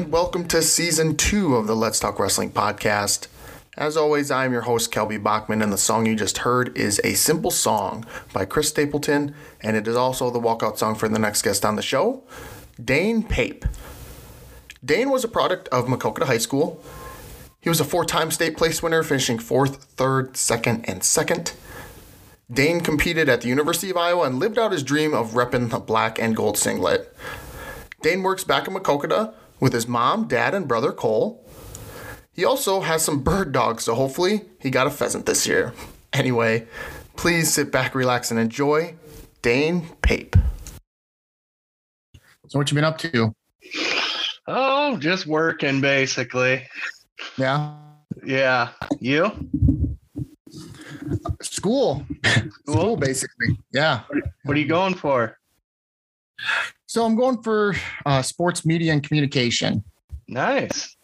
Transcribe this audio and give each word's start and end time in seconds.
and 0.00 0.10
welcome 0.10 0.48
to 0.48 0.62
season 0.62 1.14
two 1.14 1.56
of 1.56 1.66
the 1.66 1.76
Let's 1.76 2.00
Talk 2.00 2.18
Wrestling 2.18 2.52
podcast. 2.52 3.26
As 3.76 3.98
always, 3.98 4.30
I'm 4.30 4.50
your 4.50 4.62
host, 4.62 4.90
Kelby 4.90 5.22
Bachman, 5.22 5.60
and 5.60 5.70
the 5.70 5.76
song 5.76 6.06
you 6.06 6.16
just 6.16 6.38
heard 6.38 6.74
is 6.74 7.02
A 7.04 7.12
Simple 7.12 7.50
Song 7.50 8.06
by 8.32 8.46
Chris 8.46 8.70
Stapleton, 8.70 9.34
and 9.60 9.76
it 9.76 9.86
is 9.86 9.96
also 9.96 10.30
the 10.30 10.40
walkout 10.40 10.78
song 10.78 10.94
for 10.94 11.06
the 11.06 11.18
next 11.18 11.42
guest 11.42 11.66
on 11.66 11.76
the 11.76 11.82
show, 11.82 12.22
Dane 12.82 13.22
Pape. 13.22 13.66
Dane 14.82 15.10
was 15.10 15.22
a 15.22 15.28
product 15.28 15.68
of 15.68 15.84
Maquoketa 15.84 16.24
High 16.24 16.38
School. 16.38 16.82
He 17.60 17.68
was 17.68 17.78
a 17.80 17.84
four 17.84 18.06
time 18.06 18.30
state 18.30 18.56
place 18.56 18.82
winner, 18.82 19.02
finishing 19.02 19.38
fourth, 19.38 19.84
third, 19.84 20.34
second, 20.34 20.88
and 20.88 21.04
second. 21.04 21.52
Dane 22.50 22.80
competed 22.80 23.28
at 23.28 23.42
the 23.42 23.48
University 23.48 23.90
of 23.90 23.98
Iowa 23.98 24.24
and 24.24 24.38
lived 24.38 24.58
out 24.58 24.72
his 24.72 24.82
dream 24.82 25.12
of 25.12 25.32
repping 25.32 25.68
the 25.68 25.78
black 25.78 26.18
and 26.18 26.34
gold 26.34 26.56
singlet. 26.56 27.14
Dane 28.00 28.22
works 28.22 28.44
back 28.44 28.66
in 28.66 28.72
Maquoketa 28.72 29.34
with 29.60 29.72
his 29.72 29.86
mom, 29.86 30.26
dad, 30.26 30.54
and 30.54 30.66
brother 30.66 30.92
Cole. 30.92 31.46
He 32.32 32.44
also 32.44 32.80
has 32.80 33.04
some 33.04 33.22
bird 33.22 33.52
dogs, 33.52 33.84
so 33.84 33.94
hopefully 33.94 34.42
he 34.58 34.70
got 34.70 34.86
a 34.86 34.90
pheasant 34.90 35.26
this 35.26 35.46
year. 35.46 35.74
Anyway, 36.12 36.66
please 37.16 37.52
sit 37.52 37.70
back, 37.70 37.94
relax, 37.94 38.30
and 38.30 38.40
enjoy 38.40 38.94
Dane 39.42 39.86
Pape. 40.02 40.36
So 42.48 42.58
what 42.58 42.70
you 42.70 42.74
been 42.74 42.84
up 42.84 42.98
to? 42.98 43.34
Oh, 44.46 44.96
just 44.96 45.26
working 45.26 45.80
basically. 45.80 46.66
Yeah. 47.36 47.76
Yeah. 48.24 48.70
You? 48.98 49.30
School. 51.42 52.04
School, 52.66 52.96
basically. 52.96 53.58
Yeah. 53.72 54.00
What 54.44 54.56
are 54.56 54.60
you 54.60 54.66
going 54.66 54.94
for? 54.94 55.38
So 56.90 57.04
I'm 57.06 57.14
going 57.14 57.40
for 57.40 57.76
uh, 58.04 58.20
sports 58.20 58.66
media 58.66 58.92
and 58.92 59.00
communication. 59.00 59.84
Nice. 60.26 60.96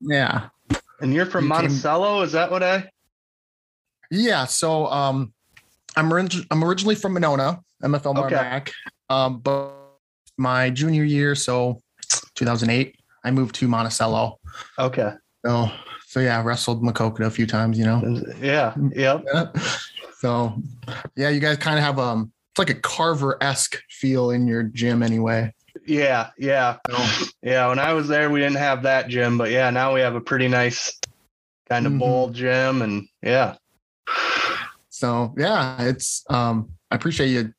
Yeah. 0.00 0.48
And 1.02 1.12
you're 1.12 1.26
from 1.26 1.46
Monticello? 1.48 2.22
Is 2.22 2.32
that 2.32 2.50
what 2.50 2.62
I? 2.62 2.88
Yeah. 4.10 4.46
So 4.46 4.86
um, 4.86 5.34
I'm 5.96 6.10
orig- 6.10 6.46
I'm 6.50 6.64
originally 6.64 6.94
from 6.94 7.12
Monona, 7.12 7.60
MFL 7.82 8.24
Okay. 8.24 8.34
Marmac. 8.34 8.70
Um, 9.10 9.40
but 9.40 9.70
my 10.38 10.70
junior 10.70 11.04
year, 11.04 11.34
so 11.34 11.78
2008, 12.36 12.96
I 13.22 13.30
moved 13.30 13.54
to 13.56 13.68
Monticello. 13.68 14.40
Okay. 14.78 15.12
So 15.44 15.68
so 16.06 16.20
yeah, 16.20 16.42
wrestled 16.42 16.82
Maquoketa 16.82 17.26
a 17.26 17.30
few 17.30 17.46
times, 17.46 17.78
you 17.78 17.84
know. 17.84 18.00
Yeah. 18.40 18.74
Yep. 18.94 19.24
Yeah. 19.26 19.52
So 20.20 20.54
yeah, 21.16 21.28
you 21.28 21.38
guys 21.38 21.58
kind 21.58 21.76
of 21.76 21.84
have 21.84 21.98
um 21.98 22.32
it's 22.54 22.58
like 22.60 22.70
a 22.70 22.80
Carver 22.80 23.36
esque 23.42 23.82
feel 23.90 24.30
in 24.30 24.46
your 24.46 24.62
gym 24.62 25.02
anyway. 25.02 25.52
Yeah. 25.84 26.30
Yeah. 26.38 26.76
Yeah. 27.42 27.66
When 27.66 27.80
I 27.80 27.92
was 27.92 28.06
there, 28.06 28.30
we 28.30 28.38
didn't 28.38 28.58
have 28.58 28.84
that 28.84 29.08
gym, 29.08 29.36
but 29.36 29.50
yeah, 29.50 29.70
now 29.70 29.92
we 29.92 30.00
have 30.00 30.14
a 30.14 30.20
pretty 30.20 30.46
nice 30.46 30.96
kind 31.68 31.84
of 31.84 31.94
Mhm. 31.94 31.98
bowl 31.98 32.30
gym, 32.30 32.82
and 32.82 33.08
yeah. 33.22 33.56
so 34.88 35.34
yeah, 35.36 35.82
it's 35.82 36.24
um 36.30 36.68
I 36.92 36.94
appreciate 36.94 37.28
you 37.30 37.52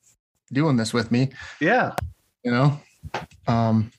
doing 0.53 0.77
this 0.77 0.93
with 0.93 1.11
me, 1.11 1.31
Yeah. 1.59 1.93
you 2.43 2.51
know. 2.51 2.79
Um 3.47 3.91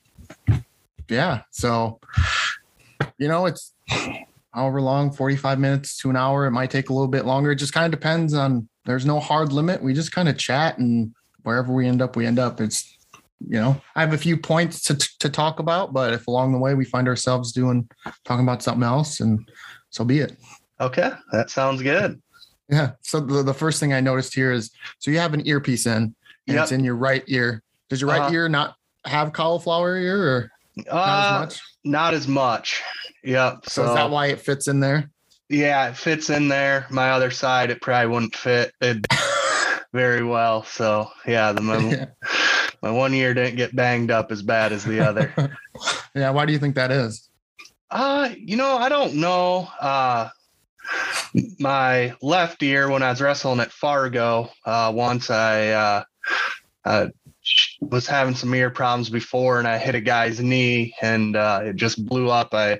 yeah, 1.09 1.43
so 1.51 1.99
you 3.19 3.27
know, 3.27 3.45
it's 3.45 3.73
however 4.51 4.81
long, 4.81 5.11
45 5.11 5.59
minutes 5.59 5.95
to 5.99 6.09
an 6.09 6.15
hour. 6.15 6.47
It 6.47 6.51
might 6.51 6.71
take 6.71 6.89
a 6.89 6.93
little 6.93 7.07
bit 7.07 7.25
longer. 7.25 7.51
It 7.51 7.57
just 7.57 7.73
kind 7.73 7.85
of 7.85 7.91
depends 7.99 8.33
on 8.33 8.67
there's 8.87 9.05
no 9.05 9.19
hard 9.19 9.51
limit. 9.53 9.83
We 9.83 9.93
just 9.93 10.11
kind 10.11 10.27
of 10.29 10.37
chat 10.37 10.79
and 10.79 11.13
wherever 11.43 11.71
we 11.71 11.87
end 11.87 12.01
up, 12.01 12.15
we 12.15 12.25
end 12.25 12.39
up. 12.39 12.59
It's 12.59 12.95
you 13.39 13.59
know, 13.59 13.79
I 13.95 14.01
have 14.01 14.13
a 14.13 14.17
few 14.17 14.35
points 14.37 14.81
to 14.83 14.95
to 15.19 15.29
talk 15.29 15.59
about, 15.59 15.93
but 15.93 16.13
if 16.13 16.25
along 16.27 16.53
the 16.53 16.57
way 16.57 16.73
we 16.73 16.85
find 16.85 17.07
ourselves 17.07 17.51
doing 17.51 17.87
talking 18.25 18.43
about 18.43 18.63
something 18.63 18.83
else 18.83 19.19
and 19.19 19.47
so 19.91 20.03
be 20.03 20.19
it. 20.19 20.35
Okay. 20.81 21.11
That 21.31 21.49
sounds 21.51 21.83
good. 21.83 22.19
Yeah. 22.69 22.91
So 23.01 23.19
the, 23.19 23.43
the 23.43 23.53
first 23.53 23.79
thing 23.79 23.93
I 23.93 23.99
noticed 24.01 24.33
here 24.33 24.51
is 24.51 24.71
so 24.99 25.11
you 25.11 25.19
have 25.19 25.33
an 25.35 25.47
earpiece 25.47 25.85
in 25.85 25.93
and 26.47 26.55
Yep. 26.55 26.63
it's 26.63 26.71
in 26.71 26.83
your 26.83 26.95
right 26.95 27.23
ear. 27.27 27.61
Does 27.89 28.01
your 28.01 28.09
right 28.09 28.21
Uh-huh. 28.21 28.33
ear 28.33 28.49
not 28.49 28.75
have 29.05 29.33
cauliflower 29.33 29.95
ear 29.97 30.23
or 30.23 30.51
not 30.77 30.87
Uh, 30.91 31.23
as 31.35 31.41
much? 31.41 31.61
Not 31.83 32.13
as 32.13 32.27
much. 32.27 32.81
Yep. 33.23 33.69
So, 33.69 33.85
is 33.87 33.93
that 33.95 34.09
why 34.09 34.27
it 34.27 34.39
fits 34.41 34.67
in 34.67 34.79
there? 34.79 35.09
Yeah, 35.49 35.89
it 35.89 35.97
fits 35.97 36.29
in 36.29 36.49
there. 36.49 36.87
My 36.89 37.11
other 37.11 37.31
side, 37.31 37.69
it 37.69 37.81
probably 37.81 38.11
wouldn't 38.11 38.35
fit 38.35 38.73
it 38.81 39.05
very 39.93 40.23
well. 40.23 40.63
So 40.63 41.09
yeah, 41.25 41.51
the 41.53 41.61
my, 41.61 41.77
yeah. 41.77 42.05
my 42.81 42.91
one 42.91 43.13
ear 43.13 43.33
didn't 43.33 43.55
get 43.55 43.75
banged 43.75 44.11
up 44.11 44.31
as 44.31 44.41
bad 44.41 44.73
as 44.73 44.83
the 44.83 44.99
other. 44.99 45.33
yeah. 46.15 46.31
Why 46.31 46.45
do 46.45 46.53
you 46.53 46.59
think 46.59 46.75
that 46.75 46.91
is? 46.91 47.29
uh, 47.89 48.29
you 48.37 48.57
know, 48.57 48.77
I 48.77 48.89
don't 48.89 49.15
know. 49.15 49.69
Uh 49.79 50.29
my 51.59 52.15
left 52.21 52.63
ear 52.63 52.89
when 52.89 53.03
I 53.03 53.09
was 53.09 53.21
wrestling 53.21 53.59
at 53.59 53.71
Fargo, 53.71 54.49
uh 54.65 54.91
once 54.95 55.29
I 55.29 55.69
uh, 55.69 56.03
uh 56.85 57.07
was 57.81 58.07
having 58.07 58.35
some 58.35 58.53
ear 58.53 58.69
problems 58.69 59.09
before 59.09 59.59
and 59.59 59.67
I 59.67 59.77
hit 59.77 59.95
a 59.95 60.01
guy's 60.01 60.39
knee 60.39 60.93
and 61.01 61.35
uh, 61.35 61.61
it 61.63 61.75
just 61.75 62.05
blew 62.05 62.29
up. 62.29 62.53
I 62.53 62.79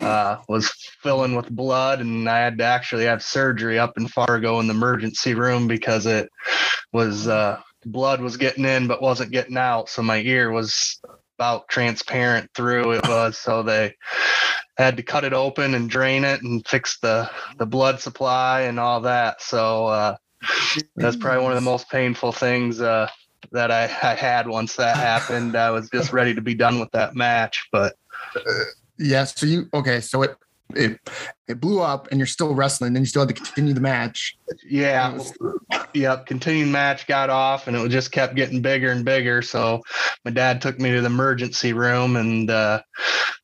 uh, 0.00 0.38
was 0.48 0.70
filling 1.02 1.34
with 1.34 1.48
blood 1.50 2.00
and 2.00 2.28
I 2.28 2.38
had 2.38 2.58
to 2.58 2.64
actually 2.64 3.04
have 3.04 3.22
surgery 3.22 3.78
up 3.78 3.96
in 3.96 4.08
Fargo 4.08 4.60
in 4.60 4.66
the 4.66 4.74
emergency 4.74 5.34
room 5.34 5.66
because 5.66 6.06
it 6.06 6.30
was 6.92 7.26
uh, 7.28 7.60
blood 7.84 8.20
was 8.20 8.36
getting 8.36 8.64
in 8.64 8.86
but 8.86 9.02
wasn't 9.02 9.32
getting 9.32 9.56
out. 9.56 9.88
So 9.88 10.02
my 10.02 10.18
ear 10.18 10.50
was 10.50 11.00
about 11.38 11.68
transparent 11.68 12.50
through 12.54 12.92
it 12.92 13.08
was. 13.08 13.38
So 13.38 13.62
they 13.62 13.94
had 14.76 14.96
to 14.98 15.02
cut 15.02 15.24
it 15.24 15.32
open 15.32 15.74
and 15.74 15.88
drain 15.88 16.24
it 16.24 16.42
and 16.42 16.66
fix 16.66 16.98
the, 17.00 17.30
the 17.58 17.66
blood 17.66 18.00
supply 18.00 18.62
and 18.62 18.78
all 18.78 19.00
that. 19.02 19.40
So 19.42 19.86
uh, 19.86 20.16
that's 20.94 21.16
probably 21.16 21.42
one 21.42 21.52
of 21.52 21.56
the 21.56 21.62
most 21.62 21.90
painful 21.90 22.32
things 22.32 22.80
uh, 23.52 23.58
that 23.58 23.70
I, 23.70 23.84
I 23.84 24.14
had 24.14 24.48
once 24.48 24.76
that 24.76 24.96
happened. 24.96 25.56
I 25.56 25.70
was 25.70 25.88
just 25.90 26.12
ready 26.12 26.34
to 26.34 26.40
be 26.40 26.54
done 26.54 26.80
with 26.80 26.90
that 26.92 27.14
match, 27.14 27.68
but 27.72 27.94
Yeah. 28.98 29.24
So 29.24 29.46
you 29.46 29.68
okay? 29.74 30.00
So 30.00 30.22
it 30.22 30.36
it 30.74 30.98
it 31.48 31.60
blew 31.60 31.80
up, 31.80 32.08
and 32.10 32.18
you're 32.18 32.26
still 32.26 32.54
wrestling. 32.54 32.92
Then 32.92 33.02
you 33.02 33.06
still 33.06 33.22
had 33.22 33.28
to 33.28 33.34
continue 33.34 33.72
the 33.72 33.80
match. 33.80 34.36
yeah, 34.68 35.12
was- 35.12 35.32
yep. 35.94 36.26
Continuing 36.26 36.72
match 36.72 37.06
got 37.06 37.30
off, 37.30 37.68
and 37.68 37.76
it 37.76 37.88
just 37.88 38.12
kept 38.12 38.34
getting 38.34 38.62
bigger 38.62 38.90
and 38.90 39.04
bigger. 39.04 39.42
So 39.42 39.82
my 40.24 40.30
dad 40.30 40.60
took 40.60 40.78
me 40.80 40.90
to 40.92 41.00
the 41.00 41.06
emergency 41.06 41.72
room, 41.72 42.16
and 42.16 42.50
uh, 42.50 42.82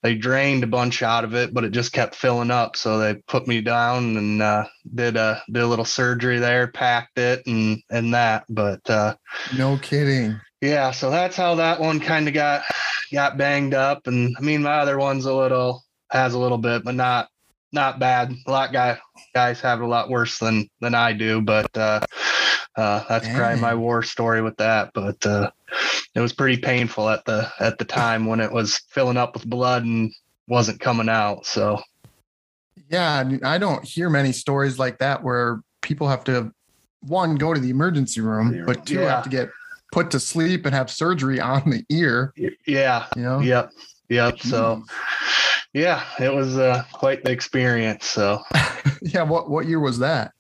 they 0.03 0.15
drained 0.17 0.65
a 0.65 0.67
bunch 0.67 1.03
out 1.03 1.23
of 1.25 1.35
it, 1.35 1.55
but 1.55 1.65
it 1.65 1.71
just 1.71 1.93
kept 1.93 2.15
filling 2.17 2.51
up. 2.51 2.77
So 2.77 2.99
they 2.99 3.15
put 3.29 3.47
me 3.47 3.61
down 3.61 4.17
and 4.17 4.43
uh, 4.43 4.67
did 4.95 5.17
a 5.17 5.41
did 5.51 5.63
a 5.63 5.67
little 5.67 5.85
surgery 5.85 6.39
there, 6.39 6.67
packed 6.69 7.19
it, 7.19 7.47
and 7.47 7.81
and 7.91 8.13
that. 8.15 8.45
But 8.49 8.89
uh, 8.91 9.15
no 9.57 9.79
kidding. 9.79 10.41
yeah, 10.61 10.91
so 10.91 11.11
that's 11.11 11.37
how 11.37 11.55
that 11.57 11.79
one 11.81 12.01
kind 12.01 12.27
of 12.27 12.35
got 12.35 12.65
got 13.13 13.37
banged 13.37 13.75
up, 13.75 14.09
and 14.09 14.35
I 14.37 14.41
mean 14.41 14.63
my 14.63 14.79
other 14.79 14.99
one's 14.99 15.25
a 15.27 15.35
little 15.35 15.85
has 16.13 16.35
a 16.35 16.39
little 16.39 16.59
bit, 16.59 16.85
but 16.85 16.95
not 16.95 17.29
not 17.73 17.99
bad. 17.99 18.35
A 18.47 18.51
lot 18.51 18.73
guy 18.73 18.99
guys 19.35 19.61
have 19.61 19.81
it 19.81 19.85
a 19.85 19.89
lot 19.89 20.11
worse 20.11 20.39
than 20.39 20.69
than 20.81 20.95
I 20.95 21.13
do, 21.13 21.41
but 21.41 21.75
uh, 21.77 22.01
uh, 22.77 23.05
that's 23.09 23.27
probably 23.35 23.61
my 23.61 23.71
Dang. 23.73 23.81
war 23.81 24.03
story 24.03 24.43
with 24.43 24.57
that. 24.59 24.91
But 24.95 25.25
uh, 25.27 25.51
it 26.15 26.21
was 26.21 26.33
pretty 26.33 26.61
painful 26.61 27.09
at 27.09 27.25
the 27.25 27.51
at 27.59 27.79
the 27.79 27.85
time 27.87 28.27
when 28.27 28.41
it 28.41 28.53
was 28.53 28.79
filling 28.91 29.17
up 29.17 29.35
with 29.35 29.47
blood 29.47 29.85
and 29.85 30.13
wasn't 30.49 30.81
coming 30.81 31.09
out. 31.09 31.47
So 31.47 31.81
Yeah, 32.91 33.25
I 33.43 33.59
don't 33.59 33.85
hear 33.85 34.11
many 34.11 34.33
stories 34.33 34.79
like 34.79 34.99
that 34.99 35.23
where 35.23 35.63
people 35.81 36.09
have 36.09 36.25
to 36.25 36.53
one 37.01 37.37
go 37.37 37.55
to 37.55 37.61
the 37.61 37.71
emergency 37.71 38.21
room, 38.21 38.65
but 38.67 38.85
two 38.87 39.01
Yeah. 39.01 39.15
have 39.15 39.25
to 39.25 39.31
get 39.31 39.51
put 39.93 40.11
to 40.11 40.21
sleep 40.21 40.67
and 40.67 40.75
have 40.75 40.91
surgery 40.91 41.41
on 41.41 41.69
the 41.71 41.85
ear. 41.91 42.33
yeah, 42.67 43.07
You 43.17 43.23
know. 43.23 43.41
yep, 43.41 43.71
yep. 44.09 44.41
So 44.41 44.85
yeah, 45.73 46.03
it 46.21 46.33
was 46.33 46.57
uh, 46.59 46.85
quite 46.93 47.25
the 47.25 47.31
experience. 47.31 48.07
So. 48.07 48.41
yeah. 49.03 49.23
What 49.23 49.51
what 49.51 49.67
year 49.67 49.81
was 49.81 49.99
that? 50.01 50.33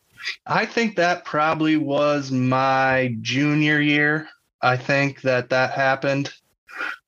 I 0.47 0.67
think 0.67 0.97
that 0.97 1.25
probably 1.25 1.77
was 1.77 2.31
my 2.31 3.17
junior 3.23 3.81
year. 3.81 4.29
I 4.61 4.77
think 4.77 5.23
that 5.23 5.51
that 5.51 5.73
happened. 5.73 6.33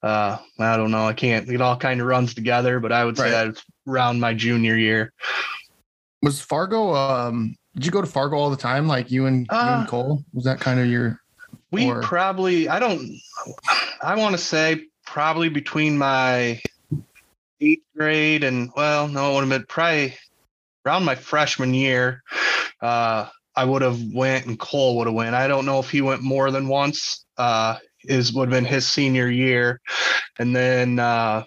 Uh, 0.03 0.37
I 0.59 0.77
don't 0.77 0.91
know. 0.91 1.07
I 1.07 1.13
can't. 1.13 1.49
It 1.49 1.61
all 1.61 1.77
kind 1.77 2.01
of 2.01 2.07
runs 2.07 2.35
together, 2.35 2.81
but 2.81 2.93
I 2.93 3.05
would 3.05 3.17
say 3.17 3.25
Right. 3.25 3.31
that 3.31 3.47
it's 3.49 3.65
around 3.89 4.21
my 4.21 4.35
junior 4.35 4.77
year. 4.77 5.13
Was 6.23 6.41
Fargo? 6.41 6.95
Um, 6.95 7.57
did 7.75 7.87
you 7.87 7.93
go 7.93 8.01
to 8.01 8.07
Fargo 8.07 8.37
all 8.37 8.51
the 8.51 8.57
time, 8.57 8.87
like 8.89 9.11
you 9.11 9.27
and 9.27 9.47
you 9.51 9.57
Uh, 9.57 9.77
and 9.81 9.89
Cole? 9.89 10.25
Was 10.33 10.45
that 10.45 10.61
kind 10.61 10.81
of 10.81 10.87
your? 10.87 11.21
We 11.71 11.87
Or- 11.91 12.03
probably. 12.03 12.69
I 12.69 12.79
don't. 12.79 13.17
I 14.03 14.17
want 14.17 14.33
to 14.35 14.39
say 14.43 14.83
probably 15.07 15.49
between 15.49 15.97
my 15.99 16.61
eighth 17.61 17.85
grade 17.97 18.45
and 18.45 18.71
well, 18.77 19.09
no, 19.09 19.31
it 19.31 19.35
would 19.35 19.41
have 19.41 19.51
been 19.51 19.67
probably 19.69 20.15
around 20.87 21.05
my 21.05 21.15
freshman 21.15 21.75
year. 21.75 22.23
Uh, 22.81 23.29
I 23.57 23.65
would 23.65 23.83
have 23.83 24.01
went 24.13 24.47
and 24.47 24.59
Cole 24.59 24.97
would 24.97 25.07
have 25.07 25.15
went. 25.15 25.35
I 25.35 25.47
don't 25.47 25.67
know 25.67 25.79
if 25.79 25.91
he 25.91 26.03
went 26.03 26.23
more 26.23 26.51
than 26.51 26.69
once. 26.69 27.25
Uh, 27.37 27.77
is 28.05 28.33
would 28.33 28.51
have 28.51 28.63
been 28.63 28.71
his 28.71 28.87
senior 28.87 29.31
year, 29.31 29.81
and 30.39 30.55
then 30.55 30.99
uh, 30.99 31.43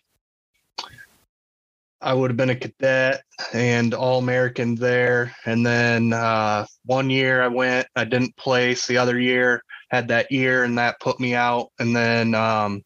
I 2.02 2.14
would 2.14 2.30
have 2.30 2.38
been 2.38 2.50
a 2.50 2.56
cadet 2.56 3.24
and 3.54 3.94
all 3.94 4.20
American 4.20 4.76
there. 4.76 5.36
And 5.46 5.66
then 5.66 6.14
uh, 6.14 6.66
one 6.86 7.10
year 7.10 7.42
I 7.42 7.48
went, 7.48 7.88
I 7.96 8.06
didn't 8.06 8.36
place. 8.38 8.86
The 8.86 8.98
other 8.98 9.20
year 9.20 9.64
had 9.90 10.08
that 10.10 10.32
year, 10.32 10.64
and 10.64 10.78
that 10.78 11.00
put 11.00 11.20
me 11.20 11.34
out. 11.34 11.72
And 11.80 11.96
then 11.96 12.36
um, 12.36 12.84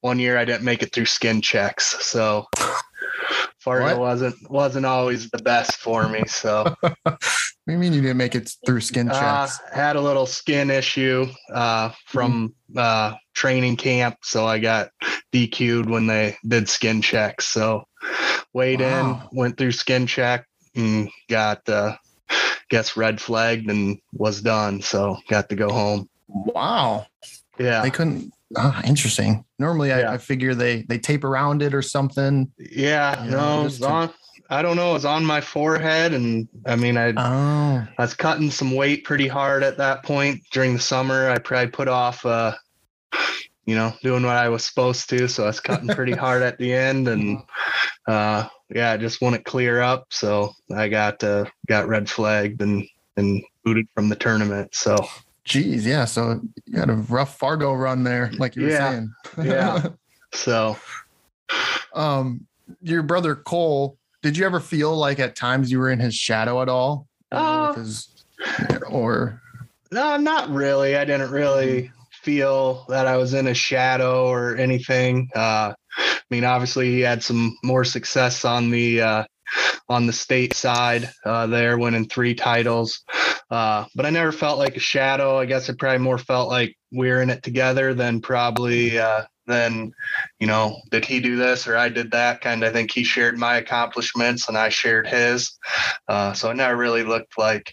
one 0.00 0.18
year 0.18 0.36
I 0.38 0.44
didn't 0.44 0.64
make 0.64 0.82
it 0.82 0.92
through 0.92 1.06
skin 1.06 1.40
checks. 1.40 2.04
So 2.04 2.46
Fargo 3.58 3.98
wasn't 3.98 4.36
wasn't 4.50 4.86
always 4.86 5.30
the 5.30 5.38
best 5.42 5.76
for 5.76 6.08
me. 6.08 6.26
So 6.26 6.74
What 6.82 7.18
do 7.72 7.72
you 7.72 7.78
mean 7.78 7.94
you 7.94 8.02
didn't 8.02 8.18
make 8.18 8.34
it 8.34 8.52
through 8.66 8.82
skin 8.82 9.08
uh, 9.10 9.18
checks? 9.46 9.58
had 9.72 9.96
a 9.96 10.00
little 10.00 10.26
skin 10.26 10.70
issue 10.70 11.26
uh, 11.52 11.90
from 12.06 12.54
uh, 12.76 13.14
training 13.34 13.76
camp, 13.76 14.16
so 14.22 14.44
I 14.46 14.58
got 14.58 14.90
DQ'd 15.32 15.88
when 15.88 16.06
they 16.06 16.36
did 16.46 16.68
skin 16.68 17.00
checks. 17.00 17.46
So 17.46 17.84
weighed 18.52 18.80
Wow. 18.82 19.22
in, 19.32 19.38
went 19.38 19.56
through 19.56 19.72
skin 19.72 20.06
check, 20.06 20.44
and 20.76 21.08
got 21.30 21.66
uh, 21.66 21.96
gets 22.68 22.98
red 22.98 23.18
flagged 23.18 23.70
and 23.70 23.98
was 24.12 24.42
done. 24.42 24.82
So 24.82 25.16
got 25.30 25.48
to 25.48 25.56
go 25.56 25.70
home. 25.70 26.08
wow. 26.28 27.06
Yeah, 27.58 27.80
They 27.82 27.90
couldn't. 27.90 28.30
Ah, 28.56 28.82
interesting. 28.84 29.44
Normally, 29.58 29.88
Yeah. 29.88 30.10
I, 30.10 30.14
I 30.14 30.18
figure 30.18 30.54
they 30.54 30.82
they 30.82 30.98
tape 30.98 31.24
around 31.24 31.62
it 31.62 31.74
or 31.74 31.82
something. 31.82 32.50
yeah. 32.58 33.24
Yeah, 33.24 33.30
no, 33.30 33.66
it's 33.66 33.78
to- 33.78 33.88
on. 33.88 34.10
I 34.50 34.60
don't 34.60 34.76
know. 34.76 34.94
It's 34.94 35.06
on 35.06 35.24
my 35.24 35.40
forehead, 35.40 36.12
and 36.12 36.46
I 36.66 36.76
mean, 36.76 36.98
I 36.98 37.14
Oh, 37.16 37.86
I 37.98 38.02
was 38.02 38.12
cutting 38.14 38.50
some 38.50 38.72
weight 38.74 39.02
pretty 39.04 39.26
hard 39.26 39.62
at 39.62 39.78
that 39.78 40.04
point 40.04 40.42
during 40.52 40.74
the 40.74 40.80
summer. 40.80 41.30
I 41.30 41.38
probably 41.38 41.70
put 41.70 41.88
off, 41.88 42.24
uh, 42.26 42.52
you 43.64 43.74
know, 43.74 43.94
doing 44.02 44.22
what 44.22 44.36
I 44.36 44.50
was 44.50 44.64
supposed 44.66 45.08
to. 45.10 45.28
So 45.28 45.44
I 45.44 45.46
was 45.46 45.60
cutting 45.60 45.88
pretty 45.88 46.12
hard 46.24 46.42
at 46.42 46.58
the 46.58 46.74
end, 46.74 47.08
and 47.08 47.38
uh, 48.06 48.46
yeah, 48.68 48.92
I 48.92 48.98
just 48.98 49.22
wouldn't 49.22 49.46
clear 49.46 49.80
up. 49.80 50.08
So 50.10 50.52
I 50.76 50.88
got 50.88 51.24
uh, 51.24 51.46
got 51.66 51.88
red 51.88 52.08
flagged 52.10 52.60
and 52.60 52.84
and 53.16 53.42
booted 53.64 53.86
from 53.94 54.10
the 54.10 54.16
tournament. 54.16 54.74
So 54.74 54.94
geez, 55.44 55.86
yeah. 55.86 56.04
So 56.04 56.40
you 56.66 56.78
had 56.78 56.90
a 56.90 56.94
rough 56.94 57.38
Fargo 57.38 57.72
run 57.74 58.02
there, 58.04 58.30
like 58.38 58.56
you 58.56 58.62
were 58.62 58.68
Yeah. 58.70 58.90
saying. 58.90 59.14
Yeah. 59.42 59.88
so 60.32 60.76
um, 61.94 62.46
your 62.82 63.02
brother 63.02 63.34
Cole. 63.34 63.98
Did 64.22 64.38
you 64.38 64.46
ever 64.46 64.58
feel 64.58 64.96
like 64.96 65.18
at 65.20 65.36
times 65.36 65.70
you 65.70 65.78
were 65.78 65.90
in 65.90 66.00
his 66.00 66.14
shadow 66.14 66.62
at 66.62 66.68
all? 66.68 67.06
Uh, 67.30 67.74
his- 67.74 68.08
or 68.88 69.40
no, 69.92 70.16
not 70.16 70.48
really. 70.50 70.96
I 70.96 71.04
didn't 71.04 71.30
really 71.30 71.90
feel 72.22 72.84
that 72.88 73.06
I 73.06 73.16
was 73.16 73.34
in 73.34 73.46
a 73.46 73.54
shadow 73.54 74.26
or 74.26 74.56
anything. 74.56 75.28
Uh, 75.36 75.74
I 75.98 76.20
mean, 76.30 76.44
obviously, 76.44 76.90
he 76.90 77.00
had 77.00 77.22
some 77.22 77.56
more 77.62 77.84
success 77.84 78.44
on 78.44 78.70
the 78.70 79.00
uh, 79.02 79.24
on 79.88 80.06
the 80.06 80.12
state 80.12 80.54
side 80.54 81.10
uh, 81.26 81.46
there, 81.46 81.78
winning 81.78 82.08
three 82.08 82.34
titles. 82.34 83.04
Uh, 83.54 83.86
but 83.94 84.04
I 84.04 84.10
never 84.10 84.32
felt 84.32 84.58
like 84.58 84.76
a 84.76 84.80
shadow. 84.80 85.38
I 85.38 85.44
guess 85.44 85.70
I 85.70 85.74
probably 85.74 85.98
more 85.98 86.18
felt 86.18 86.48
like 86.48 86.76
we 86.90 87.08
are 87.12 87.22
in 87.22 87.30
it 87.30 87.44
together 87.44 87.94
than 87.94 88.20
probably 88.20 88.98
uh, 88.98 89.22
than 89.46 89.92
you 90.40 90.48
know, 90.48 90.80
did 90.90 91.04
he 91.04 91.20
do 91.20 91.36
this 91.36 91.68
or 91.68 91.76
I 91.76 91.88
did 91.88 92.10
that? 92.10 92.40
Kind 92.40 92.64
of. 92.64 92.70
I 92.70 92.72
think 92.72 92.90
he 92.90 93.04
shared 93.04 93.38
my 93.38 93.58
accomplishments 93.58 94.48
and 94.48 94.58
I 94.58 94.70
shared 94.70 95.06
his. 95.06 95.56
Uh, 96.08 96.32
so 96.32 96.50
it 96.50 96.56
never 96.56 96.76
really 96.76 97.04
looked 97.04 97.38
like 97.38 97.72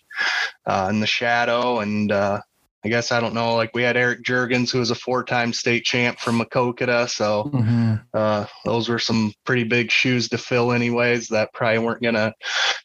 uh, 0.67 0.85
in 0.91 0.99
the 0.99 1.07
shadow. 1.07 1.79
And 1.79 2.11
uh, 2.11 2.41
I 2.83 2.89
guess 2.89 3.11
I 3.11 3.19
don't 3.19 3.35
know. 3.35 3.55
Like 3.55 3.75
we 3.75 3.83
had 3.83 3.95
Eric 3.95 4.23
Jurgens, 4.23 4.71
who 4.71 4.79
was 4.79 4.89
a 4.89 4.95
four-time 4.95 5.53
state 5.53 5.85
champ 5.85 6.19
from 6.19 6.39
Maquoketa. 6.39 7.07
So 7.09 7.51
Mhm. 7.53 8.01
uh, 8.13 8.45
those 8.65 8.89
were 8.89 8.97
some 8.99 9.33
pretty 9.45 9.63
big 9.63 9.91
shoes 9.91 10.29
to 10.29 10.37
fill, 10.37 10.71
anyways. 10.71 11.27
That 11.27 11.53
probably 11.53 11.79
weren't 11.79 12.01
gonna 12.01 12.33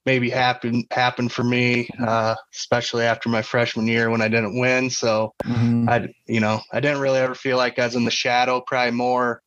maybe 0.04 0.28
happen 0.28 0.84
happen 0.90 1.28
for 1.28 1.44
me, 1.44 1.88
uh, 2.06 2.34
especially 2.54 3.04
after 3.04 3.28
my 3.28 3.42
freshman 3.42 3.86
year 3.86 4.10
when 4.10 4.20
I 4.20 4.28
didn't 4.28 4.58
win. 4.58 4.90
So 4.90 5.32
Mhm. 5.44 5.88
I, 5.88 6.08
you 6.26 6.40
know, 6.40 6.60
I 6.72 6.80
didn't 6.80 7.00
really 7.00 7.18
ever 7.18 7.34
feel 7.34 7.56
like 7.56 7.78
I 7.78 7.86
was 7.86 7.96
in 7.96 8.04
the 8.04 8.10
shadow. 8.10 8.60
Probably 8.60 8.90
more 8.92 9.40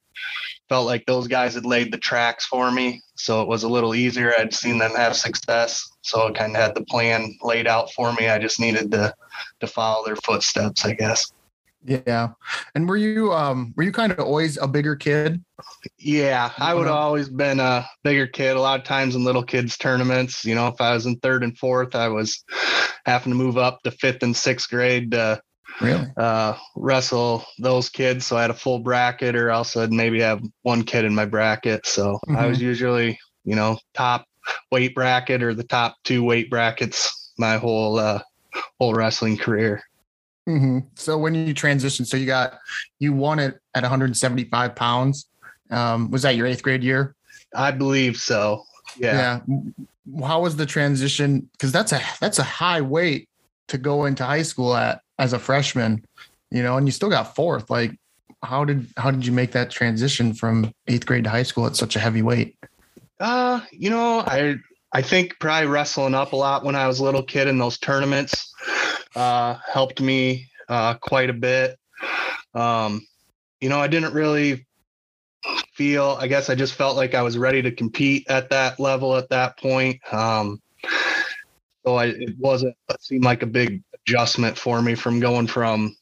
felt 0.67 0.85
like 0.85 1.05
those 1.05 1.27
guys 1.27 1.55
had 1.55 1.65
laid 1.65 1.91
the 1.91 1.97
tracks 1.97 2.45
for 2.45 2.71
me, 2.71 3.01
so 3.15 3.41
it 3.41 3.47
was 3.47 3.63
a 3.63 3.69
little 3.69 3.95
easier. 3.95 4.33
I'd 4.37 4.53
seen 4.53 4.77
them 4.77 4.93
have 4.95 5.15
success, 5.15 5.88
so 6.01 6.27
I 6.27 6.31
kind 6.31 6.55
of 6.55 6.61
had 6.61 6.75
the 6.75 6.85
plan 6.85 7.35
laid 7.41 7.67
out 7.67 7.91
for 7.91 8.13
me. 8.13 8.29
I 8.29 8.39
just 8.39 8.59
needed 8.59 8.91
to 8.91 9.13
to 9.59 9.67
follow 9.67 10.05
their 10.05 10.15
footsteps, 10.17 10.85
I 10.85 10.93
guess. 10.93 11.31
yeah. 11.85 12.29
And 12.75 12.87
were 12.87 12.97
you 12.97 13.31
um 13.33 13.73
were 13.77 13.83
you 13.83 13.91
kind 13.91 14.11
of 14.11 14.19
always 14.19 14.57
a 14.57 14.67
bigger 14.67 14.95
kid? 14.95 15.43
Yeah, 15.97 16.51
I 16.57 16.73
would 16.73 16.87
have 16.87 16.95
always 16.95 17.29
been 17.29 17.59
a 17.59 17.85
bigger 18.03 18.27
kid. 18.27 18.55
A 18.55 18.61
lot 18.61 18.79
of 18.79 18.85
times 18.85 19.15
in 19.15 19.23
little 19.23 19.43
kids 19.43 19.77
tournaments, 19.77 20.43
you 20.45 20.55
know, 20.55 20.67
if 20.67 20.79
I 20.81 20.93
was 20.93 21.05
in 21.05 21.17
third 21.17 21.43
and 21.43 21.57
fourth, 21.57 21.95
I 21.95 22.07
was 22.09 22.43
having 23.05 23.31
to 23.31 23.37
move 23.37 23.57
up 23.57 23.81
to 23.83 23.91
fifth 23.91 24.23
and 24.23 24.35
sixth 24.35 24.69
grade 24.69 25.11
to 25.11 25.41
Really? 25.81 26.07
uh, 26.17 26.55
wrestle 26.75 27.45
those 27.59 27.87
kids. 27.89 28.25
So 28.25 28.35
I 28.35 28.41
had 28.41 28.49
a 28.51 28.55
full 28.55 28.79
bracket, 28.79 29.35
or 29.35 29.49
else 29.49 29.77
I'd 29.77 29.93
maybe 29.93 30.19
have 30.19 30.41
one 30.63 30.83
kid 30.83 31.05
in 31.05 31.15
my 31.15 31.25
bracket. 31.25 31.85
So 31.85 32.19
I 32.35 32.47
was 32.47 32.61
usually, 32.61 33.17
you 33.45 33.55
know, 33.55 33.77
top 33.93 34.25
weight 34.71 34.95
bracket 34.95 35.43
or 35.43 35.53
the 35.53 35.63
top 35.63 35.95
two 36.03 36.23
weight 36.23 36.49
brackets 36.49 37.31
my 37.37 37.57
whole 37.57 37.97
uh, 37.97 38.21
whole 38.79 38.93
wrestling 38.93 39.37
career. 39.37 39.81
hmm 40.45 40.79
So 40.95 41.17
when 41.17 41.35
you 41.35 41.53
transitioned, 41.53 42.07
so 42.07 42.17
you 42.17 42.25
got 42.25 42.57
you 42.99 43.13
won 43.13 43.39
it 43.39 43.59
at 43.73 43.83
175 43.83 44.75
pounds. 44.75 45.27
Um, 45.71 46.09
was 46.11 46.23
that 46.23 46.35
your 46.35 46.47
eighth 46.47 46.63
grade 46.63 46.83
year? 46.83 47.15
I 47.55 47.71
believe 47.71 48.17
so. 48.17 48.63
Yeah. 48.97 49.41
Yeah. 49.47 50.25
How 50.25 50.41
was 50.41 50.55
the 50.55 50.65
transition? 50.65 51.49
Because 51.53 51.71
that's 51.71 51.91
a 51.91 52.01
that's 52.19 52.39
a 52.39 52.43
high 52.43 52.81
weight 52.81 53.29
to 53.67 53.77
go 53.77 54.05
into 54.05 54.25
high 54.25 54.41
school 54.41 54.75
at 54.75 55.01
as 55.19 55.33
a 55.33 55.39
freshman, 55.39 56.03
you 56.49 56.63
know, 56.63 56.77
and 56.77 56.87
you 56.87 56.91
still 56.91 57.09
got 57.09 57.35
fourth. 57.35 57.69
Like, 57.69 57.91
how 58.43 58.65
did 58.65 58.87
how 58.97 59.11
did 59.11 59.25
you 59.25 59.31
make 59.31 59.51
that 59.51 59.69
transition 59.69 60.33
from 60.33 60.73
eighth 60.87 61.05
grade 61.05 61.25
to 61.25 61.29
high 61.29 61.43
school 61.43 61.67
at 61.67 61.75
such 61.75 61.95
a 61.95 61.99
heavy 61.99 62.21
weight? 62.21 62.55
Uh, 63.19 63.61
you 63.71 63.89
know, 63.89 64.19
I 64.19 64.55
I 64.91 65.01
think 65.01 65.37
probably 65.39 65.67
wrestling 65.67 66.15
up 66.15 66.33
a 66.33 66.35
lot 66.35 66.63
when 66.63 66.75
I 66.75 66.87
was 66.87 66.99
a 66.99 67.03
little 67.03 67.23
kid 67.23 67.47
in 67.47 67.57
those 67.57 67.77
tournaments 67.77 68.53
uh, 69.15 69.55
helped 69.71 70.01
me 70.01 70.49
uh, 70.67 70.95
quite 70.95 71.29
a 71.29 71.33
bit. 71.33 71.77
Um, 72.53 73.05
you 73.61 73.69
know, 73.69 73.79
I 73.79 73.87
didn't 73.87 74.13
really 74.13 74.65
feel. 75.73 76.17
I 76.19 76.27
guess 76.27 76.49
I 76.49 76.55
just 76.55 76.73
felt 76.73 76.95
like 76.95 77.13
I 77.13 77.21
was 77.21 77.37
ready 77.37 77.61
to 77.61 77.71
compete 77.71 78.25
at 78.29 78.49
that 78.49 78.79
level 78.79 79.15
at 79.15 79.29
that 79.29 79.57
point. 79.57 80.01
Um, 80.13 80.61
so 81.85 81.95
I, 81.95 82.07
it 82.07 82.35
wasn't. 82.39 82.75
It 82.89 83.03
seemed 83.03 83.23
like 83.23 83.43
a 83.43 83.47
big 83.47 83.83
adjustment 83.93 84.57
for 84.57 84.81
me 84.81 84.95
from 84.95 85.19
going 85.19 85.47
from 85.47 85.95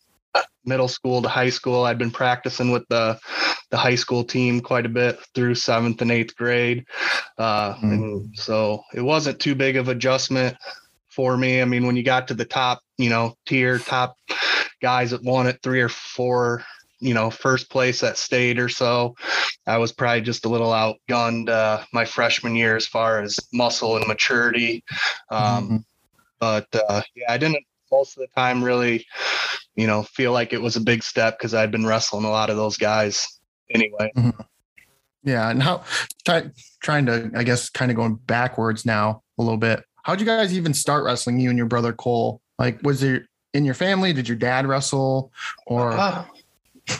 middle 0.65 0.87
school 0.87 1.21
to 1.21 1.29
high 1.29 1.49
school. 1.49 1.83
I'd 1.83 1.97
been 1.97 2.11
practicing 2.11 2.71
with 2.71 2.87
the 2.89 3.19
the 3.69 3.77
high 3.77 3.95
school 3.95 4.23
team 4.23 4.61
quite 4.61 4.85
a 4.85 4.89
bit 4.89 5.19
through 5.35 5.55
seventh 5.55 6.01
and 6.01 6.11
eighth 6.11 6.35
grade. 6.35 6.85
Uh, 7.37 7.75
Mm. 7.75 7.91
And 7.91 8.37
so 8.37 8.83
it 8.93 9.01
wasn't 9.01 9.39
too 9.39 9.55
big 9.55 9.75
of 9.77 9.89
adjustment 9.89 10.55
for 11.09 11.35
me. 11.37 11.61
I 11.61 11.65
mean, 11.65 11.85
when 11.85 11.95
you 11.95 12.03
got 12.03 12.27
to 12.29 12.33
the 12.33 12.45
top, 12.45 12.81
you 12.97 13.09
know, 13.09 13.35
tier 13.45 13.77
top 13.79 14.15
guys 14.81 15.11
that 15.11 15.23
won 15.23 15.47
it 15.47 15.59
three 15.63 15.81
or 15.81 15.89
four, 15.89 16.63
you 16.99 17.13
know, 17.13 17.29
first 17.29 17.69
place 17.69 18.03
at 18.03 18.17
state 18.17 18.59
or 18.59 18.69
so, 18.69 19.15
I 19.65 19.77
was 19.77 19.91
probably 19.91 20.21
just 20.21 20.45
a 20.45 20.49
little 20.49 20.71
outgunned 20.71 21.49
uh, 21.49 21.83
my 21.91 22.05
freshman 22.05 22.55
year 22.55 22.75
as 22.75 22.87
far 22.87 23.19
as 23.21 23.37
muscle 23.51 23.97
and 23.97 24.07
maturity. 24.07 24.83
Um, 25.29 25.69
Mhm. 25.69 25.83
but 26.39 26.67
uh, 26.73 27.01
yeah, 27.15 27.31
I 27.31 27.37
didn't 27.37 27.65
most 27.91 28.17
of 28.17 28.21
the 28.21 28.27
time 28.35 28.63
really, 28.63 29.05
you 29.75 29.87
know, 29.87 30.03
feel 30.03 30.31
like 30.31 30.53
it 30.53 30.61
was 30.61 30.75
a 30.75 30.81
big 30.81 31.03
step 31.03 31.37
because 31.37 31.53
I'd 31.53 31.71
been 31.71 31.85
wrestling 31.85 32.25
a 32.25 32.29
lot 32.29 32.49
of 32.49 32.57
those 32.57 32.77
guys 32.77 33.36
anyway. 33.71 34.11
Yeah, 35.23 35.49
and 35.49 35.61
how 35.61 35.83
try, 36.25 36.51
trying 36.81 37.05
to, 37.07 37.31
I 37.35 37.43
guess, 37.43 37.69
kind 37.69 37.91
of 37.91 37.97
going 37.97 38.15
backwards 38.15 38.85
now 38.85 39.23
a 39.37 39.43
little 39.43 39.57
bit. 39.57 39.83
How'd 40.03 40.21
you 40.21 40.25
guys 40.25 40.53
even 40.53 40.73
start 40.73 41.03
wrestling? 41.03 41.39
You 41.39 41.49
and 41.49 41.57
your 41.57 41.67
brother 41.67 41.91
Cole. 41.91 42.39
Like, 42.57 42.81
was 42.81 43.01
there 43.01 43.27
in 43.53 43.65
your 43.65 43.73
family? 43.73 44.13
Did 44.13 44.27
your 44.27 44.37
dad 44.37 44.65
wrestle, 44.65 45.31
or 45.65 45.91
Uh, 45.91 46.25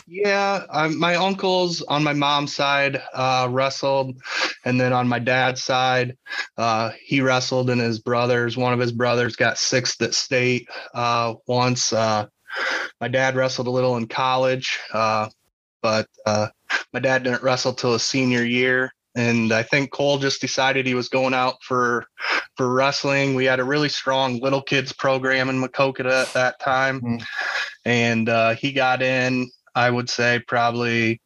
yeah, 0.06 0.64
I, 0.70 0.88
my 0.88 1.14
uncles 1.14 1.80
on 1.82 2.04
my 2.04 2.12
mom's 2.12 2.54
side 2.54 3.00
uh, 3.14 3.48
wrestled, 3.50 4.20
and 4.66 4.78
then 4.78 4.92
on 4.92 5.08
my 5.08 5.18
dad's 5.18 5.62
side, 5.62 6.16
uh, 6.58 6.90
he 7.02 7.22
wrestled, 7.22 7.70
and 7.70 7.80
his 7.80 7.98
brothers, 7.98 8.58
one 8.58 8.74
of 8.74 8.78
his 8.78 8.92
brothers, 8.92 9.36
got 9.36 9.56
sixth 9.56 10.02
at 10.02 10.12
state 10.12 10.68
uh, 10.94 11.34
once. 11.46 11.92
Uh, 11.94 12.26
my 13.00 13.08
dad 13.08 13.36
wrestled 13.36 13.68
a 13.68 13.70
little 13.70 13.96
in 13.96 14.06
college, 14.06 14.78
uh, 14.92 15.28
but 15.82 16.06
uh, 16.26 16.48
my 16.92 17.00
dad 17.00 17.22
didn't 17.24 17.42
wrestle 17.42 17.72
till 17.72 17.92
his 17.92 18.02
senior 18.04 18.44
year. 18.44 18.92
And 19.14 19.52
I 19.52 19.62
think 19.62 19.90
Cole 19.90 20.18
just 20.18 20.40
decided 20.40 20.86
he 20.86 20.94
was 20.94 21.08
going 21.08 21.34
out 21.34 21.56
for 21.62 22.06
for 22.56 22.72
wrestling. 22.72 23.34
We 23.34 23.46
had 23.46 23.58
a 23.60 23.64
really 23.64 23.88
strong 23.88 24.38
little 24.40 24.62
kids 24.62 24.92
program 24.92 25.48
in 25.48 25.60
Maquoketa 25.60 26.22
at 26.22 26.32
that 26.34 26.60
time, 26.60 27.00
Mhm. 27.00 27.24
and 27.84 28.28
uh, 28.28 28.54
he 28.54 28.72
got 28.72 29.02
in. 29.02 29.50
I 29.74 29.90
would 29.90 30.10
say 30.10 30.40
probably 30.46 31.20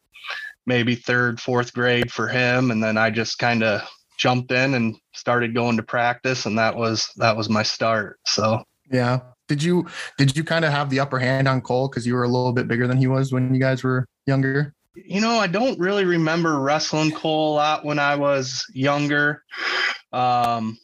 maybe 0.67 0.95
third, 0.95 1.41
fourth 1.41 1.73
grade 1.75 2.13
for 2.13 2.29
him, 2.29 2.71
and 2.71 2.83
then 2.83 2.97
I 2.97 3.11
just 3.11 3.39
kind 3.39 3.63
of 3.63 3.83
jumped 4.17 4.53
in 4.53 4.75
and 4.75 4.97
started 5.13 5.55
going 5.55 5.77
to 5.77 5.83
practice, 5.83 6.47
and 6.47 6.57
that 6.59 6.77
was 6.77 7.11
that 7.17 7.37
was 7.37 7.49
my 7.51 7.63
start. 7.63 8.21
So 8.27 8.63
yeah. 8.91 9.21
Did 9.49 9.63
you 9.63 9.87
did 10.17 10.35
you 10.37 10.45
kind 10.45 10.65
of 10.65 10.73
have 10.73 10.89
the 10.89 11.01
upper 11.01 11.19
hand 11.19 11.47
on 11.49 11.61
Cole 11.61 11.89
because 11.89 12.07
you 12.07 12.15
were 12.15 12.23
a 12.25 12.29
little 12.29 12.53
bit 12.53 12.69
bigger 12.69 12.87
than 12.87 12.97
he 12.97 13.07
was 13.07 13.33
when 13.33 13.53
you 13.53 13.61
guys 13.61 13.83
were 13.83 14.07
younger? 14.27 14.75
You 14.95 15.21
know, 15.21 15.39
I 15.39 15.47
don't 15.47 15.79
really 15.79 16.05
remember 16.05 16.61
wrestling 16.61 17.13
Cole 17.13 17.55
a 17.55 17.57
lot 17.57 17.85
when 17.85 17.99
I 17.99 18.17
was 18.17 18.67
younger. 18.75 19.43
Um, 20.13 20.79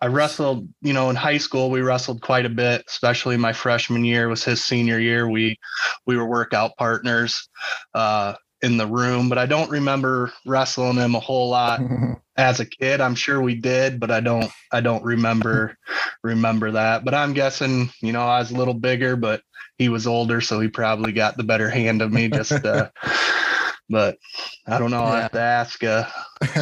I 0.00 0.06
wrestled, 0.06 0.68
you 0.82 0.92
know, 0.92 1.10
in 1.10 1.16
high 1.16 1.38
school 1.38 1.70
we 1.70 1.80
wrestled 1.80 2.20
quite 2.20 2.46
a 2.46 2.50
bit, 2.50 2.84
especially 2.86 3.36
my 3.36 3.52
freshman 3.52 4.04
year 4.04 4.28
was 4.28 4.44
his 4.44 4.62
senior 4.62 4.98
year. 4.98 5.28
We 5.28 5.58
we 6.06 6.16
were 6.16 6.26
workout 6.26 6.76
partners 6.76 7.48
uh, 7.94 8.34
in 8.62 8.76
the 8.76 8.86
room, 8.86 9.28
but 9.28 9.38
I 9.38 9.46
don't 9.46 9.70
remember 9.70 10.32
wrestling 10.44 10.96
him 10.96 11.14
a 11.14 11.20
whole 11.20 11.48
lot 11.48 11.80
as 12.36 12.60
a 12.60 12.66
kid. 12.66 13.00
I'm 13.00 13.14
sure 13.14 13.40
we 13.40 13.54
did, 13.54 13.98
but 13.98 14.10
I 14.10 14.20
don't 14.20 14.50
I 14.70 14.80
don't 14.80 15.04
remember 15.04 15.76
remember 16.22 16.72
that. 16.72 17.04
But 17.04 17.14
I'm 17.14 17.32
guessing, 17.32 17.90
you 18.02 18.12
know, 18.12 18.26
I 18.26 18.38
was 18.38 18.50
a 18.50 18.56
little 18.56 18.74
bigger, 18.74 19.16
but 19.16 19.40
he 19.78 19.88
was 19.88 20.06
older, 20.06 20.40
so 20.40 20.60
he 20.60 20.68
probably 20.68 21.12
got 21.12 21.36
the 21.36 21.44
better 21.44 21.68
hand 21.68 22.02
of 22.02 22.12
me 22.12 22.28
just 22.28 22.52
uh, 22.52 22.90
but 23.88 24.18
I 24.66 24.78
don't 24.78 24.90
know. 24.90 25.02
Yeah. 25.02 25.10
I 25.10 25.20
have 25.22 25.32
to 25.32 25.40
ask 25.40 25.84
uh, 25.84 26.06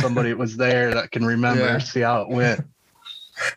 somebody 0.00 0.30
that 0.30 0.38
was 0.38 0.56
there 0.56 0.94
that 0.94 1.10
can 1.10 1.24
remember, 1.24 1.64
yeah. 1.64 1.78
see 1.78 2.00
how 2.00 2.22
it 2.22 2.28
went. 2.28 2.60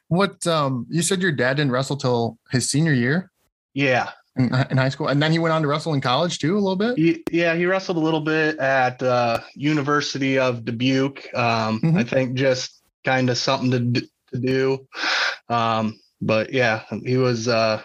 What 0.08 0.46
um 0.48 0.88
you 0.90 1.02
said 1.02 1.22
your 1.22 1.32
dad 1.32 1.58
didn't 1.58 1.72
wrestle 1.72 1.98
till 1.98 2.38
his 2.52 2.70
senior 2.70 2.94
year? 2.94 3.32
Yeah. 3.74 4.10
In, 4.36 4.54
in 4.70 4.78
high 4.78 4.90
school. 4.90 5.08
And 5.08 5.22
then 5.22 5.32
he 5.32 5.40
went 5.40 5.54
on 5.54 5.62
to 5.62 5.68
wrestle 5.68 5.94
in 5.94 6.02
college 6.02 6.40
too 6.40 6.56
a 6.56 6.60
little 6.60 6.76
bit? 6.76 6.98
He, 6.98 7.24
yeah, 7.32 7.56
he 7.56 7.66
wrestled 7.66 7.98
a 7.98 8.02
little 8.02 8.22
bit 8.22 8.58
at 8.60 9.02
uh 9.04 9.40
University 9.56 10.40
of 10.40 10.66
Dubuque. 10.66 11.28
Um 11.36 11.80
mm-hmm. 11.80 11.98
I 11.98 12.04
think 12.04 12.36
just 12.36 12.82
kind 13.06 13.30
of 13.30 13.38
something 13.38 13.94
to 13.94 14.02
to 14.34 14.40
do. 14.40 14.88
Um 15.50 16.00
but 16.22 16.52
yeah, 16.52 16.84
he 17.06 17.18
was 17.18 17.48
uh 17.48 17.82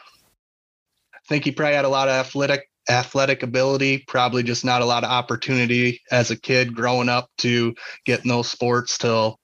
I 1.24 1.28
think 1.28 1.44
he 1.44 1.52
probably 1.52 1.74
had 1.74 1.84
a 1.84 1.88
lot 1.88 2.08
of 2.08 2.14
athletic 2.14 2.68
athletic 2.90 3.42
ability, 3.42 3.98
probably 4.08 4.42
just 4.42 4.64
not 4.64 4.82
a 4.82 4.86
lot 4.86 5.04
of 5.04 5.10
opportunity 5.10 6.00
as 6.10 6.30
a 6.30 6.36
kid 6.36 6.74
growing 6.74 7.08
up 7.08 7.30
to 7.38 7.74
get 8.04 8.22
in 8.22 8.28
those 8.28 8.50
sports 8.50 8.98
till, 8.98 9.38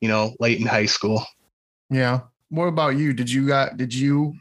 you 0.00 0.08
know, 0.08 0.34
late 0.40 0.60
in 0.60 0.66
high 0.66 0.86
school. 0.86 1.24
Yeah. 1.90 2.20
What 2.50 2.66
about 2.66 2.96
you? 2.96 3.12
Did 3.12 3.30
you 3.30 3.46
got 3.46 3.76
did 3.76 3.94
you 3.94 4.34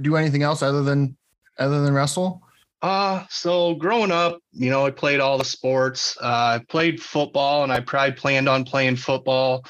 do 0.00 0.16
anything 0.16 0.42
else 0.42 0.62
other 0.62 0.82
than 0.82 1.16
other 1.58 1.82
than 1.82 1.92
wrestle? 1.92 2.42
Uh, 2.80 3.24
so 3.28 3.74
growing 3.74 4.12
up, 4.12 4.38
you 4.52 4.70
know, 4.70 4.86
I 4.86 4.90
played 4.92 5.18
all 5.18 5.36
the 5.36 5.44
sports. 5.44 6.16
Uh, 6.20 6.60
I 6.60 6.64
played 6.68 7.02
football 7.02 7.64
and 7.64 7.72
I 7.72 7.80
probably 7.80 8.12
planned 8.12 8.48
on 8.48 8.64
playing 8.64 8.96
football. 8.96 9.64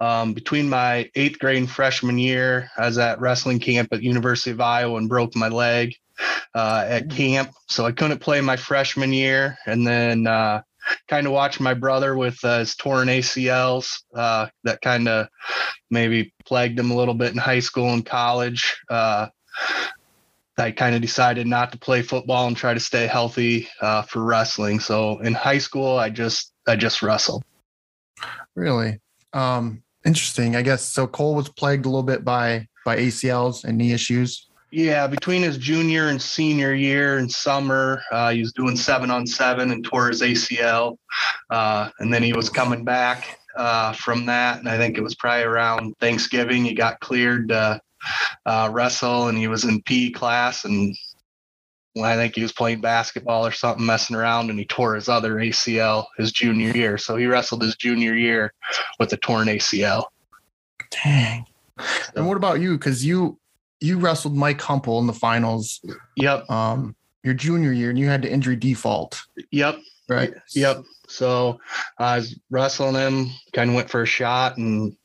Um, 0.00 0.32
between 0.32 0.68
my 0.68 1.10
eighth 1.14 1.38
grade 1.38 1.58
and 1.58 1.70
freshman 1.70 2.18
year, 2.18 2.70
I 2.78 2.86
was 2.86 2.96
at 2.96 3.20
wrestling 3.20 3.60
camp 3.60 3.90
at 3.92 4.02
University 4.02 4.52
of 4.52 4.60
Iowa 4.60 4.96
and 4.96 5.08
broke 5.08 5.36
my 5.36 5.48
leg 5.48 5.94
uh, 6.54 6.84
at 6.88 7.08
mm. 7.08 7.16
camp. 7.16 7.52
So 7.68 7.84
I 7.84 7.92
couldn't 7.92 8.18
play 8.18 8.40
my 8.40 8.56
freshman 8.56 9.12
year. 9.12 9.56
And 9.66 9.86
then 9.86 10.26
uh, 10.26 10.62
kind 11.08 11.26
of 11.26 11.32
watched 11.32 11.60
my 11.60 11.74
brother 11.74 12.16
with 12.16 12.38
uh, 12.44 12.60
his 12.60 12.76
torn 12.76 13.08
ACLs 13.08 13.92
uh, 14.14 14.46
that 14.64 14.80
kind 14.80 15.08
of 15.08 15.28
maybe 15.90 16.32
plagued 16.44 16.78
him 16.78 16.90
a 16.90 16.96
little 16.96 17.14
bit 17.14 17.32
in 17.32 17.38
high 17.38 17.60
school 17.60 17.92
and 17.92 18.04
college. 18.04 18.76
Uh, 18.90 19.28
I 20.58 20.70
kind 20.70 20.94
of 20.94 21.02
decided 21.02 21.46
not 21.46 21.72
to 21.72 21.78
play 21.78 22.00
football 22.02 22.46
and 22.46 22.56
try 22.56 22.72
to 22.72 22.80
stay 22.80 23.06
healthy 23.06 23.68
uh, 23.82 24.02
for 24.02 24.24
wrestling. 24.24 24.80
So 24.80 25.18
in 25.18 25.34
high 25.34 25.58
school, 25.58 25.98
I 25.98 26.08
just 26.08 26.52
I 26.66 26.76
just 26.76 27.02
wrestled. 27.02 27.44
Really 28.54 28.98
um, 29.34 29.82
interesting. 30.04 30.56
I 30.56 30.62
guess 30.62 30.82
so. 30.82 31.06
Cole 31.06 31.34
was 31.34 31.50
plagued 31.50 31.84
a 31.84 31.90
little 31.90 32.02
bit 32.02 32.24
by 32.24 32.66
by 32.84 32.96
ACLs 32.96 33.64
and 33.64 33.76
knee 33.76 33.92
issues. 33.92 34.45
Yeah, 34.72 35.06
between 35.06 35.42
his 35.42 35.58
junior 35.58 36.08
and 36.08 36.20
senior 36.20 36.74
year 36.74 37.18
in 37.18 37.28
summer, 37.28 38.02
uh, 38.10 38.30
he 38.30 38.40
was 38.40 38.52
doing 38.52 38.76
seven 38.76 39.10
on 39.10 39.26
seven 39.26 39.70
and 39.70 39.84
tore 39.84 40.08
his 40.08 40.22
ACL. 40.22 40.96
Uh, 41.50 41.88
and 42.00 42.12
then 42.12 42.22
he 42.22 42.32
was 42.32 42.50
coming 42.50 42.84
back 42.84 43.38
uh, 43.56 43.92
from 43.92 44.26
that. 44.26 44.58
And 44.58 44.68
I 44.68 44.76
think 44.76 44.98
it 44.98 45.02
was 45.02 45.14
probably 45.14 45.44
around 45.44 45.94
Thanksgiving, 46.00 46.64
he 46.64 46.74
got 46.74 47.00
cleared 47.00 47.48
to 47.48 47.80
uh, 48.44 48.70
wrestle 48.72 49.28
and 49.28 49.38
he 49.38 49.48
was 49.48 49.64
in 49.64 49.82
PE 49.82 50.10
class. 50.10 50.64
And 50.64 50.96
I 52.02 52.16
think 52.16 52.34
he 52.34 52.42
was 52.42 52.52
playing 52.52 52.80
basketball 52.80 53.46
or 53.46 53.52
something, 53.52 53.86
messing 53.86 54.16
around, 54.16 54.50
and 54.50 54.58
he 54.58 54.66
tore 54.66 54.96
his 54.96 55.08
other 55.08 55.36
ACL 55.36 56.06
his 56.18 56.32
junior 56.32 56.72
year. 56.72 56.98
So 56.98 57.16
he 57.16 57.26
wrestled 57.26 57.62
his 57.62 57.76
junior 57.76 58.14
year 58.14 58.52
with 58.98 59.12
a 59.12 59.16
torn 59.16 59.48
ACL. 59.48 60.04
Dang. 60.90 61.46
And 62.14 62.26
what 62.26 62.36
about 62.36 62.60
you? 62.60 62.76
Because 62.76 63.04
you 63.04 63.38
you 63.80 63.98
wrestled 63.98 64.36
Mike 64.36 64.58
Humpal 64.58 65.00
in 65.00 65.06
the 65.06 65.12
finals. 65.12 65.80
Yep. 66.16 66.50
Um, 66.50 66.96
your 67.22 67.34
junior 67.34 67.72
year, 67.72 67.90
and 67.90 67.98
you 67.98 68.06
had 68.06 68.22
to 68.22 68.30
injury 68.30 68.56
default. 68.56 69.20
Yep. 69.50 69.78
Right. 70.08 70.32
Yep. 70.54 70.84
So 71.08 71.58
I 71.98 72.16
was 72.16 72.38
wrestling 72.50 72.94
him, 72.94 73.30
kind 73.52 73.70
of 73.70 73.76
went 73.76 73.90
for 73.90 74.02
a 74.02 74.06
shot 74.06 74.56
and 74.56 74.96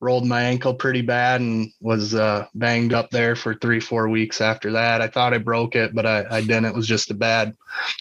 rolled 0.00 0.26
my 0.26 0.42
ankle 0.42 0.74
pretty 0.74 1.02
bad 1.02 1.40
and 1.40 1.70
was 1.80 2.14
uh, 2.14 2.46
banged 2.54 2.92
up 2.92 3.10
there 3.10 3.36
for 3.36 3.54
three, 3.54 3.78
four 3.78 4.08
weeks 4.08 4.40
after 4.40 4.72
that. 4.72 5.00
I 5.00 5.06
thought 5.06 5.34
I 5.34 5.38
broke 5.38 5.76
it, 5.76 5.94
but 5.94 6.06
I, 6.06 6.24
I 6.30 6.40
didn't. 6.40 6.64
It 6.64 6.74
was 6.74 6.88
just 6.88 7.10
a 7.10 7.14
bad 7.14 7.56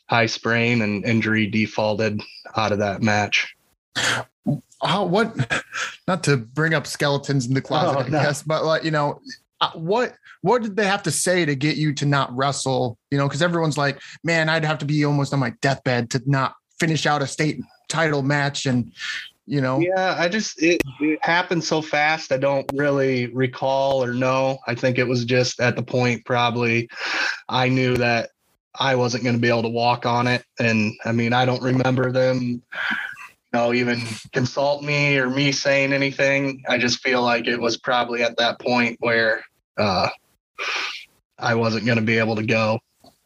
high 0.08 0.26
sprain 0.26 0.82
and 0.82 1.06
injury 1.06 1.46
defaulted 1.46 2.22
out 2.56 2.72
of 2.72 2.80
that 2.80 3.04
match. 3.04 3.56
How, 4.82 5.06
what, 5.06 5.36
not 6.08 6.24
to 6.24 6.38
bring 6.38 6.74
up 6.74 6.88
skeletons 6.88 7.46
in 7.46 7.54
the 7.54 7.62
closet, 7.62 7.98
oh, 8.00 8.02
I 8.02 8.10
guess, 8.10 8.42
but 8.42 8.64
like, 8.64 8.84
you 8.84 8.92
know, 8.92 9.22
Uh, 9.62 9.72
what 9.72 10.16
what 10.42 10.62
did 10.62 10.76
they 10.76 10.86
have 10.86 11.04
to 11.04 11.12
say 11.12 11.46
to 11.46 11.56
get 11.56 11.76
you 11.76 11.94
to 11.94 12.06
not 12.06 12.36
wrestle? 12.36 12.98
You 13.12 13.18
know, 13.18 13.28
because 13.28 13.42
everyone's 13.42 13.78
like, 13.78 14.00
man, 14.24 14.50
I'd 14.50 14.66
have 14.66 14.78
to 14.80 14.86
be 14.86 15.04
almost 15.04 15.34
on 15.34 15.40
my 15.40 15.54
deathbed 15.62 16.10
to 16.12 16.22
not 16.26 16.56
finish 16.80 17.06
out 17.06 17.22
a 17.22 17.28
state 17.28 17.60
title 17.90 18.22
match, 18.22 18.66
and 18.66 18.92
you 19.46 19.60
know. 19.60 19.80
Yeah, 19.80 20.16
I 20.18 20.30
just 20.30 20.62
it, 20.62 20.82
it 21.02 21.20
happened 21.22 21.64
so 21.64 21.82
fast. 21.82 22.32
I 22.32 22.38
don't 22.38 22.70
really 22.74 23.28
recall 23.28 24.04
or 24.04 24.14
know. 24.14 24.60
I 24.68 24.76
think 24.76 24.98
it 24.98 25.08
was 25.08 25.26
just 25.26 25.60
at 25.60 25.76
the 25.76 25.84
point 25.84 26.24
probably 26.26 26.90
I 27.50 27.68
knew 27.68 27.98
that 27.98 28.30
I 28.80 28.96
wasn't 28.96 29.24
going 29.24 29.36
to 29.36 29.42
be 29.42 29.50
able 29.50 29.64
to 29.64 29.70
walk 29.70 30.06
on 30.06 30.28
it, 30.28 30.46
and 30.60 30.94
I 31.04 31.12
mean, 31.12 31.34
I 31.34 31.46
don't 31.46 31.62
remember 31.62 32.12
them 32.14 32.62
know, 33.54 33.74
even 33.74 34.02
consult 34.32 34.84
me 34.84 35.18
or 35.18 35.30
me 35.30 35.52
saying 35.52 35.94
anything. 35.94 36.64
I 36.68 36.78
just 36.78 37.00
feel 37.00 37.22
like 37.22 37.48
it 37.48 37.60
was 37.60 37.78
probably 37.78 38.24
at 38.24 38.38
that 38.38 38.60
point 38.60 38.98
where 39.00 39.44
uh, 39.78 40.10
I 41.38 41.56
wasn't 41.56 41.86
going 41.86 41.98
to 41.98 42.04
be 42.04 42.18
able 42.18 42.36
to 42.36 42.46
go. 42.46 42.80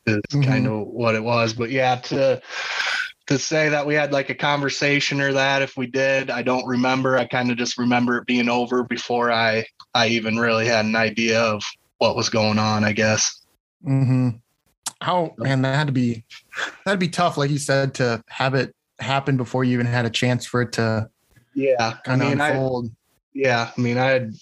Is 0.06 0.20
mm-hmm. 0.32 0.42
kind 0.44 0.68
of 0.68 0.88
what 0.88 1.16
it 1.16 1.24
was. 1.24 1.54
But 1.54 1.72
yeah, 1.72 1.96
to 1.96 2.42
to 3.28 3.40
say 3.40 3.70
that 3.70 3.86
we 3.86 3.96
had 3.96 4.12
like 4.12 4.30
a 4.30 4.36
conversation 4.36 5.22
or 5.22 5.32
that 5.32 5.62
if 5.62 5.78
we 5.78 5.88
did, 5.88 6.30
I 6.30 6.42
don't 6.42 6.68
remember. 6.68 7.18
I 7.18 7.26
kind 7.26 7.50
of 7.50 7.58
just 7.58 7.78
remember 7.78 8.18
it 8.18 8.26
being 8.26 8.50
over 8.50 8.84
before 8.84 9.32
I 9.32 9.66
I 9.94 10.08
even 10.08 10.38
really 10.38 10.68
had 10.68 10.86
an 10.86 10.96
idea 10.96 11.42
of 11.42 11.64
what 12.00 12.16
was 12.16 12.30
going 12.30 12.60
on. 12.60 12.84
I 12.84 12.92
guess. 12.92 13.42
Hmm. 13.84 14.30
How 15.02 15.34
man, 15.38 15.62
that 15.64 15.76
had 15.76 15.88
to 15.88 15.94
be 15.94 16.26
that'd 16.86 17.00
be 17.00 17.10
tough, 17.10 17.38
like 17.38 17.50
you 17.50 17.58
said, 17.58 17.94
to 17.96 18.24
have 18.28 18.56
it 18.56 18.76
happen 19.00 19.38
before 19.38 19.64
you 19.64 19.74
even 19.74 19.86
had 19.86 20.06
a 20.06 20.10
chance 20.10 20.46
for 20.46 20.62
it 20.62 20.74
to. 20.74 21.10
Yeah, 21.56 21.98
kind 22.04 22.22
of 22.22 22.28
I 22.28 22.32
mean, 22.32 22.42
unfold. 22.42 22.88
I, 22.88 22.90
yeah, 23.34 23.72
I 23.78 23.82
mean, 23.82 23.98
I 23.98 24.06
had 24.06 24.34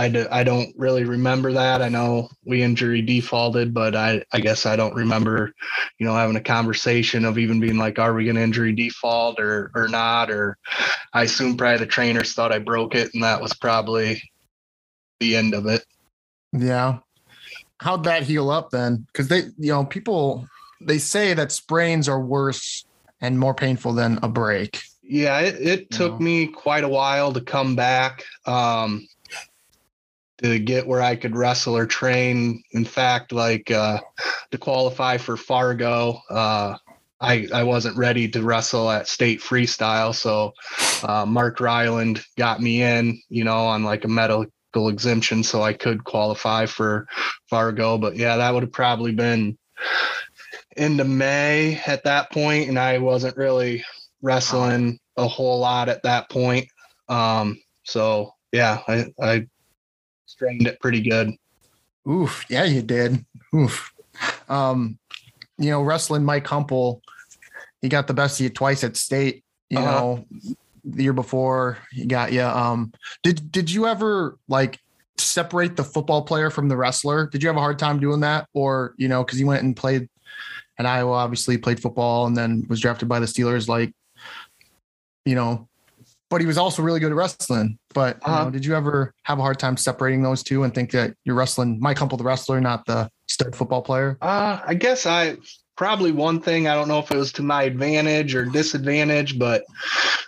I, 0.00 0.08
do, 0.08 0.26
I 0.30 0.44
don't 0.44 0.72
really 0.78 1.04
remember 1.04 1.52
that. 1.52 1.82
I 1.82 1.90
know 1.90 2.30
we 2.46 2.62
injury 2.62 3.02
defaulted, 3.02 3.74
but 3.74 3.94
I, 3.94 4.24
I 4.32 4.40
guess 4.40 4.64
I 4.64 4.74
don't 4.74 4.94
remember, 4.94 5.52
you 5.98 6.06
know, 6.06 6.14
having 6.14 6.36
a 6.36 6.40
conversation 6.40 7.26
of 7.26 7.36
even 7.36 7.60
being 7.60 7.76
like, 7.76 7.98
are 7.98 8.14
we 8.14 8.24
going 8.24 8.36
to 8.36 8.42
injury 8.42 8.72
default 8.72 9.38
or, 9.38 9.70
or 9.74 9.88
not? 9.88 10.30
Or 10.30 10.56
I 11.12 11.24
assume 11.24 11.58
probably 11.58 11.78
the 11.78 11.86
trainers 11.86 12.32
thought 12.32 12.50
I 12.50 12.60
broke 12.60 12.94
it 12.94 13.12
and 13.12 13.22
that 13.24 13.42
was 13.42 13.52
probably 13.52 14.22
the 15.20 15.36
end 15.36 15.52
of 15.52 15.66
it. 15.66 15.84
Yeah. 16.54 17.00
How'd 17.78 18.04
that 18.04 18.22
heal 18.22 18.48
up 18.50 18.70
then? 18.70 19.06
Cause 19.12 19.28
they, 19.28 19.42
you 19.58 19.72
know, 19.72 19.84
people, 19.84 20.48
they 20.80 20.98
say 20.98 21.34
that 21.34 21.52
sprains 21.52 22.08
are 22.08 22.20
worse 22.20 22.86
and 23.20 23.38
more 23.38 23.54
painful 23.54 23.92
than 23.92 24.18
a 24.22 24.28
break. 24.28 24.80
Yeah, 25.02 25.40
it, 25.40 25.56
it 25.60 25.90
took 25.90 26.12
know? 26.12 26.18
me 26.18 26.46
quite 26.46 26.84
a 26.84 26.88
while 26.88 27.32
to 27.32 27.40
come 27.40 27.74
back. 27.74 28.24
Um, 28.46 29.06
to 30.42 30.58
get 30.58 30.86
where 30.86 31.02
I 31.02 31.16
could 31.16 31.36
wrestle 31.36 31.76
or 31.76 31.86
train. 31.86 32.62
In 32.72 32.84
fact, 32.84 33.32
like 33.32 33.70
uh, 33.70 34.00
to 34.50 34.58
qualify 34.58 35.18
for 35.18 35.36
Fargo, 35.36 36.20
uh, 36.30 36.76
I, 37.20 37.46
I 37.52 37.64
wasn't 37.64 37.98
ready 37.98 38.28
to 38.28 38.42
wrestle 38.42 38.90
at 38.90 39.06
state 39.06 39.40
freestyle. 39.40 40.14
So 40.14 40.52
uh, 41.06 41.26
Mark 41.26 41.58
Reiland 41.58 42.24
got 42.38 42.62
me 42.62 42.82
in, 42.82 43.20
you 43.28 43.44
know, 43.44 43.66
on 43.66 43.84
like 43.84 44.04
a 44.04 44.08
medical 44.08 44.88
exemption 44.88 45.42
so 45.42 45.62
I 45.62 45.74
could 45.74 46.04
qualify 46.04 46.64
for 46.64 47.06
Fargo. 47.50 47.98
But 47.98 48.16
yeah, 48.16 48.36
that 48.38 48.54
would 48.54 48.62
have 48.62 48.72
probably 48.72 49.12
been 49.12 49.58
into 50.76 51.04
May 51.04 51.80
at 51.86 52.04
that 52.04 52.30
point, 52.30 52.68
and 52.68 52.78
I 52.78 52.98
wasn't 52.98 53.36
really 53.36 53.84
wrestling 54.22 54.98
a 55.16 55.26
whole 55.26 55.58
lot 55.58 55.88
at 55.88 56.02
that 56.02 56.30
point. 56.30 56.68
Um, 57.08 57.58
so 57.84 58.34
yeah, 58.52 58.80
I, 58.86 59.06
I 59.20 59.46
strained 60.26 60.66
it 60.66 60.80
pretty 60.80 61.02
good. 61.02 61.32
Oof. 62.08 62.44
Yeah, 62.48 62.64
you 62.64 62.82
did. 62.82 63.24
Oof. 63.54 63.92
Um, 64.48 64.98
you 65.58 65.70
know, 65.70 65.82
wrestling 65.82 66.24
Mike 66.24 66.46
Humpal, 66.46 67.00
he 67.82 67.88
got 67.88 68.06
the 68.06 68.14
best 68.14 68.40
of 68.40 68.44
you 68.44 68.50
twice 68.50 68.84
at 68.84 68.96
state, 68.96 69.44
you 69.68 69.78
uh-huh. 69.78 69.90
know, 69.90 70.26
the 70.84 71.02
year 71.02 71.12
before 71.12 71.78
he 71.92 72.06
got 72.06 72.32
you. 72.32 72.42
Um, 72.42 72.92
did 73.22 73.52
did 73.52 73.70
you 73.70 73.86
ever 73.86 74.38
like 74.48 74.78
separate 75.18 75.76
the 75.76 75.84
football 75.84 76.22
player 76.22 76.50
from 76.50 76.68
the 76.68 76.76
wrestler? 76.76 77.26
Did 77.26 77.42
you 77.42 77.48
have 77.48 77.56
a 77.56 77.60
hard 77.60 77.78
time 77.78 78.00
doing 78.00 78.20
that? 78.20 78.48
Or, 78.54 78.94
you 78.96 79.08
know, 79.08 79.22
because 79.22 79.38
he 79.38 79.44
went 79.44 79.62
and 79.62 79.76
played 79.76 80.08
at 80.80 80.86
Iowa, 80.86 81.12
obviously 81.12 81.58
played 81.58 81.80
football 81.80 82.26
and 82.26 82.34
then 82.34 82.64
was 82.68 82.80
drafted 82.80 83.06
by 83.06 83.20
the 83.20 83.26
Steelers, 83.26 83.68
like, 83.68 83.92
you 85.26 85.34
know, 85.34 85.68
but 86.30 86.40
he 86.40 86.46
was 86.46 86.56
also 86.56 86.82
really 86.82 87.00
good 87.00 87.12
at 87.12 87.16
wrestling. 87.16 87.78
But 87.92 88.16
uh-huh. 88.22 88.38
you 88.38 88.44
know, 88.46 88.50
did 88.50 88.64
you 88.64 88.74
ever 88.74 89.12
have 89.24 89.38
a 89.38 89.42
hard 89.42 89.58
time 89.58 89.76
separating 89.76 90.22
those 90.22 90.42
two 90.42 90.62
and 90.62 90.74
think 90.74 90.90
that 90.92 91.14
you're 91.24 91.36
wrestling 91.36 91.78
Mike 91.80 91.98
Humpal, 91.98 92.16
the 92.16 92.24
wrestler, 92.24 92.60
not 92.62 92.86
the 92.86 93.10
stud 93.28 93.54
football 93.54 93.82
player? 93.82 94.16
Uh, 94.22 94.60
I 94.64 94.72
guess 94.72 95.04
I 95.04 95.36
probably 95.80 96.12
one 96.12 96.42
thing. 96.42 96.68
I 96.68 96.74
don't 96.74 96.88
know 96.88 96.98
if 96.98 97.10
it 97.10 97.16
was 97.16 97.32
to 97.32 97.42
my 97.42 97.62
advantage 97.62 98.34
or 98.34 98.44
disadvantage, 98.44 99.38
but 99.38 99.64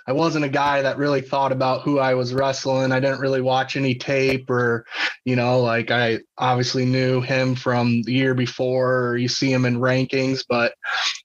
I 0.07 0.13
wasn't 0.13 0.47
a 0.47 0.49
guy 0.49 0.81
that 0.81 0.97
really 0.97 1.21
thought 1.21 1.53
about 1.53 1.83
who 1.83 1.99
I 1.99 2.15
was 2.15 2.33
wrestling. 2.33 2.91
I 2.91 3.01
didn't 3.01 3.21
really 3.21 3.43
watch 3.43 3.77
any 3.77 3.95
tape 3.95 4.49
or, 4.49 4.87
you 5.27 5.37
know, 5.37 5.61
like 5.61 5.91
I 5.91 6.21
obviously 6.39 6.87
knew 6.87 7.21
him 7.21 7.55
from 7.55 8.01
the 8.01 8.15
year 8.15 8.35
before, 8.35 9.09
or 9.09 9.19
you 9.19 9.29
see 9.29 9.53
him 9.53 9.67
in 9.67 9.77
rankings, 9.77 10.43
but 10.49 10.73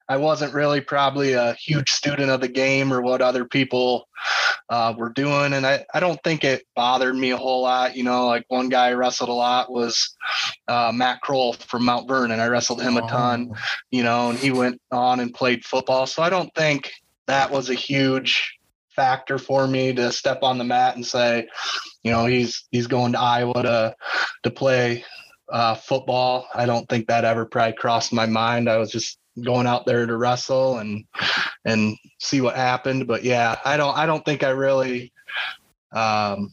I 0.09 0.17
wasn't 0.17 0.53
really 0.53 0.81
probably 0.81 1.33
a 1.33 1.53
huge 1.53 1.91
student 1.91 2.29
of 2.29 2.41
the 2.41 2.47
game 2.47 2.93
or 2.93 3.01
what 3.01 3.21
other 3.21 3.45
people 3.45 4.07
uh, 4.69 4.93
were 4.97 5.09
doing. 5.09 5.53
And 5.53 5.65
I, 5.65 5.85
I 5.93 5.99
don't 5.99 6.21
think 6.23 6.43
it 6.43 6.65
bothered 6.75 7.15
me 7.15 7.31
a 7.31 7.37
whole 7.37 7.61
lot. 7.61 7.95
You 7.95 8.03
know, 8.03 8.27
like 8.27 8.45
one 8.47 8.69
guy 8.69 8.87
I 8.87 8.93
wrestled 8.93 9.29
a 9.29 9.33
lot 9.33 9.71
was 9.71 10.15
uh, 10.67 10.91
Matt 10.93 11.21
Kroul 11.21 11.53
from 11.53 11.85
Mount 11.85 12.07
Vernon. 12.07 12.39
I 12.39 12.47
wrestled 12.47 12.81
him 12.81 12.97
a 12.97 13.07
ton, 13.07 13.51
oh. 13.53 13.57
you 13.91 14.03
know, 14.03 14.29
and 14.29 14.39
he 14.39 14.51
went 14.51 14.81
on 14.91 15.19
and 15.19 15.33
played 15.33 15.65
football. 15.65 16.05
So 16.05 16.21
I 16.21 16.29
don't 16.29 16.53
think 16.55 16.91
that 17.27 17.51
was 17.51 17.69
a 17.69 17.75
huge 17.75 18.57
factor 18.95 19.37
for 19.37 19.67
me 19.67 19.93
to 19.93 20.11
step 20.11 20.41
on 20.41 20.57
the 20.57 20.63
mat 20.63 20.95
and 20.95 21.05
say, 21.05 21.47
you 22.03 22.11
know, 22.11 22.25
he's 22.25 22.65
he's 22.71 22.87
going 22.87 23.13
to 23.13 23.19
Iowa 23.19 23.63
to 23.63 23.95
to 24.43 24.51
play 24.51 25.03
uh, 25.49 25.75
football. 25.75 26.47
I 26.53 26.65
don't 26.65 26.87
think 26.89 27.07
that 27.07 27.25
ever 27.25 27.45
probably 27.45 27.73
crossed 27.73 28.11
my 28.11 28.25
mind. 28.25 28.69
I 28.69 28.77
was 28.77 28.91
just 28.91 29.17
going 29.43 29.67
out 29.67 29.85
there 29.85 30.05
to 30.05 30.17
wrestle 30.17 30.77
and 30.77 31.05
and 31.65 31.97
see 32.19 32.41
what 32.41 32.55
happened. 32.55 33.07
But 33.07 33.23
yeah, 33.23 33.57
I 33.63 33.77
don't 33.77 33.97
I 33.97 34.05
don't 34.05 34.23
think 34.25 34.43
I 34.43 34.49
really 34.49 35.11
um, 35.91 36.51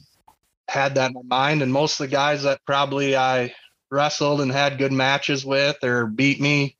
had 0.68 0.96
that 0.96 1.08
in 1.08 1.14
my 1.14 1.22
mind. 1.22 1.62
And 1.62 1.72
most 1.72 2.00
of 2.00 2.06
the 2.06 2.12
guys 2.12 2.42
that 2.42 2.60
probably 2.66 3.16
I 3.16 3.54
wrestled 3.90 4.40
and 4.40 4.50
had 4.50 4.78
good 4.78 4.92
matches 4.92 5.44
with 5.44 5.76
or 5.82 6.06
beat 6.06 6.40
me 6.40 6.76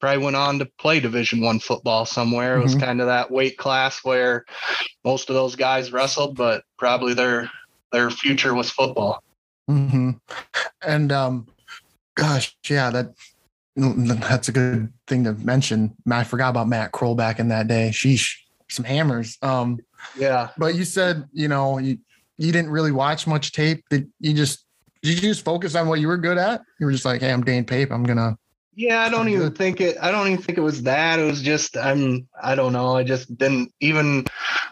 probably 0.00 0.24
went 0.24 0.36
on 0.36 0.58
to 0.58 0.66
play 0.78 1.00
division 1.00 1.40
one 1.40 1.58
football 1.58 2.04
somewhere 2.04 2.56
it 2.56 2.62
was 2.62 2.74
mm-hmm. 2.74 2.84
kind 2.84 3.00
of 3.00 3.08
that 3.08 3.30
weight 3.30 3.56
class 3.56 4.04
where 4.04 4.44
most 5.04 5.28
of 5.28 5.34
those 5.34 5.56
guys 5.56 5.92
wrestled 5.92 6.36
but 6.36 6.62
probably 6.78 7.14
their 7.14 7.50
their 7.90 8.10
future 8.10 8.54
was 8.54 8.70
football 8.70 9.22
mm-hmm. 9.68 10.10
and 10.86 11.10
um 11.10 11.46
gosh 12.14 12.56
yeah 12.68 12.90
that 12.90 13.12
that's 13.76 14.48
a 14.48 14.52
good 14.52 14.92
thing 15.06 15.24
to 15.24 15.32
mention. 15.32 15.96
I 16.10 16.24
forgot 16.24 16.50
about 16.50 16.68
Matt 16.68 16.92
Kroul 16.92 17.16
back 17.16 17.38
in 17.38 17.48
that 17.48 17.68
day. 17.68 17.90
Sheesh, 17.92 18.36
some 18.68 18.84
hammers. 18.84 19.38
Um, 19.42 19.78
yeah. 20.16 20.50
But 20.58 20.74
you 20.74 20.84
said 20.84 21.24
you 21.32 21.48
know 21.48 21.78
you 21.78 21.98
you 22.38 22.52
didn't 22.52 22.70
really 22.70 22.92
watch 22.92 23.26
much 23.26 23.52
tape. 23.52 23.84
Did 23.88 24.10
you 24.20 24.34
just 24.34 24.66
did 25.02 25.14
you 25.14 25.28
just 25.28 25.44
focus 25.44 25.74
on 25.74 25.88
what 25.88 26.00
you 26.00 26.08
were 26.08 26.18
good 26.18 26.38
at? 26.38 26.62
You 26.78 26.86
were 26.86 26.92
just 26.92 27.04
like, 27.04 27.20
hey, 27.20 27.32
I'm 27.32 27.42
Dane 27.42 27.64
Pape. 27.64 27.90
I'm 27.90 28.04
gonna. 28.04 28.38
Yeah, 28.74 29.02
I 29.02 29.10
don't 29.10 29.28
even 29.28 29.48
good. 29.48 29.58
think 29.58 29.80
it. 29.80 29.96
I 30.00 30.10
don't 30.10 30.28
even 30.28 30.42
think 30.42 30.56
it 30.56 30.62
was 30.62 30.82
that. 30.84 31.18
It 31.18 31.24
was 31.24 31.42
just 31.42 31.76
I'm. 31.76 32.28
I 32.40 32.54
don't 32.54 32.72
know. 32.72 32.96
I 32.96 33.04
just 33.04 33.36
didn't 33.36 33.72
even 33.80 34.26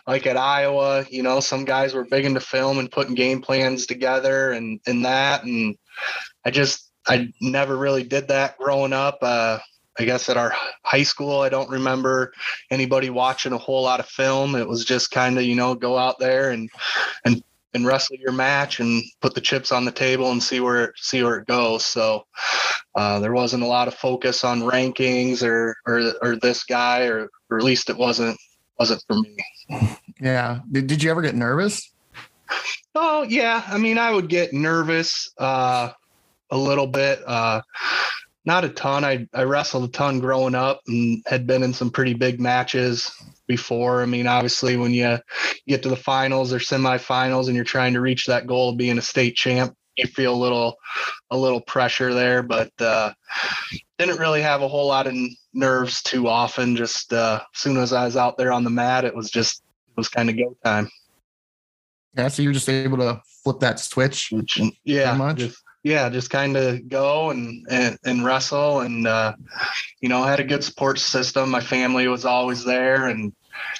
like 0.06 0.26
at 0.26 0.36
Iowa. 0.36 1.04
You 1.10 1.22
know, 1.22 1.40
some 1.40 1.64
guys 1.64 1.94
were 1.94 2.04
big 2.04 2.24
into 2.24 2.40
film 2.40 2.78
and 2.78 2.90
putting 2.90 3.14
game 3.14 3.42
plans 3.42 3.86
together 3.86 4.52
and 4.52 4.80
and 4.86 5.04
that, 5.04 5.44
and 5.44 5.76
I 6.44 6.50
just 6.50 6.89
I 7.06 7.32
never 7.40 7.76
really 7.76 8.04
did 8.04 8.28
that 8.28 8.58
growing 8.58 8.92
up. 8.92 9.18
Uh, 9.22 9.58
I 9.98 10.04
guess 10.04 10.28
at 10.28 10.36
our 10.36 10.54
high 10.82 11.02
school, 11.02 11.40
I 11.40 11.48
don't 11.48 11.68
remember 11.68 12.32
anybody 12.70 13.10
watching 13.10 13.52
a 13.52 13.58
whole 13.58 13.82
lot 13.82 14.00
of 14.00 14.06
film. 14.06 14.54
It 14.54 14.68
was 14.68 14.84
just 14.84 15.10
kind 15.10 15.36
of, 15.36 15.44
you 15.44 15.54
know, 15.54 15.74
go 15.74 15.98
out 15.98 16.18
there 16.18 16.50
and 16.50 16.70
and 17.24 17.42
and 17.74 17.86
wrestle 17.86 18.16
your 18.16 18.32
match 18.32 18.80
and 18.80 19.02
put 19.20 19.34
the 19.34 19.40
chips 19.40 19.70
on 19.72 19.84
the 19.84 19.92
table 19.92 20.32
and 20.32 20.42
see 20.42 20.60
where 20.60 20.86
it, 20.86 20.92
see 20.96 21.22
where 21.22 21.38
it 21.38 21.46
goes. 21.46 21.84
So 21.84 22.26
uh, 22.94 23.20
there 23.20 23.32
wasn't 23.32 23.62
a 23.62 23.66
lot 23.66 23.88
of 23.88 23.94
focus 23.94 24.42
on 24.42 24.62
rankings 24.62 25.42
or 25.42 25.76
or 25.86 26.12
or 26.22 26.36
this 26.36 26.64
guy, 26.64 27.06
or 27.06 27.28
or 27.50 27.58
at 27.58 27.64
least 27.64 27.90
it 27.90 27.96
wasn't 27.96 28.38
wasn't 28.78 29.04
for 29.06 29.16
me. 29.16 29.36
Yeah. 30.20 30.60
Did 30.70 30.86
Did 30.86 31.02
you 31.02 31.10
ever 31.10 31.22
get 31.22 31.34
nervous? 31.34 31.92
Oh 32.94 33.22
yeah. 33.22 33.62
I 33.66 33.78
mean, 33.78 33.98
I 33.98 34.10
would 34.12 34.28
get 34.28 34.52
nervous. 34.52 35.30
Uh, 35.36 35.90
a 36.50 36.56
little 36.56 36.86
bit. 36.86 37.20
Uh, 37.26 37.62
not 38.44 38.64
a 38.64 38.70
ton. 38.70 39.04
I, 39.04 39.26
I 39.34 39.42
wrestled 39.42 39.84
a 39.84 39.92
ton 39.92 40.18
growing 40.18 40.54
up 40.54 40.80
and 40.86 41.22
had 41.26 41.46
been 41.46 41.62
in 41.62 41.72
some 41.72 41.90
pretty 41.90 42.14
big 42.14 42.40
matches 42.40 43.12
before. 43.46 44.02
I 44.02 44.06
mean, 44.06 44.26
obviously, 44.26 44.76
when 44.76 44.92
you 44.92 45.18
get 45.66 45.82
to 45.82 45.88
the 45.88 45.96
finals 45.96 46.52
or 46.52 46.58
semifinals 46.58 47.46
and 47.46 47.56
you're 47.56 47.64
trying 47.64 47.92
to 47.94 48.00
reach 48.00 48.26
that 48.26 48.46
goal 48.46 48.70
of 48.70 48.78
being 48.78 48.98
a 48.98 49.02
state 49.02 49.36
champ, 49.36 49.76
you 49.96 50.06
feel 50.06 50.34
a 50.34 50.36
little 50.36 50.76
a 51.30 51.36
little 51.36 51.60
pressure 51.60 52.14
there. 52.14 52.42
But 52.42 52.72
uh, 52.80 53.12
didn't 53.98 54.18
really 54.18 54.40
have 54.40 54.62
a 54.62 54.68
whole 54.68 54.86
lot 54.86 55.06
of 55.06 55.14
nerves 55.52 56.02
too 56.02 56.26
often. 56.26 56.76
Just 56.76 57.12
uh, 57.12 57.40
as 57.54 57.60
soon 57.60 57.76
as 57.76 57.92
I 57.92 58.04
was 58.06 58.16
out 58.16 58.38
there 58.38 58.52
on 58.52 58.64
the 58.64 58.70
mat, 58.70 59.04
it 59.04 59.14
was 59.14 59.30
just 59.30 59.62
it 59.88 59.96
was 59.96 60.08
kind 60.08 60.30
of 60.30 60.36
go 60.36 60.56
time. 60.64 60.88
Yeah, 62.16 62.28
so 62.28 62.42
you're 62.42 62.52
just 62.52 62.68
able 62.68 62.98
to 62.98 63.20
flip 63.44 63.60
that 63.60 63.78
switch. 63.78 64.32
Yeah, 64.84 65.14
much. 65.14 65.38
Just, 65.38 65.62
yeah, 65.82 66.08
just 66.10 66.30
kind 66.30 66.56
of 66.56 66.88
go 66.88 67.30
and, 67.30 67.66
and, 67.70 67.98
and 68.04 68.24
wrestle. 68.24 68.80
And, 68.80 69.06
uh, 69.06 69.34
you 70.00 70.08
know, 70.08 70.22
I 70.22 70.30
had 70.30 70.40
a 70.40 70.44
good 70.44 70.62
support 70.62 70.98
system. 70.98 71.50
My 71.50 71.60
family 71.60 72.06
was 72.06 72.24
always 72.24 72.64
there. 72.64 73.06
And, 73.06 73.32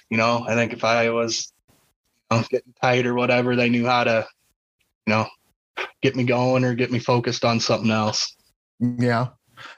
you 0.08 0.16
know, 0.16 0.44
I 0.48 0.54
think 0.54 0.72
if 0.72 0.82
I 0.82 1.10
was 1.10 1.52
you 2.30 2.38
know, 2.38 2.44
getting 2.50 2.72
tight 2.80 3.06
or 3.06 3.14
whatever, 3.14 3.54
they 3.54 3.68
knew 3.68 3.86
how 3.86 4.04
to, 4.04 4.26
you 5.06 5.12
know, 5.12 5.26
get 6.00 6.16
me 6.16 6.24
going 6.24 6.64
or 6.64 6.74
get 6.74 6.90
me 6.90 6.98
focused 6.98 7.44
on 7.44 7.60
something 7.60 7.90
else. 7.90 8.34
Yeah. 8.78 9.28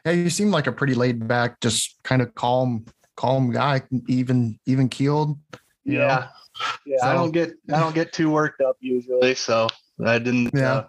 Yeah. 0.07 0.13
You 0.13 0.31
seem 0.31 0.53
like 0.53 0.69
a 0.69 0.73
pretty 0.73 0.95
laid 0.95 1.27
back, 1.27 1.61
just 1.61 1.99
kind 2.05 2.23
of 2.23 2.33
calm, 2.37 2.85
calm 3.17 3.51
guy, 3.51 3.83
even, 4.07 4.61
even 4.67 4.89
keeled. 4.89 5.37
Yeah. 5.85 6.07
Know? 6.07 6.27
Yeah. 6.87 6.99
So, 6.99 7.07
I 7.09 7.15
don't 7.15 7.33
get, 7.33 7.55
I 7.73 7.81
don't 7.81 7.97
get 7.97 8.13
too 8.13 8.31
worked 8.31 8.61
up 8.61 8.77
usually. 8.79 9.35
So 9.35 9.67
I 10.05 10.21
didn't, 10.21 10.51
yeah. 10.55 10.73
Uh, 10.73 10.87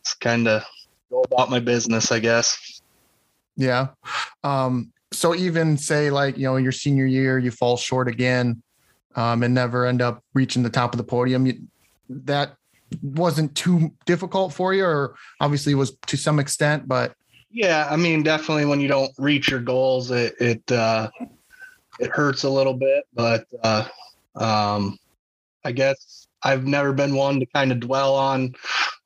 it's 0.00 0.14
kind 0.14 0.48
of 0.48 0.62
go 1.10 1.22
about 1.22 1.50
my 1.50 1.60
business, 1.60 2.10
I 2.12 2.18
guess. 2.18 2.82
Yeah. 3.56 3.88
Um, 4.42 4.92
so 5.12 5.34
even 5.34 5.78
say 5.78 6.10
like, 6.10 6.36
you 6.36 6.44
know, 6.44 6.56
your 6.56 6.72
senior 6.72 7.06
year, 7.06 7.38
you 7.38 7.50
fall 7.50 7.76
short 7.76 8.08
again 8.08 8.62
um, 9.14 9.42
and 9.42 9.54
never 9.54 9.86
end 9.86 10.02
up 10.02 10.22
reaching 10.34 10.62
the 10.62 10.70
top 10.70 10.92
of 10.92 10.98
the 10.98 11.04
podium. 11.04 11.46
You, 11.46 11.60
that 12.08 12.56
wasn't 13.02 13.54
too 13.54 13.92
difficult 14.06 14.52
for 14.52 14.74
you 14.74 14.84
or 14.84 15.14
obviously 15.40 15.74
was 15.74 15.96
to 16.06 16.16
some 16.16 16.38
extent, 16.38 16.88
but 16.88 17.14
yeah, 17.50 17.86
I 17.88 17.96
mean, 17.96 18.24
definitely 18.24 18.64
when 18.64 18.80
you 18.80 18.88
don't 18.88 19.12
reach 19.16 19.50
your 19.50 19.60
goals, 19.60 20.10
it, 20.10 20.34
it, 20.40 20.72
uh, 20.72 21.08
it 22.00 22.10
hurts 22.10 22.42
a 22.42 22.50
little 22.50 22.74
bit, 22.74 23.04
but, 23.14 23.46
uh, 23.62 23.86
um, 24.34 24.98
I 25.64 25.70
guess 25.70 26.23
I've 26.44 26.66
never 26.66 26.92
been 26.92 27.14
one 27.14 27.40
to 27.40 27.46
kind 27.46 27.72
of 27.72 27.80
dwell 27.80 28.14
on 28.14 28.54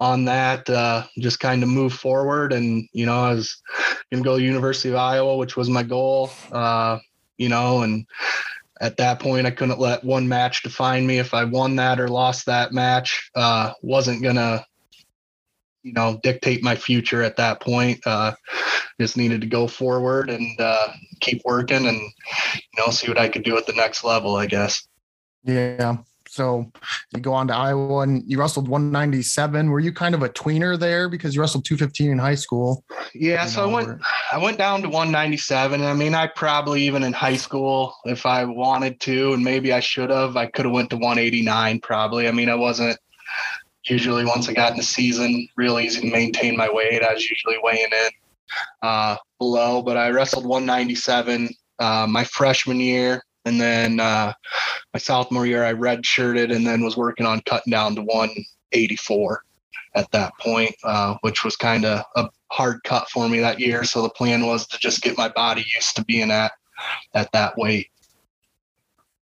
on 0.00 0.24
that. 0.26 0.68
Uh, 0.68 1.04
just 1.18 1.40
kind 1.40 1.62
of 1.62 1.68
move 1.68 1.92
forward, 1.92 2.52
and 2.52 2.88
you 2.92 3.06
know, 3.06 3.20
I 3.20 3.34
was 3.34 3.62
gonna 4.10 4.24
go 4.24 4.36
to 4.36 4.42
University 4.42 4.90
of 4.90 4.96
Iowa, 4.96 5.36
which 5.36 5.56
was 5.56 5.68
my 5.68 5.82
goal. 5.82 6.30
Uh, 6.52 6.98
you 7.36 7.48
know, 7.48 7.82
and 7.82 8.06
at 8.80 8.96
that 8.98 9.20
point, 9.20 9.46
I 9.46 9.50
couldn't 9.50 9.78
let 9.78 10.04
one 10.04 10.28
match 10.28 10.62
define 10.62 11.06
me. 11.06 11.18
If 11.18 11.34
I 11.34 11.44
won 11.44 11.76
that 11.76 12.00
or 12.00 12.08
lost 12.08 12.46
that 12.46 12.72
match, 12.72 13.30
uh, 13.34 13.72
wasn't 13.82 14.22
gonna 14.22 14.64
you 15.82 15.92
know 15.92 16.18
dictate 16.22 16.62
my 16.62 16.76
future 16.76 17.22
at 17.22 17.36
that 17.36 17.60
point 17.60 18.00
uh, 18.06 18.34
just 19.00 19.16
needed 19.16 19.40
to 19.40 19.46
go 19.46 19.66
forward 19.66 20.28
and 20.28 20.60
uh, 20.60 20.88
keep 21.20 21.40
working 21.44 21.86
and 21.86 21.98
you 22.54 22.76
know 22.76 22.90
see 22.90 23.08
what 23.08 23.18
i 23.18 23.28
could 23.28 23.44
do 23.44 23.56
at 23.56 23.66
the 23.66 23.72
next 23.72 24.04
level 24.04 24.36
i 24.36 24.46
guess 24.46 24.86
yeah 25.44 25.96
so 26.28 26.70
you 27.14 27.20
go 27.20 27.32
on 27.32 27.48
to 27.48 27.54
Iowa 27.54 28.00
and 28.00 28.22
you 28.26 28.38
wrestled 28.38 28.68
197. 28.68 29.70
Were 29.70 29.80
you 29.80 29.92
kind 29.92 30.14
of 30.14 30.22
a 30.22 30.28
tweener 30.28 30.78
there 30.78 31.08
because 31.08 31.34
you 31.34 31.40
wrestled 31.40 31.64
215 31.64 32.10
in 32.10 32.18
high 32.18 32.34
school? 32.34 32.84
Yeah. 33.14 33.46
So 33.46 33.68
I 33.68 33.72
went, 33.72 34.00
I 34.32 34.38
went 34.38 34.58
down 34.58 34.82
to 34.82 34.88
197. 34.88 35.82
I 35.82 35.94
mean, 35.94 36.14
I 36.14 36.26
probably 36.26 36.82
even 36.82 37.02
in 37.02 37.12
high 37.12 37.36
school, 37.36 37.94
if 38.04 38.26
I 38.26 38.44
wanted 38.44 39.00
to, 39.00 39.32
and 39.32 39.42
maybe 39.42 39.72
I 39.72 39.80
should 39.80 40.10
have, 40.10 40.36
I 40.36 40.46
could 40.46 40.64
have 40.64 40.74
went 40.74 40.90
to 40.90 40.96
189 40.96 41.80
probably. 41.80 42.28
I 42.28 42.32
mean, 42.32 42.48
I 42.48 42.54
wasn't 42.54 42.98
usually 43.84 44.24
once 44.24 44.48
I 44.48 44.52
got 44.52 44.72
in 44.72 44.76
the 44.76 44.82
season, 44.82 45.48
real 45.56 45.78
easy 45.78 46.02
to 46.02 46.10
maintain 46.10 46.56
my 46.56 46.70
weight. 46.70 47.02
I 47.02 47.14
was 47.14 47.28
usually 47.28 47.56
weighing 47.62 47.90
in 47.90 48.10
uh, 48.82 49.16
below, 49.38 49.82
but 49.82 49.96
I 49.96 50.10
wrestled 50.10 50.44
197 50.44 51.48
uh, 51.78 52.06
my 52.08 52.24
freshman 52.24 52.80
year. 52.80 53.22
And 53.48 53.58
then 53.58 53.98
uh, 53.98 54.34
my 54.92 55.00
sophomore 55.00 55.46
year, 55.46 55.64
I 55.64 55.72
redshirted 55.72 56.54
and 56.54 56.66
then 56.66 56.84
was 56.84 56.98
working 56.98 57.24
on 57.24 57.40
cutting 57.46 57.70
down 57.70 57.94
to 57.94 58.02
184 58.02 59.42
at 59.94 60.10
that 60.12 60.32
point, 60.38 60.74
uh, 60.84 61.16
which 61.22 61.44
was 61.44 61.56
kind 61.56 61.86
of 61.86 62.04
a 62.16 62.28
hard 62.52 62.82
cut 62.84 63.08
for 63.08 63.26
me 63.26 63.40
that 63.40 63.58
year. 63.58 63.84
So 63.84 64.02
the 64.02 64.10
plan 64.10 64.44
was 64.46 64.66
to 64.66 64.78
just 64.78 65.00
get 65.00 65.16
my 65.16 65.30
body 65.30 65.64
used 65.74 65.96
to 65.96 66.04
being 66.04 66.30
at 66.30 66.52
at 67.14 67.32
that 67.32 67.56
weight. 67.56 67.88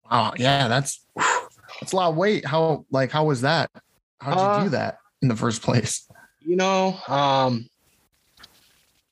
Wow, 0.09 0.33
yeah, 0.38 0.67
that's 0.67 1.05
that's 1.79 1.93
a 1.93 1.95
lot 1.95 2.09
of 2.09 2.15
weight. 2.15 2.45
How 2.45 2.85
like 2.89 3.11
how 3.11 3.25
was 3.25 3.41
that? 3.41 3.69
How 4.21 4.31
did 4.31 4.41
you 4.41 4.47
Uh, 4.47 4.63
do 4.63 4.69
that 4.69 4.97
in 5.21 5.27
the 5.27 5.35
first 5.35 5.61
place? 5.61 6.07
You 6.41 6.55
know, 6.55 6.97
um, 7.07 7.67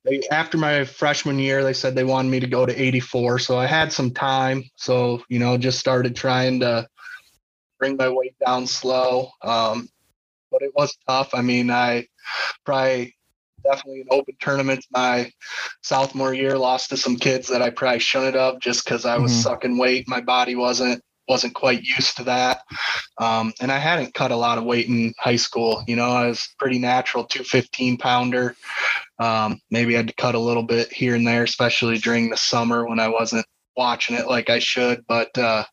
they 0.05 0.21
after 0.31 0.57
my 0.57 0.83
freshman 0.83 1.39
year, 1.39 1.63
they 1.63 1.73
said 1.73 1.95
they 1.95 2.03
wanted 2.03 2.29
me 2.29 2.39
to 2.39 2.47
go 2.47 2.65
to 2.65 2.81
84, 2.81 3.39
so 3.39 3.57
I 3.57 3.65
had 3.65 3.91
some 3.91 4.11
time. 4.11 4.63
So 4.75 5.23
you 5.29 5.39
know, 5.39 5.57
just 5.57 5.79
started 5.79 6.15
trying 6.15 6.59
to 6.61 6.87
bring 7.79 7.95
my 7.97 8.09
weight 8.09 8.35
down 8.45 8.67
slow. 8.67 9.29
Um, 9.41 9.87
but 10.51 10.61
it 10.61 10.71
was 10.75 10.95
tough. 11.07 11.33
I 11.33 11.41
mean, 11.41 11.71
I 11.71 12.07
probably 12.65 13.15
definitely 13.63 14.01
in 14.01 14.07
open 14.11 14.35
tournaments 14.41 14.87
my 14.91 15.31
sophomore 15.81 16.33
year 16.33 16.57
lost 16.57 16.89
to 16.89 16.97
some 16.97 17.15
kids 17.15 17.47
that 17.47 17.61
I 17.61 17.69
probably 17.69 17.99
shouldn't 17.99 18.35
have 18.35 18.59
just 18.59 18.83
because 18.83 19.05
I 19.05 19.17
was 19.17 19.31
Mhm. 19.31 19.43
sucking 19.43 19.77
weight. 19.77 20.07
My 20.07 20.21
body 20.21 20.55
wasn't 20.55 21.01
wasn't 21.29 21.55
quite 21.55 21.81
used 21.83 22.17
to 22.17 22.23
that. 22.25 22.61
Um, 23.17 23.53
and 23.61 23.71
I 23.71 23.77
hadn't 23.77 24.13
cut 24.13 24.31
a 24.31 24.35
lot 24.35 24.57
of 24.57 24.65
weight 24.65 24.87
in 24.87 25.13
high 25.17 25.37
school. 25.37 25.81
You 25.87 25.95
know, 25.95 26.09
I 26.09 26.27
was 26.27 26.53
pretty 26.59 26.79
natural 26.79 27.23
215 27.23 27.97
pounder. 27.97 28.57
Um, 29.23 29.61
maybe 29.71 29.95
I 29.95 29.97
had 29.97 30.07
to 30.09 30.15
cut 30.15 30.35
a 30.35 30.39
little 30.39 30.63
bit 30.63 30.91
here 30.91 31.15
and 31.15 31.25
there, 31.25 31.43
especially 31.43 31.97
during 31.97 32.29
the 32.29 32.35
summer 32.35 32.85
when 32.85 32.99
I 32.99 33.07
wasn't 33.07 33.45
watching 33.77 34.17
it 34.17 34.27
like 34.27 34.49
I 34.49 34.59
should. 34.59 35.05
But 35.07 35.37
uh, 35.37 35.63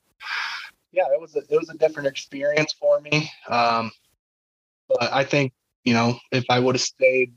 yeah, 0.92 1.06
it 1.12 1.20
was 1.20 1.34
a, 1.34 1.40
it 1.40 1.58
was 1.58 1.68
a 1.68 1.76
different 1.76 2.08
experience 2.08 2.72
for 2.72 3.00
me. 3.00 3.28
Um, 3.48 3.90
but 4.88 5.12
I 5.12 5.24
think 5.24 5.52
you 5.82 5.94
know 5.94 6.16
if 6.30 6.44
I 6.48 6.60
would 6.60 6.76
have 6.76 6.82
stayed 6.82 7.32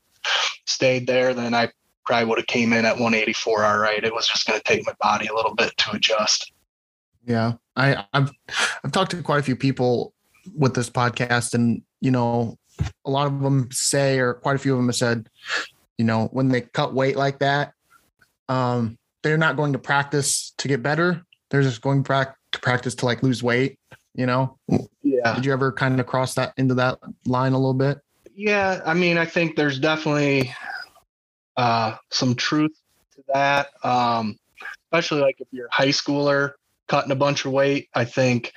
stayed 0.65 1.07
there, 1.07 1.33
then 1.33 1.55
I 1.55 1.71
probably 2.05 2.25
would 2.25 2.37
have 2.37 2.47
came 2.47 2.73
in 2.73 2.85
at 2.85 2.93
184. 2.93 3.63
All 3.65 3.77
right, 3.79 4.03
it 4.03 4.13
was 4.13 4.27
just 4.27 4.45
going 4.45 4.59
to 4.59 4.63
take 4.63 4.85
my 4.85 4.93
body 5.01 5.25
a 5.27 5.33
little 5.33 5.55
bit 5.55 5.75
to 5.77 5.93
adjust. 5.93 6.51
Yeah, 7.25 7.53
I, 7.75 8.05
I've 8.13 8.31
I've 8.83 8.91
talked 8.91 9.11
to 9.11 9.23
quite 9.23 9.39
a 9.39 9.43
few 9.43 9.55
people 9.55 10.13
with 10.55 10.75
this 10.75 10.91
podcast, 10.91 11.55
and 11.55 11.81
you 12.01 12.11
know, 12.11 12.59
a 13.03 13.09
lot 13.09 13.25
of 13.25 13.41
them 13.41 13.69
say, 13.71 14.19
or 14.19 14.35
quite 14.35 14.57
a 14.57 14.59
few 14.59 14.73
of 14.73 14.77
them 14.77 14.89
have 14.89 14.95
said, 14.95 15.27
you 15.97 16.05
know, 16.05 16.27
when 16.31 16.49
they 16.49 16.61
cut 16.61 16.93
weight 16.93 17.15
like 17.15 17.39
that, 17.39 17.73
um, 18.49 18.97
they're 19.21 19.37
not 19.37 19.55
going 19.55 19.73
to 19.73 19.79
practice 19.79 20.53
to 20.57 20.67
get 20.67 20.83
better. 20.83 21.21
They're 21.49 21.61
just 21.61 21.81
going 21.81 22.03
to 22.03 22.35
practice 22.51 22.95
to 22.95 23.05
like 23.05 23.23
lose 23.23 23.41
weight. 23.43 23.79
You 24.15 24.27
know, 24.27 24.57
Yeah. 25.01 25.33
did 25.33 25.45
you 25.45 25.53
ever 25.53 25.71
kind 25.71 25.99
of 25.99 26.05
cross 26.05 26.35
that 26.35 26.53
into 26.57 26.75
that 26.75 26.99
line 27.25 27.53
a 27.53 27.57
little 27.57 27.73
bit? 27.73 27.99
Yeah, 28.35 28.81
I 28.85 28.93
mean, 28.93 29.17
I 29.17 29.25
think 29.25 29.55
there's 29.55 29.79
definitely 29.79 30.53
uh, 31.57 31.95
some 32.11 32.35
truth 32.35 32.75
to 33.15 33.23
that. 33.33 33.67
Um, 33.83 34.37
especially 34.85 35.21
like 35.21 35.37
if 35.39 35.47
you're 35.51 35.67
a 35.67 35.73
high 35.73 35.87
schooler 35.89 36.53
cutting 36.87 37.11
a 37.11 37.15
bunch 37.15 37.45
of 37.45 37.51
weight, 37.51 37.89
I 37.95 38.05
think 38.05 38.51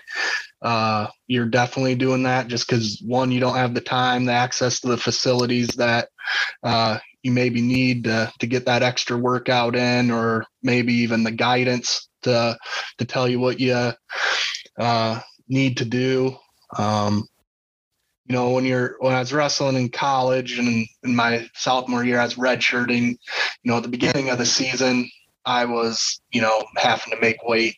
uh, 0.62 1.06
you're 1.26 1.46
definitely 1.46 1.94
doing 1.94 2.22
that 2.24 2.48
just 2.48 2.68
because 2.68 3.00
one, 3.04 3.30
you 3.30 3.40
don't 3.40 3.56
have 3.56 3.74
the 3.74 3.80
time, 3.80 4.24
the 4.24 4.32
access 4.32 4.80
to 4.80 4.88
the 4.88 4.96
facilities 4.98 5.68
that 5.68 6.08
uh, 6.62 6.98
you 7.26 7.32
maybe 7.32 7.60
need 7.60 8.04
to, 8.04 8.32
to 8.38 8.46
get 8.46 8.66
that 8.66 8.84
extra 8.84 9.16
workout 9.16 9.74
in, 9.74 10.12
or 10.12 10.46
maybe 10.62 10.94
even 10.94 11.24
the 11.24 11.32
guidance 11.32 12.08
to 12.22 12.56
to 12.98 13.04
tell 13.04 13.28
you 13.28 13.40
what 13.40 13.58
you 13.58 13.92
uh, 14.78 15.20
need 15.48 15.78
to 15.78 15.84
do. 15.84 16.36
Um, 16.78 17.26
you 18.26 18.34
know, 18.34 18.50
when 18.50 18.64
you're 18.64 18.94
when 19.00 19.12
I 19.12 19.18
was 19.18 19.32
wrestling 19.32 19.74
in 19.74 19.88
college 19.88 20.56
and 20.56 20.86
in, 21.02 21.16
my 21.16 21.48
sophomore 21.54 22.04
year, 22.04 22.20
I 22.20 22.24
was 22.24 22.36
redshirting. 22.36 23.08
You 23.08 23.18
know, 23.64 23.78
at 23.78 23.82
the 23.82 23.88
beginning 23.88 24.30
of 24.30 24.38
the 24.38 24.46
season, 24.46 25.10
I 25.44 25.64
was 25.64 26.20
you 26.30 26.40
know 26.40 26.64
having 26.76 27.12
to 27.12 27.20
make 27.20 27.42
weight 27.42 27.76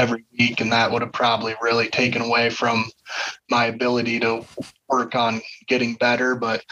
every 0.00 0.24
week, 0.38 0.60
and 0.60 0.72
that 0.72 0.90
would 0.90 1.02
have 1.02 1.12
probably 1.12 1.54
really 1.60 1.88
taken 1.88 2.22
away 2.22 2.48
from 2.48 2.90
my 3.50 3.66
ability 3.66 4.18
to 4.20 4.44
work 4.88 5.14
on 5.14 5.42
getting 5.66 5.94
better. 5.94 6.34
But 6.34 6.64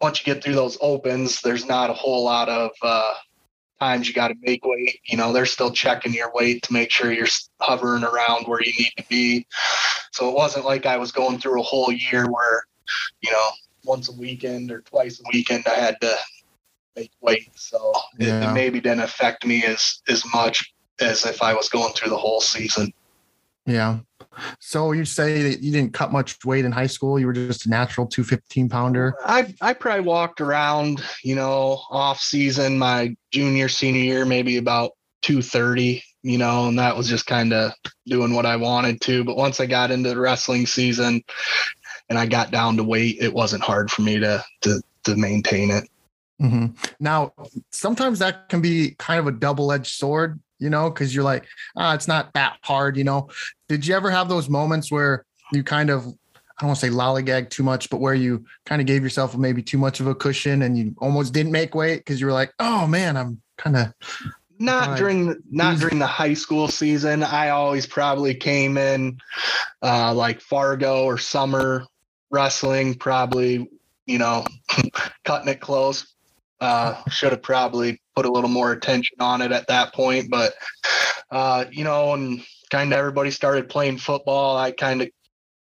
once 0.00 0.20
you 0.20 0.34
get 0.34 0.42
through 0.42 0.54
those 0.54 0.76
opens, 0.80 1.40
there's 1.42 1.64
not 1.64 1.90
a 1.90 1.94
whole 1.94 2.24
lot 2.24 2.48
of 2.48 2.70
uh, 2.82 3.14
times 3.80 4.08
you 4.08 4.14
got 4.14 4.28
to 4.28 4.34
make 4.42 4.64
weight. 4.64 5.00
You 5.04 5.16
know, 5.16 5.32
they're 5.32 5.46
still 5.46 5.70
checking 5.70 6.12
your 6.12 6.32
weight 6.34 6.62
to 6.64 6.72
make 6.72 6.90
sure 6.90 7.12
you're 7.12 7.26
hovering 7.60 8.04
around 8.04 8.46
where 8.46 8.62
you 8.62 8.72
need 8.78 8.92
to 8.96 9.04
be. 9.08 9.46
So 10.10 10.28
it 10.28 10.34
wasn't 10.34 10.64
like 10.64 10.84
I 10.84 10.96
was 10.96 11.12
going 11.12 11.38
through 11.38 11.60
a 11.60 11.64
whole 11.64 11.92
year 11.92 12.28
where, 12.30 12.66
you 13.20 13.30
know, 13.30 13.48
once 13.84 14.08
a 14.08 14.12
weekend 14.12 14.70
or 14.70 14.80
twice 14.82 15.20
a 15.20 15.24
weekend 15.32 15.64
I 15.66 15.74
had 15.74 16.00
to 16.00 16.14
make 16.96 17.12
weight. 17.20 17.50
So 17.54 17.92
it, 18.18 18.28
it 18.28 18.52
maybe 18.52 18.80
didn't 18.80 19.00
affect 19.00 19.46
me 19.46 19.64
as 19.64 20.02
as 20.08 20.24
much 20.34 20.72
as 21.00 21.24
if 21.24 21.42
I 21.42 21.54
was 21.54 21.68
going 21.68 21.92
through 21.94 22.10
the 22.10 22.16
whole 22.16 22.40
season. 22.40 22.92
Yeah. 23.66 23.98
So 24.60 24.92
you 24.92 25.04
say 25.04 25.42
that 25.42 25.60
you 25.60 25.72
didn't 25.72 25.92
cut 25.92 26.12
much 26.12 26.44
weight 26.44 26.64
in 26.64 26.72
high 26.72 26.86
school. 26.86 27.18
You 27.18 27.26
were 27.26 27.32
just 27.32 27.66
a 27.66 27.70
natural 27.70 28.06
215 28.06 28.68
pounder. 28.68 29.14
I 29.24 29.54
I 29.60 29.74
probably 29.74 30.04
walked 30.04 30.40
around, 30.40 31.02
you 31.22 31.34
know, 31.34 31.80
off 31.90 32.20
season 32.20 32.78
my 32.78 33.14
junior 33.30 33.68
senior 33.68 34.02
year, 34.02 34.24
maybe 34.24 34.56
about 34.56 34.92
230, 35.22 36.02
you 36.22 36.38
know, 36.38 36.68
and 36.68 36.78
that 36.78 36.96
was 36.96 37.08
just 37.08 37.26
kind 37.26 37.52
of 37.52 37.72
doing 38.06 38.34
what 38.34 38.46
I 38.46 38.56
wanted 38.56 39.00
to. 39.02 39.24
But 39.24 39.36
once 39.36 39.60
I 39.60 39.66
got 39.66 39.90
into 39.90 40.08
the 40.08 40.18
wrestling 40.18 40.66
season 40.66 41.22
and 42.08 42.18
I 42.18 42.26
got 42.26 42.50
down 42.50 42.76
to 42.78 42.84
weight, 42.84 43.18
it 43.20 43.32
wasn't 43.32 43.62
hard 43.62 43.90
for 43.90 44.02
me 44.02 44.18
to 44.18 44.42
to 44.62 44.82
to 45.04 45.16
maintain 45.16 45.70
it. 45.70 45.88
hmm 46.40 46.66
Now, 47.00 47.32
sometimes 47.70 48.18
that 48.20 48.48
can 48.48 48.60
be 48.60 48.94
kind 48.98 49.20
of 49.20 49.26
a 49.26 49.32
double 49.32 49.72
edged 49.72 49.92
sword, 49.92 50.40
you 50.62 50.70
know, 50.70 50.88
because 50.88 51.14
you're 51.14 51.24
like, 51.24 51.44
ah, 51.76 51.94
it's 51.94 52.08
not 52.08 52.32
that 52.34 52.56
hard, 52.62 52.96
you 52.96 53.04
know. 53.04 53.28
Did 53.68 53.86
you 53.86 53.94
ever 53.94 54.10
have 54.10 54.28
those 54.28 54.48
moments 54.48 54.90
where 54.90 55.24
you 55.52 55.62
kind 55.64 55.90
of, 55.90 56.06
I 56.06 56.60
don't 56.60 56.68
want 56.68 56.80
to 56.80 56.86
say 56.86 56.92
lollygag 56.92 57.50
too 57.50 57.62
much, 57.62 57.90
but 57.90 58.00
where 58.00 58.14
you 58.14 58.44
kind 58.64 58.80
of 58.80 58.86
gave 58.86 59.02
yourself 59.02 59.36
maybe 59.36 59.62
too 59.62 59.78
much 59.78 60.00
of 60.00 60.06
a 60.06 60.14
cushion 60.14 60.62
and 60.62 60.78
you 60.78 60.94
almost 60.98 61.32
didn't 61.32 61.52
make 61.52 61.74
weight 61.74 61.98
because 61.98 62.20
you 62.20 62.26
were 62.26 62.32
like, 62.32 62.52
oh 62.60 62.86
man, 62.86 63.16
I'm 63.16 63.40
kind 63.58 63.76
of, 63.76 63.92
Not 64.58 64.88
Right. 64.90 64.98
during 64.98 65.26
the, 65.26 65.42
not 65.50 65.78
during 65.78 65.98
the 65.98 66.06
high 66.06 66.34
school 66.34 66.68
season. 66.68 67.24
I 67.24 67.48
always 67.48 67.86
probably 67.86 68.34
came 68.34 68.78
in 68.78 69.18
uh, 69.82 70.14
like 70.14 70.40
Fargo 70.40 71.04
or 71.04 71.18
summer 71.18 71.84
wrestling, 72.30 72.94
probably 72.94 73.68
you 74.06 74.18
know 74.18 74.44
cutting 75.24 75.48
it 75.48 75.60
close. 75.60 76.14
Uh, 76.60 76.94
should 77.08 77.32
have 77.32 77.42
probably 77.42 78.00
put 78.14 78.26
a 78.26 78.30
little 78.32 78.50
more 78.50 78.72
attention 78.72 79.16
on 79.20 79.42
it 79.42 79.52
at 79.52 79.66
that 79.68 79.94
point, 79.94 80.30
but 80.30 80.54
uh, 81.30 81.64
you 81.70 81.84
know, 81.84 82.12
and 82.12 82.42
kind 82.70 82.92
of 82.92 82.98
everybody 82.98 83.30
started 83.30 83.68
playing 83.68 83.98
football. 83.98 84.56
I 84.56 84.72
kind 84.72 85.02
of 85.02 85.08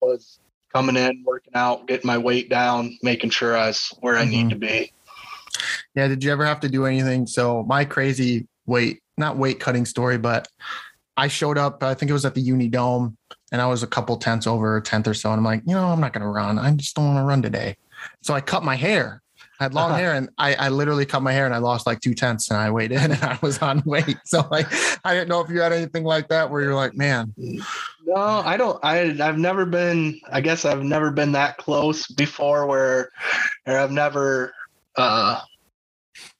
was 0.01 0.39
coming 0.75 0.97
in, 0.97 1.23
working 1.25 1.55
out, 1.55 1.87
getting 1.89 2.07
my 2.07 2.19
weight 2.19 2.49
down, 2.49 2.97
making 3.03 3.31
sure 3.31 3.57
I 3.57 3.69
was 3.69 3.89
where 4.01 4.17
I 4.17 4.25
need 4.25 4.47
Mhm. 4.47 4.51
to 4.51 4.57
be. 4.57 4.93
yeah. 5.95 6.07
Did 6.09 6.23
you 6.23 6.31
ever 6.31 6.45
have 6.45 6.61
to 6.61 6.69
do 6.69 6.85
anything? 6.85 7.27
So 7.27 7.63
my 7.65 7.85
crazy 7.85 8.47
weight, 8.67 9.01
not 9.17 9.39
weight 9.39 9.59
cutting 9.59 9.87
story, 9.87 10.19
but 10.19 10.47
I 11.17 11.29
showed 11.29 11.57
up, 11.57 11.83
I 11.83 11.95
think 11.95 12.11
it 12.11 12.13
was 12.13 12.27
at 12.27 12.35
the 12.35 12.43
Uni 12.43 12.69
Dome 12.69 13.17
and 13.51 13.63
I 13.63 13.67
was 13.67 13.83
a 13.83 13.87
couple 13.87 14.17
tenths 14.19 14.47
over 14.47 14.77
a 14.77 14.83
tenth 14.83 15.09
or 15.09 15.15
so. 15.15 15.31
And 15.31 15.39
I'm 15.39 15.45
like, 15.45 15.63
you 15.65 15.73
know, 15.75 15.87
I'm 15.87 16.01
not 16.01 16.13
going 16.13 16.23
to 16.23 16.29
run. 16.29 16.59
I 16.59 16.71
just 16.73 16.95
don't 16.95 17.07
want 17.07 17.19
to 17.19 17.23
run 17.23 17.41
today. 17.41 17.77
So 18.23 18.35
I 18.35 18.43
cut 18.43 18.63
my 18.63 18.75
hair. 18.77 19.23
I 19.59 19.64
had 19.64 19.75
long 19.75 19.95
hair 19.95 20.12
and 20.14 20.29
I, 20.38 20.55
I 20.55 20.69
literally 20.69 21.07
cut 21.07 21.23
my 21.23 21.33
hair 21.33 21.47
and 21.47 21.55
I 21.55 21.59
lost 21.59 21.87
like 21.87 22.01
two 22.01 22.14
tenths 22.14 22.51
and 22.51 22.59
I 22.59 22.71
weighed 22.71 22.92
in 22.92 22.99
and 23.12 23.23
I 23.23 23.38
was 23.42 23.59
on 23.59 23.83
weight. 23.85 24.16
So 24.25 24.47
like, 24.51 24.66
I 25.05 25.14
didn't 25.14 25.29
know 25.29 25.40
if 25.40 25.51
you 25.51 25.61
had 25.61 25.73
anything 25.73 26.05
like 26.05 26.29
that 26.29 26.51
where 26.51 26.62
you're 26.62 26.75
like, 26.75 26.95
man, 26.95 27.35
No, 28.07 28.14
I 28.14 28.57
don't. 28.57 28.79
I 28.85 29.16
I've 29.21 29.38
never 29.38 29.66
been. 29.66 30.21
I 30.31 30.40
guess 30.40 30.64
I've 30.64 30.85
never 30.85 31.11
been 31.11 31.33
that 31.33 31.57
close 31.57 32.07
before, 32.07 32.66
where, 32.66 33.11
or 33.66 33.79
I've 33.79 33.90
never 33.90 34.55
uh, 34.97 35.40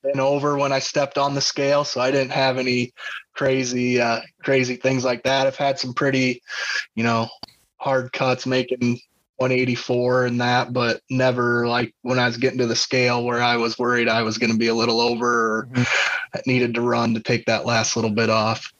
been 0.03 0.19
over 0.19 0.57
when 0.57 0.71
I 0.71 0.79
stepped 0.79 1.17
on 1.17 1.35
the 1.35 1.41
scale. 1.41 1.83
So 1.83 1.99
I 1.99 2.11
didn't 2.11 2.31
have 2.31 2.57
any 2.57 2.93
crazy, 3.35 3.99
uh, 3.99 4.21
crazy 4.43 4.77
things 4.77 5.03
like 5.03 5.23
that. 5.23 5.45
I've 5.45 5.57
had 5.57 5.77
some 5.77 5.93
pretty, 5.93 6.41
you 6.95 7.03
know, 7.03 7.27
hard 7.77 8.11
cuts 8.13 8.45
making 8.45 8.99
184 9.37 10.25
and 10.25 10.41
that, 10.41 10.73
but 10.73 11.01
never 11.09 11.67
like 11.67 11.93
when 12.01 12.19
I 12.19 12.25
was 12.27 12.37
getting 12.37 12.57
to 12.59 12.65
the 12.67 12.75
scale 12.75 13.23
where 13.23 13.41
I 13.41 13.57
was 13.57 13.77
worried 13.77 14.09
I 14.09 14.23
was 14.23 14.37
going 14.37 14.51
to 14.51 14.57
be 14.57 14.67
a 14.67 14.73
little 14.75 14.99
over 14.99 15.27
or 15.59 15.67
Mhm. 15.73 15.87
needed 16.47 16.73
to 16.75 16.81
run 16.81 17.13
to 17.13 17.19
take 17.19 17.45
that 17.45 17.65
last 17.65 17.95
little 17.95 18.11
bit 18.11 18.29
off. 18.29 18.71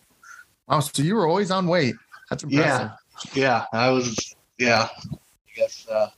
Oh, 0.67 0.79
so 0.79 1.01
you 1.03 1.15
were 1.15 1.27
always 1.27 1.51
on 1.51 1.67
weight. 1.67 1.95
That's 2.29 2.43
impressive. 2.43 2.91
Yeah, 3.33 3.65
I 3.71 3.89
was. 3.89 4.35
Yeah, 4.57 4.89
I 5.05 5.15
guess 5.55 5.87
uh, 5.87 6.09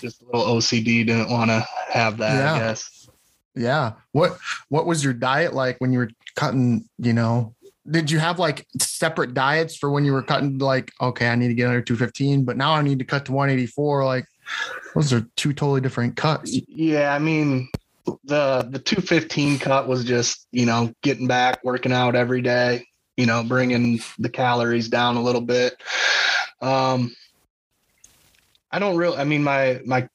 just 0.00 0.22
a 0.22 0.24
little 0.26 0.42
OCD 0.56 1.04
didn't 1.06 1.30
want 1.30 1.50
to 1.50 1.66
have 1.90 2.18
that. 2.18 2.36
Yeah. 2.36 2.54
I 2.54 2.58
guess. 2.58 3.08
Yeah. 3.54 3.92
What 4.12 4.38
What 4.68 4.86
was 4.86 5.04
your 5.04 5.12
diet 5.12 5.52
like 5.54 5.76
when 5.80 5.92
you 5.92 5.98
were 6.00 6.10
cutting? 6.36 6.88
You 6.98 7.12
know, 7.12 7.54
did 7.90 8.10
you 8.10 8.18
have 8.18 8.38
like 8.38 8.66
separate 8.80 9.34
diets 9.34 9.76
for 9.76 9.90
when 9.90 10.04
you 10.04 10.12
were 10.12 10.22
cutting? 10.22 10.58
Like, 10.58 10.92
okay, 11.00 11.28
I 11.28 11.34
need 11.34 11.48
to 11.48 11.54
get 11.54 11.68
under 11.68 11.82
two 11.82 11.96
fifteen, 11.96 12.44
but 12.44 12.56
now 12.56 12.72
I 12.72 12.82
need 12.82 12.98
to 12.98 13.04
cut 13.04 13.26
to 13.26 13.32
one 13.32 13.50
eighty 13.50 13.66
four. 13.66 14.04
Like, 14.04 14.26
those 14.94 15.12
are 15.12 15.26
two 15.36 15.52
totally 15.52 15.80
different 15.80 16.16
cuts. 16.16 16.56
Yeah, 16.68 17.14
I 17.14 17.18
mean 17.18 17.68
the 18.24 18.66
the 18.70 18.78
215 18.78 19.58
cut 19.58 19.88
was 19.88 20.04
just 20.04 20.46
you 20.52 20.66
know 20.66 20.92
getting 21.02 21.26
back, 21.26 21.62
working 21.64 21.92
out 21.92 22.14
every 22.14 22.42
day, 22.42 22.86
you 23.16 23.26
know, 23.26 23.42
bringing 23.44 24.00
the 24.18 24.28
calories 24.28 24.88
down 24.88 25.16
a 25.16 25.22
little 25.22 25.40
bit. 25.40 25.74
Um, 26.60 27.14
I 28.70 28.78
don't 28.78 28.96
really. 28.96 29.18
I 29.18 29.24
mean, 29.24 29.42
my 29.42 29.80
my 29.84 30.08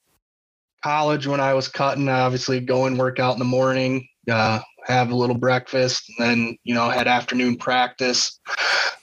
college 0.82 1.26
when 1.26 1.40
I 1.40 1.54
was 1.54 1.68
cutting, 1.68 2.08
I 2.08 2.20
obviously 2.20 2.60
go 2.60 2.86
and 2.86 2.98
work 2.98 3.18
out 3.18 3.34
in 3.34 3.38
the 3.38 3.44
morning, 3.44 4.08
uh, 4.30 4.60
have 4.88 5.10
a 5.10 5.14
little 5.14 5.36
breakfast, 5.36 6.08
and 6.08 6.28
then 6.28 6.58
you 6.64 6.74
know 6.74 6.88
had 6.88 7.06
afternoon 7.06 7.56
practice. 7.56 8.40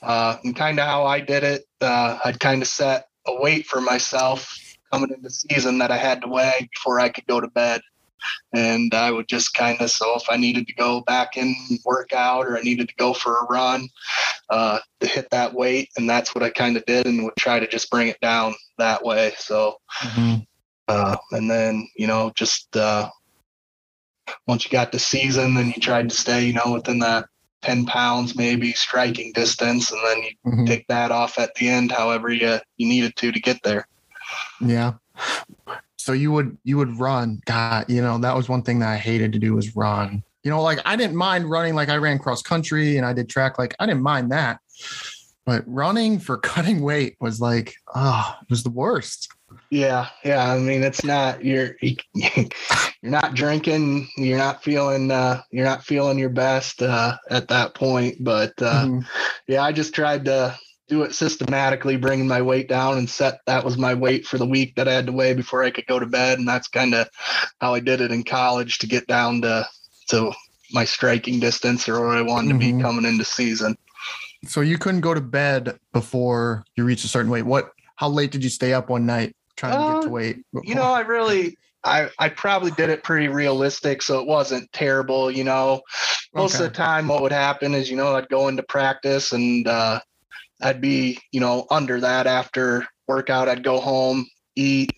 Uh, 0.02 0.36
and 0.44 0.54
kind 0.54 0.78
of 0.78 0.86
how 0.86 1.04
I 1.04 1.20
did 1.20 1.42
it, 1.42 1.64
uh, 1.80 2.18
I'd 2.24 2.38
kind 2.38 2.62
of 2.62 2.68
set 2.68 3.06
a 3.26 3.40
weight 3.40 3.66
for 3.66 3.80
myself 3.80 4.56
coming 4.92 5.10
into 5.10 5.30
season 5.30 5.78
that 5.78 5.90
I 5.90 5.96
had 5.96 6.22
to 6.22 6.28
weigh 6.28 6.68
before 6.72 7.00
I 7.00 7.08
could 7.08 7.26
go 7.26 7.40
to 7.40 7.48
bed. 7.48 7.80
And 8.52 8.92
I 8.94 9.10
would 9.10 9.28
just 9.28 9.54
kind 9.54 9.80
of, 9.80 9.90
so 9.90 10.16
if 10.16 10.24
I 10.28 10.36
needed 10.36 10.66
to 10.68 10.74
go 10.74 11.00
back 11.02 11.36
and 11.36 11.54
work 11.84 12.12
out 12.12 12.46
or 12.46 12.56
I 12.56 12.62
needed 12.62 12.88
to 12.88 12.94
go 12.96 13.12
for 13.12 13.36
a 13.36 13.44
run, 13.46 13.88
uh, 14.50 14.78
to 15.00 15.06
hit 15.06 15.28
that 15.30 15.54
weight. 15.54 15.90
And 15.96 16.08
that's 16.08 16.34
what 16.34 16.44
I 16.44 16.50
kind 16.50 16.76
of 16.76 16.84
did 16.86 17.06
and 17.06 17.24
would 17.24 17.36
try 17.38 17.58
to 17.58 17.66
just 17.66 17.90
bring 17.90 18.08
it 18.08 18.20
down 18.20 18.54
that 18.78 19.04
way. 19.04 19.32
So, 19.38 19.76
Mhm. 20.02 20.46
uh, 20.88 21.16
and 21.32 21.50
then, 21.50 21.88
you 21.96 22.06
know, 22.06 22.32
just, 22.34 22.76
uh, 22.76 23.10
once 24.46 24.64
you 24.64 24.70
got 24.70 24.92
to 24.92 24.98
season, 24.98 25.54
then 25.54 25.66
you 25.68 25.80
tried 25.80 26.08
to 26.10 26.14
stay, 26.16 26.44
you 26.44 26.52
know, 26.52 26.72
within 26.72 26.98
that 27.00 27.26
10 27.62 27.86
pounds, 27.86 28.36
maybe 28.36 28.72
striking 28.72 29.32
distance. 29.32 29.90
And 29.90 30.00
then 30.04 30.22
you 30.22 30.30
Mhm. 30.52 30.66
take 30.66 30.86
that 30.88 31.10
off 31.10 31.38
at 31.38 31.54
the 31.56 31.68
end, 31.68 31.90
however 31.92 32.30
you, 32.30 32.58
you 32.76 32.86
needed 32.86 33.16
to, 33.16 33.32
to 33.32 33.40
get 33.40 33.62
there. 33.62 33.88
Yeah. 34.60 34.94
So 35.98 36.12
you 36.12 36.30
would 36.32 36.56
you 36.62 36.76
would 36.76 36.98
run. 37.00 37.40
God, 37.46 37.86
you 37.88 38.00
know, 38.00 38.18
that 38.18 38.36
was 38.36 38.48
one 38.48 38.62
thing 38.62 38.78
that 38.78 38.88
I 38.90 38.96
hated 38.96 39.32
to 39.32 39.38
do 39.40 39.54
was 39.54 39.74
run. 39.74 40.22
You 40.44 40.50
know, 40.50 40.62
like 40.62 40.78
I 40.84 40.94
didn't 40.94 41.16
mind 41.16 41.50
running 41.50 41.74
like 41.74 41.88
I 41.88 41.96
ran 41.96 42.18
cross 42.18 42.42
country 42.42 42.96
and 42.96 43.04
I 43.04 43.12
did 43.12 43.28
track, 43.28 43.58
like 43.58 43.74
I 43.80 43.86
didn't 43.86 44.02
mind 44.02 44.30
that. 44.30 44.60
But 45.44 45.64
running 45.66 46.20
for 46.20 46.36
cutting 46.52 46.80
weight 46.82 47.16
was 47.20 47.40
like, 47.40 47.74
oh, 47.94 48.36
it 48.40 48.50
was 48.50 48.62
the 48.62 48.70
worst. 48.70 49.28
Yeah, 49.70 50.08
yeah. 50.24 50.52
I 50.52 50.58
mean, 50.58 50.84
it's 50.84 51.02
not 51.02 51.44
you're 51.44 51.74
you're 53.06 53.12
not 53.12 53.34
drinking. 53.34 54.08
You're 54.16 54.36
not 54.36 54.64
feeling. 54.64 55.12
Uh, 55.12 55.40
you're 55.52 55.64
not 55.64 55.84
feeling 55.84 56.18
your 56.18 56.28
best 56.28 56.82
uh, 56.82 57.16
at 57.30 57.46
that 57.48 57.72
point. 57.72 58.16
But 58.18 58.60
uh, 58.60 58.86
Mhm. 58.86 59.06
yeah, 59.46 59.62
I 59.62 59.70
just 59.70 59.94
tried 59.94 60.24
to 60.24 60.58
do 60.88 61.02
it 61.04 61.14
systematically, 61.14 61.96
bringing 61.96 62.26
my 62.26 62.42
weight 62.42 62.68
down 62.68 62.98
and 62.98 63.08
set 63.08 63.38
that 63.46 63.64
was 63.64 63.78
my 63.78 63.94
weight 63.94 64.26
for 64.26 64.38
the 64.38 64.46
week 64.46 64.74
that 64.74 64.88
I 64.88 64.92
had 64.92 65.06
to 65.06 65.12
weigh 65.12 65.34
before 65.34 65.62
I 65.62 65.70
could 65.70 65.86
go 65.86 66.00
to 66.00 66.06
bed, 66.06 66.40
and 66.40 66.48
that's 66.48 66.66
kind 66.66 66.94
of 66.96 67.08
how 67.60 67.74
I 67.74 67.80
did 67.80 68.00
it 68.00 68.10
in 68.10 68.24
college 68.24 68.78
to 68.78 68.88
get 68.88 69.06
down 69.06 69.40
to 69.42 69.68
to 70.08 70.32
my 70.72 70.84
striking 70.84 71.38
distance 71.38 71.88
or 71.88 72.00
where 72.00 72.08
I 72.08 72.22
wanted 72.22 72.48
to 72.48 72.54
Mhm. 72.54 72.78
be 72.78 72.82
coming 72.82 73.04
into 73.04 73.24
season. 73.24 73.76
So 74.46 74.62
you 74.62 74.78
couldn't 74.78 75.02
go 75.02 75.14
to 75.14 75.20
bed 75.20 75.78
before 75.92 76.64
you 76.74 76.82
reached 76.84 77.04
a 77.04 77.08
certain 77.08 77.30
weight. 77.30 77.46
What 77.46 77.70
how 77.94 78.08
late 78.08 78.32
did 78.32 78.42
you 78.42 78.50
stay 78.50 78.72
up 78.72 78.90
one 78.90 79.06
night 79.06 79.36
trying 79.56 79.78
to 79.78 79.92
get 79.92 80.02
to 80.02 80.08
Uh, 80.08 80.12
weight? 80.12 80.38
you 80.64 80.74
know, 80.74 80.82
I 80.82 81.00
really, 81.00 81.56
I, 81.84 82.10
I 82.18 82.28
probably 82.30 82.72
did 82.72 82.90
it 82.90 83.04
pretty 83.04 83.28
realistic, 83.28 84.02
so 84.02 84.20
it 84.20 84.26
wasn't 84.26 84.72
terrible. 84.72 85.30
You 85.30 85.44
know, 85.44 85.82
most 86.34 86.54
Okay. 86.54 86.64
of 86.64 86.70
the 86.72 86.76
time, 86.76 87.08
what 87.08 87.22
would 87.22 87.32
happen 87.32 87.74
is, 87.74 87.90
you 87.90 87.96
know, 87.96 88.16
I'd 88.16 88.28
go 88.28 88.48
into 88.48 88.62
practice 88.64 89.32
and 89.32 89.66
uh, 89.68 90.00
I'd 90.60 90.80
be, 90.80 91.18
you 91.32 91.40
know, 91.40 91.66
under 91.70 92.00
that 92.00 92.26
after 92.26 92.86
workout. 93.06 93.48
I'd 93.48 93.62
go 93.62 93.78
home, 93.80 94.26
eat, 94.56 94.90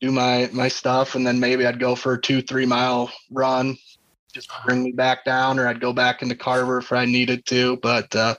do 0.00 0.10
my 0.10 0.48
my 0.52 0.68
stuff, 0.68 1.14
and 1.14 1.26
then 1.26 1.40
maybe 1.40 1.66
I'd 1.66 1.80
go 1.80 1.94
for 1.94 2.14
a 2.14 2.20
two 2.20 2.42
three 2.42 2.66
mile 2.66 3.10
run, 3.30 3.76
just 4.32 4.50
bring 4.64 4.82
me 4.82 4.92
back 4.92 5.24
down, 5.24 5.58
or 5.58 5.68
I'd 5.68 5.80
go 5.80 5.92
back 5.92 6.22
into 6.22 6.34
Carver 6.36 6.78
if 6.78 6.92
I 6.92 7.04
needed 7.04 7.46
to. 7.46 7.76
But 7.76 8.14
uh, 8.14 8.34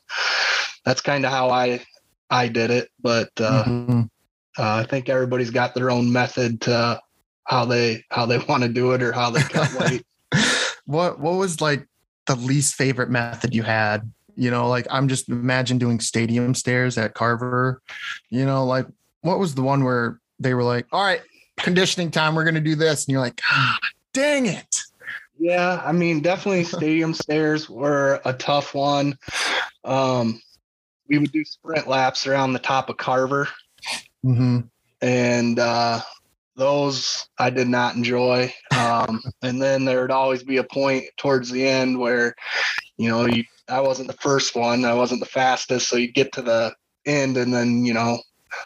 that's 0.85 1.01
kind 1.01 1.25
of 1.25 1.31
how 1.31 1.49
I 1.49 1.85
I 2.29 2.47
did 2.47 2.71
it. 2.71 2.89
But 3.01 3.29
uh, 3.39 3.63
Mhm. 3.65 4.09
uh, 4.57 4.75
I 4.75 4.83
think 4.83 5.09
everybody's 5.09 5.51
got 5.51 5.73
their 5.73 5.89
own 5.91 6.11
method 6.11 6.61
to 6.61 7.01
how 7.49 7.65
they 7.65 8.05
how 8.09 8.25
they 8.25 8.37
want 8.47 8.63
to 8.63 8.69
do 8.69 8.93
it 8.93 9.01
or 9.03 9.11
how 9.11 9.29
they 9.31 9.41
cut 9.41 9.73
weight. 9.73 10.05
what 10.85 11.19
what 11.19 11.33
was 11.33 11.59
like 11.59 11.87
the 12.27 12.35
least 12.35 12.75
favorite 12.75 13.09
method 13.09 13.53
you 13.53 13.63
had? 13.63 14.09
You 14.35 14.51
know, 14.51 14.69
like 14.69 14.87
I'm 14.89 15.09
just 15.09 15.27
imagine 15.27 15.77
doing 15.77 15.99
stadium 15.99 16.55
stairs 16.55 16.97
at 16.97 17.13
Carver. 17.13 17.81
You 18.29 18.45
know, 18.45 18.65
like 18.65 18.85
what 19.21 19.39
was 19.39 19.55
the 19.55 19.63
one 19.63 19.83
where 19.83 20.19
they 20.39 20.53
were 20.53 20.63
like, 20.63 20.85
"All 20.93 21.03
right, 21.03 21.21
conditioning 21.57 22.11
time, 22.11 22.35
we're 22.35 22.45
gonna 22.45 22.61
do 22.61 22.75
this," 22.75 23.05
and 23.05 23.11
you're 23.11 23.21
like, 23.21 23.41
"God, 23.49 23.79
dang 24.13 24.45
it!" 24.45 24.83
yeah, 25.37 25.81
I 25.83 25.91
mean, 25.91 26.21
definitely 26.21 26.63
stadium 26.77 27.13
stairs 27.13 27.69
were 27.69 28.21
a 28.23 28.33
tough 28.33 28.73
one. 28.73 29.17
Um, 29.83 30.41
we 31.09 31.17
would 31.17 31.31
do 31.31 31.43
sprint 31.43 31.87
laps 31.87 32.27
around 32.27 32.53
the 32.53 32.59
top 32.59 32.89
of 32.89 32.97
Carver, 32.97 33.49
Mm-hmm. 34.25 34.59
and 35.01 35.59
uh, 35.59 36.01
those 36.59 37.27
I 37.37 37.49
did 37.49 37.67
not 37.67 37.95
enjoy. 37.95 38.53
Um, 38.71 39.21
and 39.41 39.61
then 39.61 39.85
there 39.85 40.01
would 40.01 40.11
always 40.11 40.43
be 40.43 40.57
a 40.57 40.63
point 40.63 41.05
towards 41.17 41.49
the 41.49 41.67
end 41.67 41.97
where, 41.97 42.35
you 42.97 43.09
know, 43.09 43.25
you, 43.25 43.43
I 43.67 43.81
wasn't 43.81 44.07
the 44.09 44.17
first 44.17 44.55
one, 44.55 44.85
I 44.85 44.93
wasn't 44.93 45.21
the 45.21 45.25
fastest, 45.25 45.87
so 45.87 45.95
you'd 45.95 46.13
get 46.13 46.33
to 46.33 46.41
the 46.41 46.75
end, 47.05 47.37
and 47.37 47.53
then 47.53 47.85
you 47.85 47.93
know, 47.93 48.19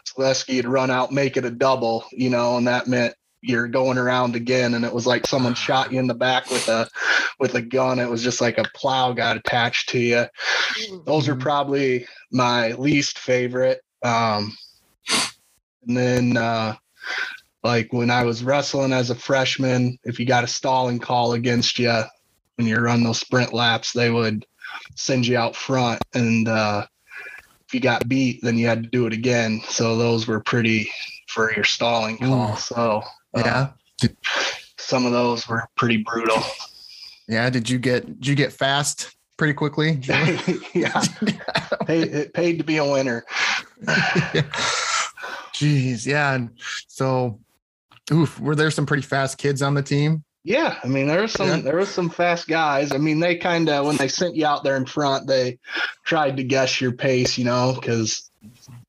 Selesky 0.06 0.56
would 0.56 0.66
run 0.66 0.90
out, 0.90 1.12
make 1.12 1.36
it 1.36 1.44
a 1.44 1.50
double, 1.50 2.04
you 2.10 2.30
know, 2.30 2.56
and 2.56 2.66
that 2.66 2.86
meant 2.86 3.14
you're 3.42 3.68
going 3.68 3.98
around 3.98 4.34
again. 4.34 4.74
And 4.74 4.84
it 4.84 4.92
was 4.92 5.06
like 5.06 5.26
someone 5.26 5.54
shot 5.54 5.92
you 5.92 5.98
in 5.98 6.06
the 6.06 6.14
back 6.14 6.50
with 6.50 6.66
a 6.68 6.88
with 7.38 7.54
a 7.54 7.62
gun. 7.62 7.98
It 7.98 8.08
was 8.08 8.22
just 8.22 8.40
like 8.40 8.56
a 8.56 8.64
plow 8.74 9.12
got 9.12 9.36
attached 9.36 9.90
to 9.90 9.98
you. 9.98 10.24
Those 11.04 11.28
are 11.28 11.34
Mhm. 11.34 11.40
probably 11.40 12.06
my 12.32 12.72
least 12.72 13.18
favorite. 13.18 13.82
Um 14.02 14.56
and 15.86 15.96
then 15.96 16.36
uh 16.38 16.76
like 17.64 17.92
when 17.92 18.10
i 18.10 18.22
was 18.22 18.44
wrestling 18.44 18.92
as 18.92 19.10
a 19.10 19.14
freshman 19.14 19.98
if 20.04 20.20
you 20.20 20.26
got 20.26 20.44
a 20.44 20.48
stalling 20.48 20.98
call 20.98 21.32
against 21.32 21.78
you 21.78 22.02
when 22.56 22.68
you 22.68 22.76
run 22.76 23.02
those 23.02 23.18
sprint 23.18 23.52
laps 23.52 23.92
they 23.92 24.10
would 24.10 24.46
send 24.94 25.26
you 25.26 25.36
out 25.36 25.56
front 25.56 26.00
and 26.14 26.46
uh 26.46 26.86
if 27.66 27.74
you 27.74 27.80
got 27.80 28.08
beat 28.08 28.40
then 28.42 28.56
you 28.56 28.66
had 28.66 28.84
to 28.84 28.88
do 28.90 29.06
it 29.06 29.12
again 29.12 29.60
so 29.68 29.96
those 29.96 30.28
were 30.28 30.40
pretty 30.40 30.88
for 31.28 31.52
your 31.54 31.64
stalling 31.64 32.18
call 32.18 32.52
Ooh. 32.52 32.56
so 32.56 33.02
uh, 33.34 33.42
Yeah, 34.02 34.08
some 34.78 35.06
of 35.06 35.12
those 35.12 35.48
were 35.48 35.66
pretty 35.76 35.96
brutal 35.96 36.42
yeah. 37.26 37.48
Did 37.48 37.70
you 37.70 37.78
get 37.78 38.06
did 38.06 38.26
you 38.26 38.34
get 38.34 38.52
fast 38.52 39.16
pretty 39.38 39.54
quickly? 39.54 39.98
yeah 40.74 41.00
paid, 41.86 42.12
it 42.12 42.34
paid 42.34 42.58
to 42.58 42.64
be 42.64 42.76
a 42.76 42.84
winner 42.84 43.24
Jeez, 45.54 46.04
yeah. 46.04 46.34
And 46.34 46.50
so, 46.88 47.38
oof, 48.12 48.38
were 48.40 48.54
there 48.54 48.70
some 48.70 48.86
pretty 48.86 49.02
fast 49.02 49.38
kids 49.38 49.62
on 49.62 49.74
the 49.74 49.82
team? 49.82 50.24
Yeah, 50.46 50.78
I 50.84 50.88
mean 50.88 51.06
there 51.06 51.22
was 51.22 51.32
some 51.32 51.48
Yeah. 51.48 51.56
there 51.60 51.76
was 51.76 51.88
some 51.88 52.10
fast 52.10 52.46
guys. 52.48 52.92
I 52.92 52.98
mean 52.98 53.18
they 53.20 53.36
kind 53.36 53.68
of 53.68 53.86
when 53.86 53.96
they 53.96 54.08
sent 54.08 54.36
you 54.36 54.46
out 54.46 54.62
there 54.62 54.76
in 54.76 54.84
front, 54.86 55.26
they 55.26 55.58
tried 56.04 56.36
to 56.36 56.44
guess 56.44 56.80
your 56.80 56.92
pace, 56.92 57.38
you 57.38 57.44
know, 57.44 57.72
because 57.74 58.30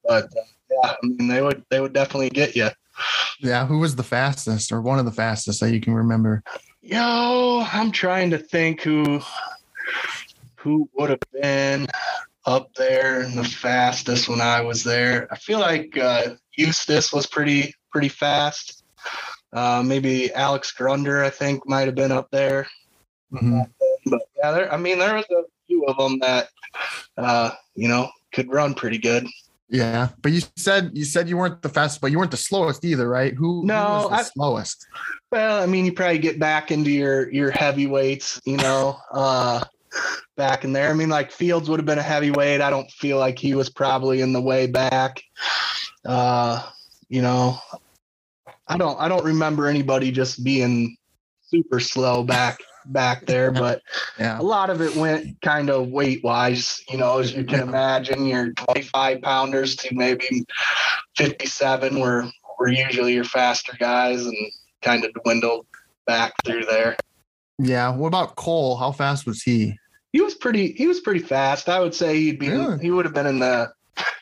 but 0.04 0.26
uh, 0.26 0.42
yeah, 0.70 0.90
I 0.92 0.96
mean 1.04 1.28
they 1.30 1.42
would 1.42 1.64
they 1.70 1.80
would 1.80 1.94
definitely 1.94 2.30
get 2.30 2.56
you. 2.56 2.70
Yeah, 3.40 3.66
who 3.66 3.80
was 3.80 3.96
the 3.96 4.04
fastest 4.04 4.72
or 4.72 4.82
one 4.82 5.00
of 5.00 5.06
the 5.06 5.12
fastest 5.12 5.60
that 5.62 5.72
you 5.72 5.80
can 5.80 5.94
remember? 5.94 6.44
Yo, 6.82 7.66
I'm 7.72 7.92
trying 7.92 8.32
to 8.32 8.38
think 8.38 8.82
who 8.82 9.22
who 10.56 10.90
would 10.96 11.10
have 11.10 11.20
been 11.32 11.88
up 12.46 12.74
there 12.76 13.22
and 13.22 13.38
the 13.38 13.44
fastest 13.44 14.28
when 14.30 14.42
I 14.42 14.62
was 14.62 14.84
there. 14.84 15.28
I 15.32 15.38
feel 15.38 15.60
like 15.60 15.98
uh, 15.98 16.36
Eustace 16.58 17.14
was 17.14 17.26
pretty 17.28 17.74
pretty 17.92 18.10
fast. 18.10 18.84
Uh, 19.54 19.82
maybe 19.86 20.34
Alex 20.34 20.74
Grunder, 20.74 21.24
I 21.24 21.30
think, 21.30 21.68
might 21.68 21.88
have 21.88 21.96
been 21.96 22.12
up 22.12 22.30
there. 22.32 22.68
Mhm. 23.34 23.70
But 24.06 24.22
yeah, 24.38 24.52
there, 24.52 24.74
I 24.74 24.78
mean, 24.78 25.00
there 25.00 25.16
was 25.16 25.26
a 25.32 25.44
few 25.68 25.86
of 25.86 25.98
them 25.98 26.20
that, 26.20 26.50
uh, 27.18 27.52
you 27.76 27.88
know, 27.88 28.10
could 28.34 28.52
run 28.52 28.74
pretty 28.74 28.98
good. 28.98 29.28
Yeah, 29.70 30.10
but 30.22 30.32
you 30.32 30.42
said 30.58 30.92
you 30.94 31.06
said 31.06 31.28
you 31.28 31.38
weren't 31.38 31.62
the 31.64 31.70
fastest, 31.70 32.00
but 32.02 32.12
you 32.12 32.20
weren't 32.20 32.30
the 32.32 32.38
slowest 32.38 32.86
either, 32.86 33.10
right? 33.10 33.34
Who, 33.34 33.62
who 33.62 33.66
No, 33.68 33.84
was 33.84 34.10
the 34.10 34.16
I- 34.16 34.24
slowest? 34.24 34.86
Well, 35.32 35.62
I 35.62 35.66
mean, 35.66 35.86
you 35.86 35.92
probably 35.94 36.20
get 36.20 36.38
back 36.40 36.70
into 36.72 36.92
your 36.92 37.32
your 37.32 37.50
heavyweights, 37.52 38.42
you 38.46 38.58
know, 38.58 38.98
uh, 39.12 39.64
back 40.38 40.64
in 40.66 40.72
there. 40.74 40.90
I 40.90 40.94
mean, 40.94 41.10
like 41.10 41.32
Fields 41.32 41.68
would 41.68 41.80
have 41.80 41.86
been 41.86 41.98
a 41.98 42.04
heavyweight. 42.04 42.62
I 42.62 42.70
don't 42.70 42.90
feel 42.92 43.18
like 43.18 43.40
he 43.40 43.56
was 43.56 43.70
probably 43.70 44.22
in 44.22 44.34
the 44.34 44.42
way 44.42 44.68
back. 44.68 45.24
Uh, 46.06 46.62
you 47.10 47.22
know, 47.24 47.58
I 48.68 48.78
don't 48.78 49.00
I 49.00 49.08
don't 49.08 49.24
remember 49.26 49.68
anybody 49.68 50.12
just 50.12 50.44
being 50.44 50.98
super 51.50 51.80
slow 51.80 52.24
back 52.24 52.60
back 52.88 53.26
there, 53.26 53.52
but 53.52 53.82
Yeah, 54.20 54.40
a 54.40 54.44
lot 54.44 54.70
of 54.70 54.82
it 54.82 54.96
went 54.96 55.40
kind 55.42 55.70
of 55.70 55.90
weight 55.90 56.24
wise, 56.24 56.84
you 56.90 56.98
know, 56.98 57.20
as 57.20 57.34
you 57.34 57.44
can 57.44 57.60
imagine, 57.62 58.26
your 58.26 58.52
25 58.54 59.22
pounders 59.22 59.76
to 59.78 59.94
maybe 59.94 60.46
57 61.18 62.00
were, 62.00 62.26
were 62.60 62.68
usually 62.70 63.14
your 63.14 63.24
faster 63.24 63.76
guys 63.80 64.26
and 64.26 64.36
kind 64.82 65.04
of 65.04 65.12
dwindled 65.24 65.66
back 66.06 66.34
through 66.46 66.66
there. 66.66 66.96
yeah. 67.60 67.90
What 67.96 68.08
about 68.08 68.36
Cole? 68.36 68.78
How 68.78 68.92
fast 68.92 69.26
was 69.26 69.42
he? 69.42 69.78
He 70.14 70.22
was 70.22 70.36
pretty, 70.36 70.72
he 70.74 70.88
was 70.88 71.00
pretty 71.02 71.20
fast. 71.20 71.68
I 71.68 71.80
would 71.80 71.94
say 71.96 72.18
he'd 72.20 72.40
be, 72.40 72.50
Really? 72.50 72.80
he 72.82 72.92
would 72.92 73.06
have 73.06 73.14
been 73.14 73.28
in 73.28 73.40
the 73.40 73.72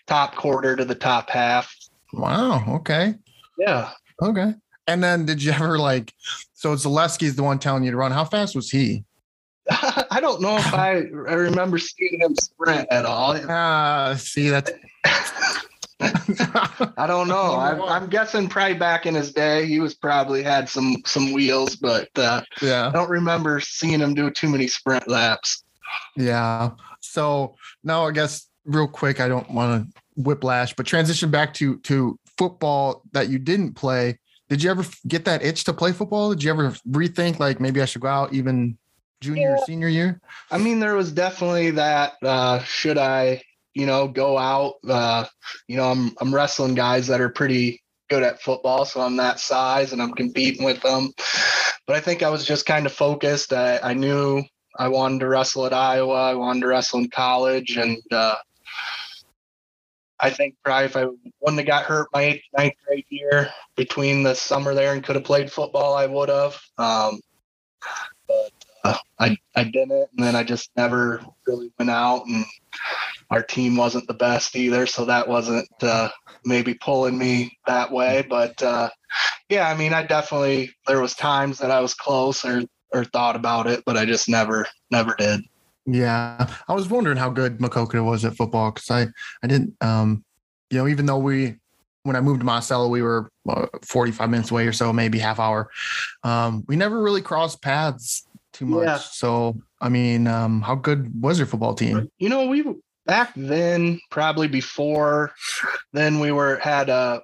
top 0.08 0.36
quarter 0.36 0.75
to 0.75 0.86
the 0.86 0.95
top 0.95 1.29
half. 1.29 1.75
Wow. 2.13 2.63
Okay. 2.77 3.15
Yeah. 3.58 3.91
Okay. 4.21 4.54
And 4.88 5.04
then 5.04 5.26
did 5.26 5.41
you 5.41 5.52
ever 5.52 5.78
like? 5.78 6.13
So 6.54 6.76
Zalesky's 6.76 7.36
the 7.36 7.43
one 7.43 7.60
telling 7.60 7.84
you 7.84 7.91
to 7.91 7.97
run. 7.97 8.12
How 8.12 8.26
fast 8.26 8.56
was 8.56 8.69
he? 8.69 9.06
I 9.69 10.19
don't 10.19 10.41
know 10.41 10.58
if 10.58 10.73
I, 10.73 10.91
I 10.91 11.36
remember 11.36 11.78
seeing 11.78 12.19
him 12.19 12.36
sprint 12.36 12.88
at 12.91 13.06
all. 13.06 13.38
Ah, 13.49 14.15
see 14.17 14.49
that's. 14.49 14.71
I 16.97 17.06
don't 17.08 17.30
know. 17.30 17.56
I'm, 17.56 17.82
I'm 17.84 18.10
guessing 18.10 18.49
probably 18.49 18.76
back 18.76 19.06
in 19.06 19.15
his 19.15 19.32
day, 19.32 19.65
he 19.65 19.80
was 19.80 19.93
probably 19.93 20.43
had 20.43 20.67
some 20.67 20.97
some 21.06 21.32
wheels, 21.32 21.76
but 21.78 22.10
uh, 22.17 22.41
yeah. 22.62 22.88
I 22.88 22.91
don't 22.91 23.10
remember 23.10 23.60
seeing 23.62 23.99
him 23.99 24.13
do 24.13 24.30
too 24.30 24.49
many 24.49 24.67
sprint 24.67 25.08
laps. 25.08 25.63
Yeah. 26.17 26.71
So 26.99 27.56
now 27.84 28.06
I 28.06 28.12
guess 28.12 28.47
real 28.65 28.88
quick, 28.88 29.21
I 29.21 29.28
don't 29.28 29.49
want 29.49 29.93
to 29.93 30.02
whiplash, 30.15 30.73
but 30.73 30.86
transition 30.86 31.32
back 31.32 31.54
to 31.56 31.78
to 31.80 32.19
football 32.38 33.04
that 33.13 33.30
you 33.30 33.39
didn't 33.39 33.74
play. 33.74 34.19
Did 34.50 34.62
you 34.62 34.69
ever 34.69 34.86
get 35.08 35.26
that 35.26 35.43
itch 35.43 35.63
to 35.65 35.74
play 35.74 35.91
football? 35.91 36.30
Did 36.32 36.43
you 36.43 36.52
ever 36.52 36.72
rethink 36.88 37.39
like 37.39 37.60
maybe 37.60 37.82
I 37.82 37.86
should 37.86 38.02
go 38.02 38.08
out 38.08 38.34
even 38.34 38.78
junior 39.22 39.52
or 39.52 39.65
senior 39.65 39.88
year? 39.88 40.19
I 40.52 40.58
mean, 40.58 40.80
there 40.80 40.96
was 40.96 41.12
definitely 41.12 41.72
that. 41.72 42.13
Uh, 42.22 42.60
should 42.63 42.98
I, 42.98 43.41
you 43.74 43.86
know, 43.86 44.08
go 44.08 44.38
out? 44.38 44.76
Uh, 44.88 45.26
you 45.67 45.78
know, 45.78 45.89
I'm 45.89 46.13
I'm 46.19 46.34
wrestling 46.34 46.76
guys 46.76 47.08
that 47.08 47.22
are 47.22 47.30
pretty 47.30 47.82
good 48.10 48.24
at 48.24 48.41
football, 48.41 48.86
so 48.86 49.02
I'm 49.02 49.17
that 49.17 49.39
size 49.39 49.93
and 49.93 50.02
I'm 50.02 50.13
competing 50.13 50.65
with 50.65 50.82
them. 50.82 51.12
But 51.88 51.96
I 51.96 52.00
think 52.00 52.22
I 52.22 52.30
was 52.30 52.46
just 52.46 52.65
kind 52.65 52.86
of 52.86 52.93
focused. 52.93 53.54
I, 53.54 53.80
I 53.80 53.93
knew 53.93 54.43
I 54.78 54.88
wanted 54.88 55.19
to 55.19 55.28
wrestle 55.28 55.65
at 55.65 55.74
Iowa. 55.74 56.13
I 56.13 56.36
wanted 56.36 56.62
to 56.62 56.67
wrestle 56.67 57.00
in 57.00 57.10
college, 57.10 57.78
and 57.78 57.98
uh, 58.12 58.36
I 60.19 60.30
think 60.30 60.56
probably 60.63 60.86
if 60.86 60.95
I 60.95 61.06
wouldn't 61.41 61.60
have 61.60 61.67
got 61.67 61.86
hurt 61.86 62.08
my 62.13 62.21
eighth, 62.23 62.43
ninth 62.58 62.76
grade 62.88 63.06
year 63.10 63.49
between 63.76 64.23
the 64.23 64.36
summer 64.36 64.73
there 64.73 64.93
and 64.93 65.04
could 65.04 65.15
have 65.15 65.26
played 65.26 65.52
football, 65.52 65.95
I 65.95 66.06
would 66.06 66.30
have. 66.30 66.60
Um, 66.78 67.19
but 68.28 68.52
uh, 68.84 68.97
I 69.19 69.38
I 69.56 69.63
didn't, 69.63 70.10
and 70.15 70.26
then 70.26 70.36
I 70.36 70.43
just 70.43 70.69
never 70.76 71.23
really 71.47 71.71
went 71.78 71.91
out, 71.91 72.26
and 72.26 72.45
our 73.30 73.41
team 73.41 73.76
wasn't 73.76 74.08
the 74.08 74.13
best 74.13 74.56
either, 74.56 74.86
so 74.86 75.06
that 75.06 75.28
wasn't 75.28 75.67
uh, 75.82 76.10
maybe 76.45 76.73
pulling 76.76 77.17
me 77.17 77.58
that 77.67 77.91
way. 77.91 78.26
But 78.30 78.62
uh, 78.62 78.89
yeah, 79.49 79.67
I 79.67 79.76
mean, 79.76 79.93
I 79.93 80.04
definitely 80.04 80.71
there 80.88 81.02
was 81.02 81.15
times 81.15 81.60
that 81.60 81.71
I 81.71 81.80
was 81.80 81.93
close 81.93 82.45
or 82.45 82.63
or 82.93 83.04
thought 83.06 83.36
about 83.36 83.67
it, 83.67 83.84
but 83.86 83.97
I 83.97 84.06
just 84.06 84.30
never 84.30 84.67
never 84.91 85.15
did. 85.17 85.41
Yeah. 85.86 86.50
I 86.67 86.74
was 86.74 86.89
wondering 86.89 87.17
how 87.17 87.30
good 87.30 87.60
Maquoketa 87.60 88.04
was 88.04 88.26
at 88.26 88.36
football 88.36 88.72
because 88.72 88.89
I, 88.89 89.08
I 89.43 89.48
didn't, 89.48 89.76
um, 89.82 90.24
you 90.69 90.78
know, 90.78 90.88
even 90.88 91.06
though 91.06 91.17
we, 91.17 91.56
when 92.04 92.15
I 92.15 92.22
moved 92.22 92.41
to 92.41 92.46
Monticello, 92.46 92.88
we 92.89 93.02
were 93.02 93.30
uh, 93.48 93.67
45 93.82 94.30
minutes 94.30 94.52
away 94.52 94.67
or 94.67 94.74
so, 94.74 94.91
maybe 94.91 95.19
half 95.19 95.39
hour. 95.39 95.69
Um, 96.24 96.63
we 96.67 96.76
never 96.76 97.02
really 97.02 97.22
crossed 97.22 97.62
paths 97.62 98.28
too 98.52 98.65
much. 98.65 98.86
Yeah. 98.86 98.98
So, 98.98 99.62
I 99.82 99.89
mean, 99.89 100.28
um, 100.28 100.62
how 100.62 100.76
good 100.76 101.22
was 101.22 101.38
your 101.38 101.48
football 101.48 101.74
team? 101.74 102.10
You 102.17 102.30
know, 102.30 102.48
we 102.48 102.65
back 103.06 103.34
then, 103.36 104.00
probably 104.10 104.48
before 104.48 105.34
then, 105.91 106.19
we 106.19 106.32
were 106.32 106.58
had 106.58 106.89
a. 106.89 107.22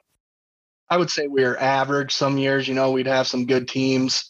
I 0.91 0.97
would 0.97 1.11
say 1.11 1.27
we 1.27 1.43
were 1.43 1.59
average. 1.59 2.11
Some 2.11 2.37
years, 2.39 2.67
you 2.67 2.73
know, 2.73 2.91
we'd 2.91 3.05
have 3.05 3.27
some 3.27 3.45
good 3.45 3.67
teams. 3.67 4.27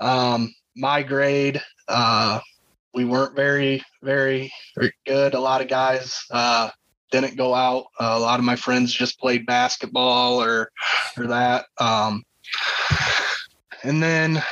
Um, 0.00 0.52
my 0.74 1.04
grade, 1.04 1.62
uh, 1.86 2.40
we 2.94 3.04
weren't 3.04 3.34
very, 3.34 3.82
very, 4.02 4.52
good. 5.06 5.34
A 5.34 5.40
lot 5.40 5.60
of 5.60 5.68
guys 5.68 6.18
uh, 6.30 6.70
didn't 7.10 7.36
go 7.36 7.54
out. 7.54 7.86
a 7.98 8.18
lot 8.18 8.38
of 8.38 8.44
my 8.44 8.56
friends 8.56 8.92
just 8.92 9.18
played 9.18 9.46
basketball 9.46 10.42
or 10.42 10.70
or 11.16 11.26
that. 11.26 11.66
Um, 11.78 12.24
and 13.82 14.02
then, 14.02 14.42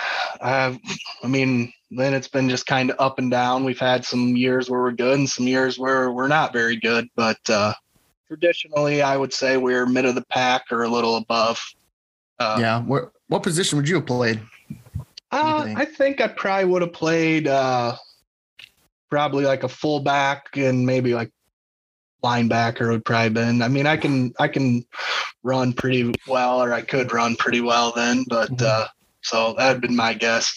uh, 0.41 0.75
I 1.23 1.27
mean, 1.27 1.73
then 1.91 2.15
it's 2.15 2.29
been 2.29 2.49
just 2.49 2.67
kind 2.67 2.91
of 2.91 2.97
up 2.99 3.19
and 3.19 3.31
down. 3.31 3.65
We've 3.65 3.79
had 3.79 4.05
some 4.05 4.37
years 4.37 4.69
where 4.69 4.81
we're 4.81 4.93
good 4.93 5.19
and 5.19 5.29
some 5.29 5.47
years 5.47 5.79
where 5.79 6.11
we're 6.11 6.29
not 6.29 6.53
very 6.53 6.77
good. 6.77 7.09
But 7.17 7.39
uh, 7.49 7.75
traditionally, 8.29 9.03
I 9.03 9.17
would 9.17 9.33
say 9.33 9.57
we're 9.57 9.87
mid 9.87 10.05
of 10.05 10.15
the 10.15 10.25
pack 10.27 10.65
or 10.71 10.83
a 10.83 10.89
little 10.89 11.17
above. 11.17 11.61
Uh, 12.39 12.59
yeah. 12.61 12.81
What, 12.83 13.13
what 13.29 13.43
position 13.43 13.77
would 13.79 13.89
you 13.89 13.97
have 13.97 14.07
played? 14.07 14.41
uh, 15.31 15.65
think? 15.65 15.79
I 15.79 15.85
think 15.85 16.21
I 16.21 16.29
probably 16.29 16.67
would 16.67 16.83
have 16.83 16.93
played 16.93 17.49
uh, 17.49 17.97
probably 19.13 19.45
like 19.45 19.63
a 19.63 19.69
fullback 19.69 20.57
and 20.57 20.87
maybe 20.87 21.13
like 21.13 21.31
linebacker 22.25 22.89
would 22.89 23.05
probably 23.05 23.29
been. 23.29 23.61
I 23.61 23.69
mean, 23.69 23.87
I 23.87 23.99
can 23.99 24.33
I 24.41 24.49
can 24.49 24.87
run 25.43 25.75
pretty 25.75 26.15
well, 26.27 26.63
or 26.63 26.73
I 26.73 26.81
could 26.81 27.13
run 27.13 27.37
pretty 27.37 27.61
well 27.61 27.93
then. 27.95 28.25
But 28.27 28.49
Mhm. 28.53 28.63
uh, 28.63 28.89
so 29.21 29.55
that'd 29.59 29.83
been 29.83 29.95
my 29.95 30.15
guess. 30.15 30.51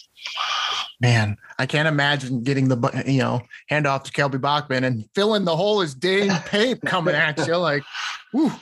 Man, 1.02 1.36
I 1.60 1.65
can't 1.65 1.89
imagine 1.89 2.44
getting 2.44 2.70
the, 2.70 3.04
you 3.06 3.20
know, 3.20 3.41
handoff 3.70 4.06
to 4.06 4.12
Kelby 4.13 4.39
Bachman 4.39 4.86
and 4.86 5.04
filling 5.13 5.44
the 5.44 5.58
hole 5.58 5.82
is 5.82 5.94
Dane 5.94 6.32
Pape 6.46 6.82
coming 6.86 7.13
at 7.13 7.46
you. 7.46 7.58
Like, 7.58 7.84
whew. 8.32 8.54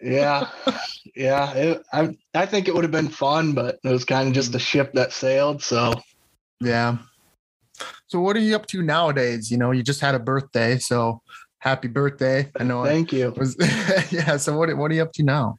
Yeah, 0.00 0.48
yeah. 1.14 1.52
It, 1.52 1.82
I 1.92 2.16
I 2.34 2.46
think 2.46 2.66
it 2.66 2.74
would 2.74 2.84
have 2.84 2.90
been 2.92 3.08
fun, 3.10 3.52
but 3.52 3.78
it 3.84 3.90
was 3.90 4.06
kind 4.06 4.26
of 4.26 4.32
just 4.32 4.54
a 4.54 4.58
ship 4.58 4.94
that 4.94 5.12
sailed. 5.12 5.62
So 5.62 5.92
Yeah. 6.62 6.96
So 8.06 8.20
what 8.20 8.36
are 8.36 8.40
you 8.40 8.56
up 8.56 8.66
to 8.66 8.82
nowadays? 8.82 9.50
You 9.50 9.58
know, 9.58 9.70
you 9.70 9.82
just 9.82 10.00
had 10.00 10.14
a 10.14 10.18
birthday, 10.18 10.78
so 10.78 11.22
happy 11.58 11.88
birthday. 11.88 12.50
I 12.58 12.64
know 12.64 12.84
thank 12.84 13.12
you. 13.12 13.32
was 13.36 13.56
yeah. 14.10 14.36
So 14.36 14.56
what 14.56 14.74
what 14.76 14.90
are 14.90 14.94
you 14.94 15.02
up 15.02 15.12
to 15.14 15.22
now? 15.22 15.58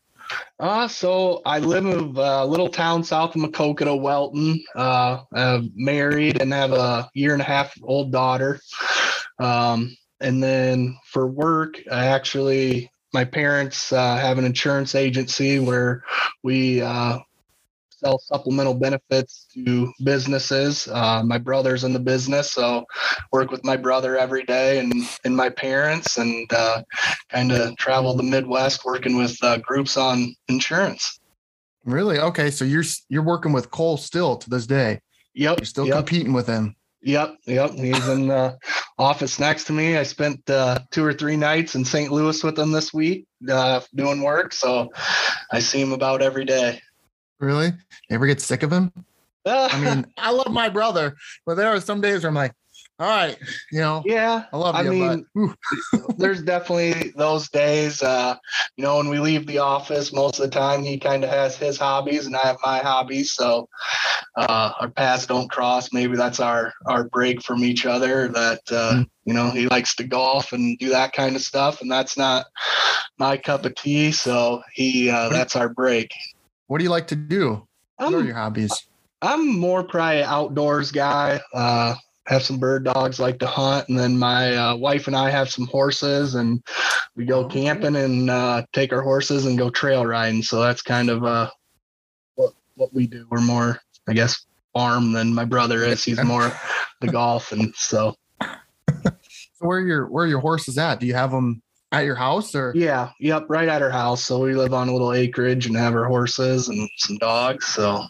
Uh, 0.60 0.88
so 0.88 1.42
I 1.46 1.60
live 1.60 1.86
in 1.86 2.16
a 2.16 2.46
little 2.46 2.70
town 2.70 3.04
south 3.04 3.36
of 3.36 3.42
Maquoketa, 3.42 4.00
Welton. 4.00 4.64
Uh, 4.76 5.22
I'm 5.34 5.72
married 5.76 6.42
and 6.42 6.54
have 6.54 6.72
a 6.72 7.10
year 7.14 7.34
and 7.34 7.42
a 7.42 7.46
half 7.46 7.74
old 7.82 8.12
daughter. 8.12 8.60
Um, 9.40 9.96
and 10.20 10.44
then 10.44 10.98
for 11.06 11.28
work, 11.28 11.80
I 11.92 12.08
actually, 12.08 12.92
my 13.14 13.26
parents 13.26 13.92
uh, 13.92 14.18
have 14.18 14.38
an 14.38 14.46
insurance 14.46 14.96
agency 14.96 15.60
where 15.60 16.04
we 16.44 16.82
uh, 16.82 17.20
sell 18.00 18.20
supplemental 18.20 18.74
benefits 18.74 19.48
to 19.54 19.92
businesses. 20.04 20.88
Uh, 20.88 21.24
my 21.24 21.38
brother's 21.38 21.84
in 21.84 21.94
the 21.94 22.00
business, 22.00 22.52
so 22.52 22.86
work 23.32 23.52
with 23.52 23.64
my 23.64 23.78
brother 23.78 24.18
every 24.18 24.44
day 24.44 24.80
and 24.80 24.94
and 25.26 25.36
my 25.36 25.50
parents, 25.50 26.18
and 26.18 26.52
uh, 26.54 26.82
kind 27.30 27.52
of 27.52 27.76
travel 27.78 28.16
the 28.16 28.24
Midwest 28.24 28.86
working 28.86 29.18
with 29.18 29.38
uh, 29.44 29.58
groups 29.58 29.98
on 29.98 30.36
insurance. 30.48 31.20
Really? 31.86 32.20
Okay. 32.20 32.52
So 32.52 32.66
you're 32.66 32.84
you're 33.10 33.24
working 33.24 33.52
with 33.52 33.72
Cole 33.72 33.98
still 33.98 34.38
to 34.38 34.50
this 34.50 34.68
day. 34.68 35.02
Yep. 35.34 35.60
You're 35.60 35.66
still 35.66 35.88
yep. 35.88 35.98
competing 35.98 36.34
with 36.34 36.48
him. 36.48 36.76
Yep. 37.02 37.38
Yep. 37.46 37.72
He's 37.72 38.08
in 38.10 38.28
the 38.28 38.58
office 38.98 39.40
next 39.40 39.66
to 39.66 39.74
me. 39.74 39.98
I 39.98 40.04
spent 40.04 40.48
uh, 40.50 40.80
two 40.92 41.04
or 41.04 41.14
three 41.14 41.38
nights 41.38 41.76
in 41.76 41.86
St. 41.86 42.12
Louis 42.12 42.44
with 42.44 42.60
him 42.60 42.72
this 42.72 42.94
week 42.94 43.26
uh, 43.50 43.80
doing 43.96 44.22
work. 44.22 44.54
So 44.54 44.92
I 45.52 45.60
see 45.60 45.82
him 45.82 45.94
about 45.94 46.22
every 46.22 46.46
day. 46.46 46.82
Really? 47.40 47.68
You 47.68 48.16
ever 48.16 48.28
get 48.28 48.42
sick 48.42 48.64
of 48.64 48.72
him? 48.72 48.92
I 49.46 49.78
mean, 49.80 50.06
I 50.18 50.32
love 50.32 50.52
my 50.52 50.70
brother, 50.70 51.16
but 51.46 51.56
there 51.56 51.70
are 51.70 51.80
some 51.80 52.02
days 52.02 52.24
where 52.24 52.30
I'm 52.30 52.36
like, 52.36 52.54
all 53.00 53.08
right, 53.08 53.38
you 53.72 53.80
know, 53.80 54.04
yeah, 54.06 54.46
I 54.52 54.58
love 54.58 54.76
I 54.76 54.84
you, 54.84 54.90
mean, 54.90 55.26
but 55.36 55.56
there's 56.18 56.42
definitely 56.42 57.14
those 57.16 57.50
days. 57.50 58.04
Uh, 58.04 58.36
you 58.76 58.84
know, 58.84 58.98
when 58.98 59.08
we 59.08 59.20
leave 59.20 59.48
the 59.48 59.60
office, 59.60 60.12
most 60.12 60.40
of 60.40 60.50
the 60.50 60.52
time 60.52 60.84
he 60.84 60.98
kind 61.00 61.24
of 61.24 61.30
has 61.30 61.56
his 61.56 61.78
hobbies 61.78 62.26
and 62.26 62.36
I 62.36 62.46
have 62.46 62.58
my 62.64 62.80
hobbies. 62.80 63.32
So 63.32 63.70
uh, 64.36 64.72
our 64.82 64.90
paths 64.90 65.28
don't 65.28 65.50
cross. 65.50 65.94
Maybe 65.94 66.18
that's 66.18 66.42
our 66.42 66.74
our 66.88 67.06
break 67.06 67.42
from 67.42 67.64
each 67.64 67.86
other. 67.86 68.28
That 68.28 68.62
uh, 68.72 68.94
Mm. 68.96 69.10
you 69.26 69.34
know 69.34 69.50
he 69.52 69.68
likes 69.68 69.96
to 69.96 70.04
golf 70.04 70.52
and 70.52 70.78
do 70.78 70.90
that 70.90 71.14
kind 71.14 71.36
of 71.36 71.42
stuff, 71.42 71.82
and 71.82 71.90
that's 71.92 72.18
not 72.18 72.46
my 73.18 73.38
cup 73.38 73.66
of 73.66 73.76
tea. 73.76 74.12
So 74.12 74.62
he 74.74 75.10
uh, 75.10 75.30
that's 75.30 75.56
our 75.56 75.70
break. 75.70 76.12
What 76.70 76.78
do 76.78 76.84
you 76.84 76.92
like 76.92 77.08
to 77.08 77.16
do? 77.16 77.68
What 77.98 78.14
are 78.14 78.20
I'm 78.20 78.26
your 78.26 78.36
hobbies? 78.36 78.88
I'm 79.22 79.60
more 79.60 79.84
probably 79.84 80.22
an 80.22 80.30
outdoors 80.30 80.92
guy. 80.92 81.42
Uh, 81.52 81.96
have 82.28 82.44
some 82.44 82.60
bird 82.60 82.86
dogs, 82.86 83.20
like 83.20 83.40
to 83.40 83.48
hunt, 83.48 83.90
and 83.90 83.98
then 83.98 84.18
my 84.18 84.56
uh, 84.56 84.76
wife 84.76 85.08
and 85.08 85.16
I 85.16 85.32
have 85.32 85.50
some 85.50 85.66
horses, 85.66 86.36
and 86.36 86.64
we 87.16 87.26
go 87.26 87.48
camping 87.48 87.96
and 87.96 88.30
uh, 88.30 88.64
take 88.72 88.94
our 88.94 89.02
horses 89.02 89.48
and 89.48 89.58
go 89.58 89.72
trail 89.72 90.06
riding. 90.06 90.44
So 90.44 90.62
that's 90.62 90.84
kind 90.84 91.10
of 91.10 91.26
uh, 91.26 91.50
what 92.36 92.54
what 92.76 92.94
we 92.94 93.08
do. 93.08 93.26
We're 93.32 93.42
more, 93.42 93.82
I 94.08 94.14
guess, 94.14 94.46
farm 94.72 95.12
than 95.12 95.34
my 95.34 95.46
brother 95.46 95.84
is. 95.84 96.04
He's 96.04 96.24
more 96.24 96.52
the 97.02 97.08
golf, 97.08 97.52
and 97.52 97.74
so 97.76 98.16
So 99.60 99.66
where 99.66 99.80
are 99.80 99.86
your 99.86 100.08
where 100.08 100.26
are 100.26 100.28
your 100.28 100.40
horses 100.40 100.78
at? 100.78 101.00
Do 101.00 101.08
you 101.08 101.16
have 101.16 101.32
them 101.32 101.62
at 101.92 102.06
your 102.06 102.16
house 102.16 102.54
or? 102.56 102.72
yeah, 102.76 103.10
yep, 103.20 103.46
right 103.50 103.68
at 103.68 103.82
our 103.82 103.90
house. 103.90 104.24
So 104.24 104.40
we 104.40 104.54
live 104.56 104.74
on 104.74 104.90
a 104.90 104.92
little 104.94 105.14
acreage 105.14 105.66
and 105.66 105.76
have 105.76 105.96
our 105.96 106.06
horses 106.06 106.70
and 106.70 106.90
some 106.98 107.18
dogs. 107.18 107.66
So 107.68 108.04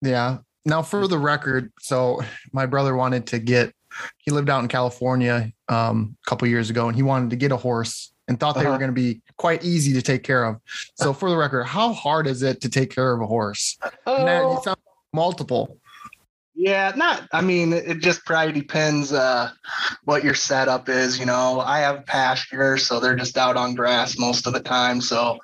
Yeah. 0.00 0.38
Now, 0.64 0.80
for 0.82 1.08
the 1.08 1.18
record, 1.18 1.72
so 1.80 2.20
my 2.52 2.66
brother 2.66 2.94
wanted 2.94 3.26
to 3.28 3.38
get. 3.40 3.74
He 4.18 4.30
lived 4.30 4.48
out 4.48 4.62
in 4.62 4.68
California 4.68 5.52
um, 5.68 6.16
a 6.24 6.30
couple 6.30 6.46
years 6.48 6.70
ago, 6.70 6.86
and 6.86 6.94
he 6.96 7.02
wanted 7.02 7.30
to 7.30 7.36
get 7.36 7.50
a 7.52 7.56
horse 7.56 8.12
and 8.28 8.38
thought 8.38 8.54
they 8.54 8.62
were 8.62 8.68
Uh-huh. 8.70 8.78
going 8.78 8.88
to 8.90 8.94
be 8.94 9.20
quite 9.36 9.64
easy 9.64 9.92
to 9.92 10.00
take 10.00 10.22
care 10.22 10.44
of. 10.44 10.60
So, 10.94 11.12
for 11.12 11.28
the 11.28 11.36
record, 11.36 11.64
how 11.64 11.92
hard 11.92 12.26
is 12.28 12.42
it 12.42 12.60
to 12.62 12.68
take 12.70 12.90
care 12.94 13.12
of 13.12 13.20
a 13.20 13.26
horse? 13.26 13.76
Oh. 14.06 14.62
multiple. 15.12 15.76
Yeah, 16.62 16.92
not. 16.94 17.28
I 17.32 17.40
mean, 17.40 17.72
it 17.72 17.98
just 17.98 18.24
probably 18.24 18.52
depends 18.52 19.12
uh, 19.12 19.50
what 20.04 20.22
your 20.22 20.34
setup 20.34 20.88
is. 20.88 21.18
You 21.18 21.26
know, 21.26 21.58
I 21.58 21.80
have 21.80 22.06
pasture, 22.06 22.78
so 22.78 23.00
they're 23.00 23.16
just 23.16 23.36
out 23.36 23.56
on 23.56 23.74
grass 23.74 24.16
most 24.16 24.46
of 24.46 24.52
the 24.52 24.60
time, 24.60 25.00
so 25.00 25.40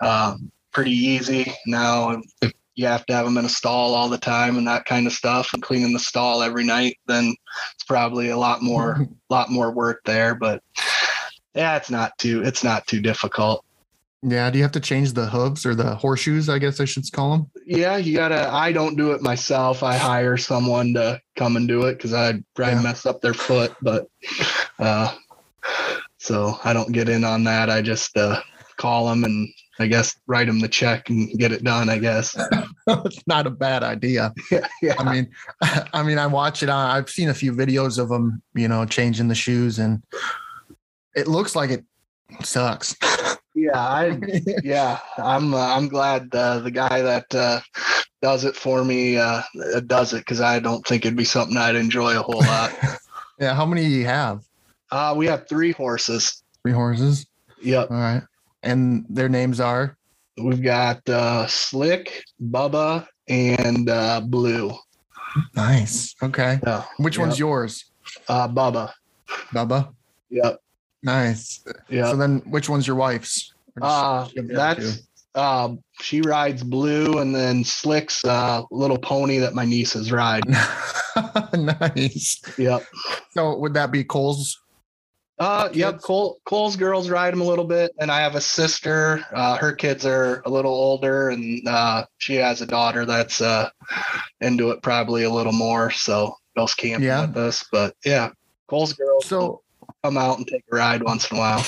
um, 0.00 0.52
pretty 0.70 0.92
easy. 0.92 1.52
Now, 1.66 2.22
if 2.40 2.52
you 2.76 2.86
have 2.86 3.04
to 3.06 3.12
have 3.12 3.24
them 3.24 3.38
in 3.38 3.44
a 3.44 3.48
stall 3.48 3.96
all 3.96 4.08
the 4.08 4.18
time 4.18 4.56
and 4.56 4.68
that 4.68 4.84
kind 4.84 5.08
of 5.08 5.12
stuff, 5.12 5.52
and 5.52 5.60
cleaning 5.64 5.92
the 5.92 5.98
stall 5.98 6.44
every 6.44 6.62
night, 6.62 6.96
then 7.06 7.34
it's 7.74 7.84
probably 7.84 8.28
a 8.28 8.38
lot 8.38 8.62
more, 8.62 9.08
lot 9.30 9.50
more 9.50 9.72
work 9.72 10.02
there. 10.04 10.36
But 10.36 10.62
yeah, 11.56 11.76
it's 11.76 11.90
not 11.90 12.16
too, 12.18 12.44
it's 12.44 12.62
not 12.62 12.86
too 12.86 13.00
difficult. 13.00 13.64
Yeah. 14.22 14.50
Do 14.50 14.58
you 14.58 14.62
have 14.64 14.72
to 14.72 14.80
change 14.80 15.12
the 15.14 15.26
hooves 15.26 15.66
or 15.66 15.74
the 15.74 15.94
horseshoes? 15.96 16.48
I 16.48 16.58
guess 16.58 16.80
I 16.80 16.84
should 16.84 17.10
call 17.12 17.32
them. 17.32 17.50
Yeah, 17.66 17.96
you 17.96 18.16
gotta. 18.16 18.48
I 18.52 18.72
don't 18.72 18.96
do 18.96 19.12
it 19.12 19.20
myself. 19.22 19.82
I 19.82 19.96
hire 19.96 20.36
someone 20.36 20.94
to 20.94 21.20
come 21.36 21.56
and 21.56 21.66
do 21.66 21.82
it 21.86 21.94
because 21.94 22.12
I'd 22.14 22.44
probably 22.54 22.74
Yeah. 22.74 22.82
mess 22.82 23.04
up 23.06 23.20
their 23.20 23.34
foot. 23.34 23.74
But 23.82 24.06
uh, 24.78 25.12
so 26.18 26.58
I 26.64 26.72
don't 26.72 26.92
get 26.92 27.08
in 27.08 27.24
on 27.24 27.44
that. 27.44 27.68
I 27.68 27.82
just 27.82 28.16
uh, 28.16 28.40
call 28.76 29.06
them 29.08 29.24
and 29.24 29.48
I 29.80 29.86
guess 29.88 30.14
write 30.28 30.46
them 30.46 30.60
the 30.60 30.68
check 30.68 31.08
and 31.10 31.28
get 31.38 31.50
it 31.50 31.64
done. 31.64 31.88
I 31.88 31.98
guess. 31.98 32.36
it's 32.86 33.26
not 33.26 33.46
a 33.48 33.50
bad 33.50 33.82
idea. 33.82 34.32
yeah, 34.52 34.66
yeah. 34.82 34.94
I 34.98 35.12
mean, 35.12 35.30
I 35.92 36.02
mean, 36.04 36.18
I 36.18 36.26
watch 36.28 36.62
it 36.62 36.68
on. 36.68 36.90
I've 36.90 37.10
seen 37.10 37.28
a 37.28 37.34
few 37.34 37.52
videos 37.52 37.98
of 37.98 38.08
them, 38.08 38.40
you 38.54 38.68
know, 38.68 38.84
changing 38.86 39.26
the 39.28 39.34
shoes, 39.34 39.80
and 39.80 40.00
it 41.16 41.26
looks 41.26 41.56
like 41.56 41.70
it 41.70 41.84
sucks. 42.44 42.94
Yeah, 43.62 43.78
I 43.78 44.20
yeah, 44.64 44.98
I'm 45.18 45.54
uh, 45.54 45.76
I'm 45.76 45.86
glad 45.88 46.28
uh, 46.34 46.58
the 46.58 46.70
guy 46.70 47.00
that 47.02 47.32
uh, 47.34 47.60
does 48.20 48.44
it 48.44 48.56
for 48.56 48.84
me 48.84 49.16
uh, 49.18 49.42
does 49.86 50.12
it 50.14 50.18
because 50.18 50.40
I 50.40 50.58
don't 50.58 50.84
think 50.86 51.04
it'd 51.04 51.16
be 51.16 51.24
something 51.24 51.56
I'd 51.56 51.76
enjoy 51.76 52.18
a 52.18 52.22
whole 52.22 52.40
lot. 52.40 52.72
yeah. 53.38 53.54
How 53.54 53.64
many 53.64 53.82
do 53.84 53.90
you 53.90 54.06
have? 54.06 54.42
uh, 54.90 55.14
we 55.16 55.26
have 55.26 55.48
three 55.48 55.70
horses. 55.72 56.42
Three 56.64 56.72
horses. 56.72 57.26
Yep, 57.62 57.90
All 57.92 57.96
right. 57.96 58.22
And 58.64 59.06
their 59.08 59.28
names 59.28 59.60
are 59.60 59.96
we've 60.36 60.62
got 60.62 61.08
uh, 61.08 61.46
Slick, 61.46 62.24
Bubba, 62.42 63.06
and 63.28 63.88
uh, 63.88 64.20
Blue. 64.22 64.72
nice. 65.54 66.14
Okay. 66.22 66.58
Yeah, 66.66 66.82
Which 66.98 67.16
Yep. 67.16 67.26
one's 67.26 67.38
yours? 67.38 67.84
uh, 68.28 68.48
Bubba. 68.48 68.92
Bubba. 69.54 69.92
Yep, 70.30 70.60
Nice. 71.04 71.64
Yeah. 71.88 72.10
So 72.10 72.16
then 72.16 72.38
which 72.46 72.68
one's 72.68 72.86
your 72.86 72.96
wife's? 72.96 73.51
Uh, 73.80 74.28
give 74.34 74.48
the 74.48 74.60
other 74.60 74.80
that's 74.82 75.08
uh, 75.34 75.70
she 76.00 76.20
rides 76.20 76.62
Blue, 76.62 77.18
and 77.18 77.34
then 77.34 77.64
Slick's 77.64 78.24
uh, 78.24 78.62
little 78.70 78.98
pony 78.98 79.38
that 79.38 79.54
my 79.54 79.64
nieces 79.64 80.12
ride. 80.12 80.42
nice. 81.54 82.42
Yep. 82.58 82.84
So 83.30 83.56
would 83.58 83.74
that 83.74 83.90
be 83.90 84.04
Cole's? 84.04 84.58
Uh, 85.38 85.70
yep. 85.72 85.94
Kids? 85.94 86.04
Cole, 86.04 86.38
Cole's 86.44 86.76
girls 86.76 87.08
ride 87.08 87.32
him 87.32 87.40
a 87.40 87.44
little 87.44 87.64
bit, 87.64 87.92
and 87.98 88.10
I 88.10 88.20
have 88.20 88.34
a 88.34 88.40
sister. 88.40 89.24
Uh, 89.32 89.56
her 89.56 89.72
kids 89.72 90.04
are 90.04 90.42
a 90.44 90.50
little 90.50 90.72
older, 90.72 91.30
and 91.30 91.66
uh, 91.66 92.04
she 92.18 92.34
has 92.34 92.60
a 92.60 92.66
daughter 92.66 93.06
that's 93.06 93.40
uh, 93.40 93.70
into 94.40 94.70
it 94.70 94.82
probably 94.82 95.24
a 95.24 95.30
little 95.30 95.52
more. 95.52 95.90
So 95.90 96.36
goes 96.56 96.74
camping 96.74 97.06
Yeah. 97.06 97.26
with 97.26 97.36
us. 97.38 97.64
But 97.72 97.96
yeah, 98.04 98.30
Cole's 98.68 98.92
girls 98.92 99.26
So 99.26 99.62
come 100.04 100.18
out 100.18 100.38
and 100.38 100.46
take 100.46 100.62
a 100.70 100.76
ride 100.76 101.02
once 101.02 101.30
in 101.30 101.38
a 101.38 101.40
while. 101.40 101.64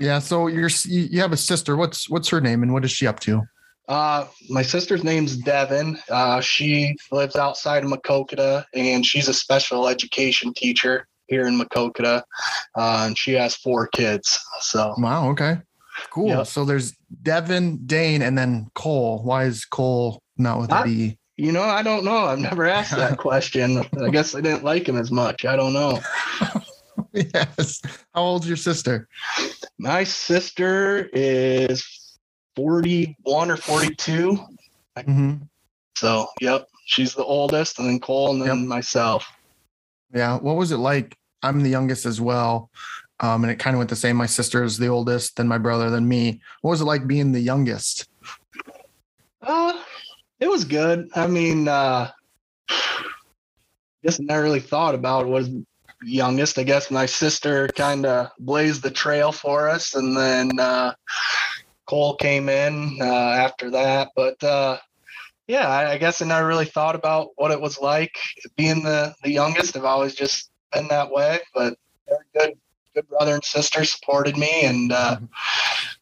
Yeah. 0.00 0.18
So 0.18 0.48
you're 0.48 0.70
you 0.86 1.20
have 1.20 1.32
a 1.32 1.36
sister. 1.36 1.76
What's 1.76 2.08
what's 2.10 2.28
her 2.30 2.40
name 2.40 2.62
and 2.62 2.72
what 2.72 2.84
is 2.84 2.90
she 2.90 3.06
up 3.06 3.20
to? 3.20 3.42
Uh, 3.88 4.26
my 4.48 4.62
sister's 4.62 5.02
name's 5.02 5.36
Devin. 5.36 5.98
Uh, 6.08 6.40
she 6.40 6.94
lives 7.10 7.34
outside 7.36 7.82
of 7.84 7.90
Maquoketa, 7.90 8.64
and 8.74 9.04
she's 9.04 9.26
a 9.28 9.34
special 9.34 9.88
education 9.88 10.54
teacher 10.54 11.06
here 11.26 11.46
in 11.46 11.58
Maquoketa. 11.58 12.22
Uh, 12.76 13.04
and 13.06 13.18
she 13.18 13.32
has 13.32 13.56
four 13.56 13.88
kids. 13.88 14.38
So 14.60 14.94
Wow. 14.98 15.28
Okay. 15.30 15.58
Cool. 16.10 16.28
Yep. 16.28 16.46
So 16.46 16.64
there's 16.64 16.94
Devin, 17.22 17.84
Dane, 17.84 18.22
and 18.22 18.38
then 18.38 18.70
Cole. 18.74 19.22
Why 19.24 19.44
is 19.44 19.64
Cole 19.64 20.22
not 20.38 20.60
with 20.60 20.70
a 20.72 20.76
I- 20.76 20.86
D? 20.86 21.16
You 21.36 21.52
know, 21.52 21.62
I 21.62 21.82
don't 21.82 22.04
know. 22.04 22.26
I've 22.26 22.38
never 22.38 22.66
asked 22.66 22.94
that 22.96 23.16
question. 23.26 23.82
I 23.98 24.10
guess 24.10 24.34
I 24.34 24.42
didn't 24.42 24.62
like 24.62 24.86
him 24.86 24.98
as 24.98 25.10
much. 25.10 25.46
I 25.46 25.56
don't 25.56 25.72
know. 25.72 25.98
yes. 27.12 27.80
How 28.14 28.22
old's 28.22 28.46
your 28.46 28.58
sister? 28.58 29.08
My 29.80 30.04
sister 30.04 31.08
is 31.14 32.18
41 32.54 33.50
or 33.50 33.56
42. 33.56 34.38
hmm 35.06 35.36
So, 35.96 36.26
yep, 36.38 36.68
she's 36.84 37.14
the 37.14 37.24
oldest, 37.24 37.78
and 37.78 37.88
then 37.88 37.98
Cole, 37.98 38.32
and 38.32 38.42
then 38.42 38.58
Yep. 38.60 38.68
myself. 38.68 39.26
Yeah. 40.12 40.36
What 40.36 40.56
was 40.56 40.70
it 40.70 40.76
like? 40.76 41.16
I'm 41.42 41.62
the 41.62 41.70
youngest 41.70 42.04
as 42.04 42.20
well. 42.20 42.70
Um, 43.20 43.42
and 43.42 43.50
it 43.50 43.56
kind 43.56 43.74
of 43.74 43.78
went 43.78 43.88
the 43.88 43.96
same. 43.96 44.16
My 44.16 44.26
sister 44.26 44.62
is 44.62 44.76
the 44.76 44.88
oldest, 44.88 45.36
then 45.36 45.48
my 45.48 45.56
brother, 45.56 45.88
then 45.88 46.06
me. 46.06 46.42
What 46.60 46.72
was 46.72 46.82
it 46.82 46.84
like 46.86 47.06
being 47.06 47.32
the 47.32 47.40
youngest? 47.40 48.06
Uh, 49.40 49.82
it 50.40 50.50
was 50.50 50.66
good. 50.66 51.08
I 51.14 51.26
mean, 51.26 51.68
uh, 51.68 52.10
just 54.04 54.20
never 54.20 54.42
really 54.42 54.60
thought 54.60 54.94
about 54.94 55.24
what 55.24 55.32
was 55.32 55.50
youngest. 56.02 56.58
I 56.58 56.62
guess 56.62 56.90
my 56.90 57.06
sister 57.06 57.68
kind 57.68 58.06
of 58.06 58.30
blazed 58.38 58.82
the 58.82 58.90
trail 58.90 59.32
for 59.32 59.68
us, 59.68 59.94
and 59.94 60.16
then 60.16 60.58
uh, 60.58 60.94
Cole 61.86 62.16
came 62.16 62.48
in 62.48 62.98
uh, 63.00 63.04
after 63.04 63.70
that. 63.70 64.08
But 64.14 64.42
uh, 64.42 64.78
yeah, 65.46 65.68
I, 65.68 65.92
I 65.92 65.98
guess 65.98 66.22
I 66.22 66.26
never 66.26 66.46
really 66.46 66.64
thought 66.66 66.94
about 66.94 67.30
what 67.36 67.50
it 67.50 67.60
was 67.60 67.78
like 67.80 68.16
being 68.56 68.82
the 68.82 69.14
the 69.22 69.30
youngest. 69.30 69.76
I've 69.76 69.84
always 69.84 70.14
just 70.14 70.50
been 70.72 70.88
that 70.88 71.10
way. 71.10 71.40
But 71.54 71.74
good, 72.34 72.54
good 72.94 73.08
brother 73.08 73.34
and 73.34 73.44
sister 73.44 73.84
supported 73.84 74.36
me, 74.36 74.64
and 74.64 74.92
uh, 74.92 75.16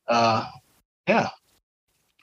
uh, 0.06 0.46
yeah. 1.06 1.28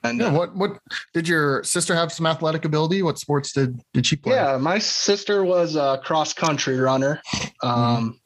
And 0.06 0.20
Yeah. 0.20 0.28
uh, 0.28 0.32
What 0.34 0.56
what 0.56 0.78
did 1.14 1.28
your 1.28 1.64
sister 1.64 1.96
have 1.96 2.12
some 2.12 2.26
athletic 2.26 2.66
ability? 2.66 3.02
What 3.02 3.18
sports 3.20 3.52
did 3.54 3.80
did 3.94 4.06
she 4.06 4.16
play? 4.16 4.36
Yeah, 4.36 4.58
my 4.58 4.80
sister 4.80 5.44
was 5.44 5.76
a 5.76 6.00
cross 6.04 6.34
country 6.34 6.78
runner. 6.78 7.22
Um, 7.64 8.20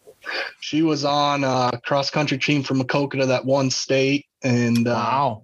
She 0.59 0.81
was 0.83 1.05
on 1.05 1.43
a 1.43 1.79
cross 1.85 2.09
country 2.09 2.37
team 2.37 2.61
from 2.61 2.79
Maquoketa 2.81 3.27
that 3.27 3.45
won 3.45 3.71
state, 3.71 4.25
and 4.43 4.87
uh, 4.87 4.91
Wow. 4.91 5.43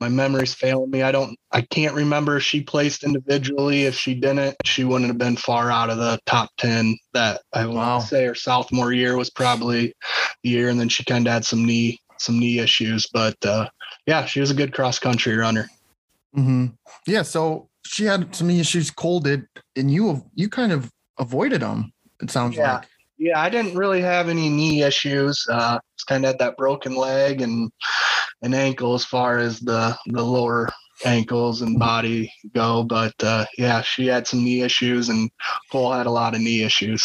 my 0.00 0.08
memory's 0.08 0.54
failing 0.54 0.90
me. 0.90 1.02
I 1.02 1.12
don't, 1.12 1.36
I 1.52 1.60
can't 1.60 1.94
remember 1.94 2.36
if 2.38 2.42
she 2.42 2.62
placed 2.62 3.04
individually. 3.04 3.84
If 3.84 3.96
she 3.96 4.14
didn't, 4.14 4.56
she 4.64 4.84
wouldn't 4.84 5.08
have 5.08 5.18
been 5.18 5.36
far 5.36 5.70
out 5.70 5.90
of 5.90 5.98
the 5.98 6.18
top 6.24 6.48
ten. 6.56 6.96
That 7.12 7.42
I 7.52 7.66
want 7.66 7.76
Wow. 7.76 7.98
to 8.00 8.06
say 8.06 8.24
her 8.24 8.34
sophomore 8.34 8.92
year 8.92 9.16
was 9.18 9.28
probably 9.30 9.92
the 10.42 10.50
year, 10.50 10.68
and 10.70 10.80
then 10.80 10.88
she 10.88 11.04
kind 11.04 11.26
of 11.26 11.32
had 11.32 11.44
some 11.44 11.66
knee 11.66 12.00
some 12.18 12.38
knee 12.38 12.60
issues. 12.60 13.08
But 13.12 13.36
uh, 13.44 13.68
yeah, 14.06 14.24
she 14.26 14.40
was 14.40 14.50
a 14.50 14.54
good 14.54 14.72
cross 14.72 14.98
country 14.98 15.36
runner. 15.36 15.68
hmm 16.34 16.66
Yeah. 17.06 17.22
So 17.22 17.68
she 17.86 18.04
had 18.04 18.34
some 18.34 18.50
issues 18.50 18.90
colded 18.90 19.46
and 19.76 19.90
you 19.90 20.24
you 20.34 20.48
kind 20.48 20.72
of 20.72 20.90
avoided 21.18 21.60
them 21.62 21.92
it 22.22 22.30
sounds 22.30 22.56
Yeah. 22.56 22.74
like 22.74 22.86
Yeah, 23.18 23.40
I 23.40 23.50
didn't 23.50 23.76
really 23.76 24.00
have 24.02 24.28
any 24.28 24.48
knee 24.48 24.82
issues. 24.82 25.46
Uh, 25.50 25.78
just 25.96 26.06
kind 26.06 26.24
of 26.24 26.28
had 26.30 26.38
that 26.38 26.56
broken 26.56 26.94
leg 26.94 27.40
and 27.42 27.70
an 28.42 28.54
ankle 28.54 28.94
as 28.94 29.04
far 29.04 29.38
as 29.38 29.60
the 29.60 29.96
the 30.06 30.22
lower 30.24 30.68
ankles 31.04 31.60
and 31.62 31.78
body 31.78 32.32
go. 32.54 32.82
But 32.84 33.14
uh, 33.22 33.44
yeah, 33.58 33.82
she 33.82 34.06
had 34.06 34.26
some 34.26 34.42
knee 34.44 34.62
issues, 34.62 35.08
and 35.10 35.30
Cole 35.72 35.92
had 35.92 36.06
a 36.06 36.10
lot 36.10 36.34
of 36.34 36.40
knee 36.40 36.62
issues. 36.62 37.02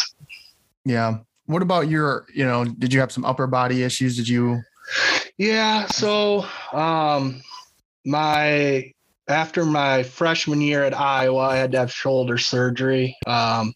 yeah 0.84 1.18
what 1.46 1.62
about 1.62 1.88
your 1.88 2.26
you 2.34 2.44
know 2.44 2.64
did 2.64 2.92
you 2.92 3.00
have 3.00 3.12
some 3.12 3.24
upper 3.24 3.46
body 3.46 3.82
issues 3.82 4.16
did 4.16 4.28
you 4.28 4.60
Yeah, 5.38 5.86
so 5.86 6.46
um 6.72 7.42
my 8.04 8.92
after 9.28 9.64
my 9.64 10.04
freshman 10.04 10.60
year 10.60 10.84
at 10.84 10.98
Iowa, 10.98 11.40
I 11.40 11.56
had 11.56 11.72
to 11.72 11.78
have 11.78 11.92
shoulder 11.92 12.38
surgery. 12.38 13.16
Um 13.26 13.74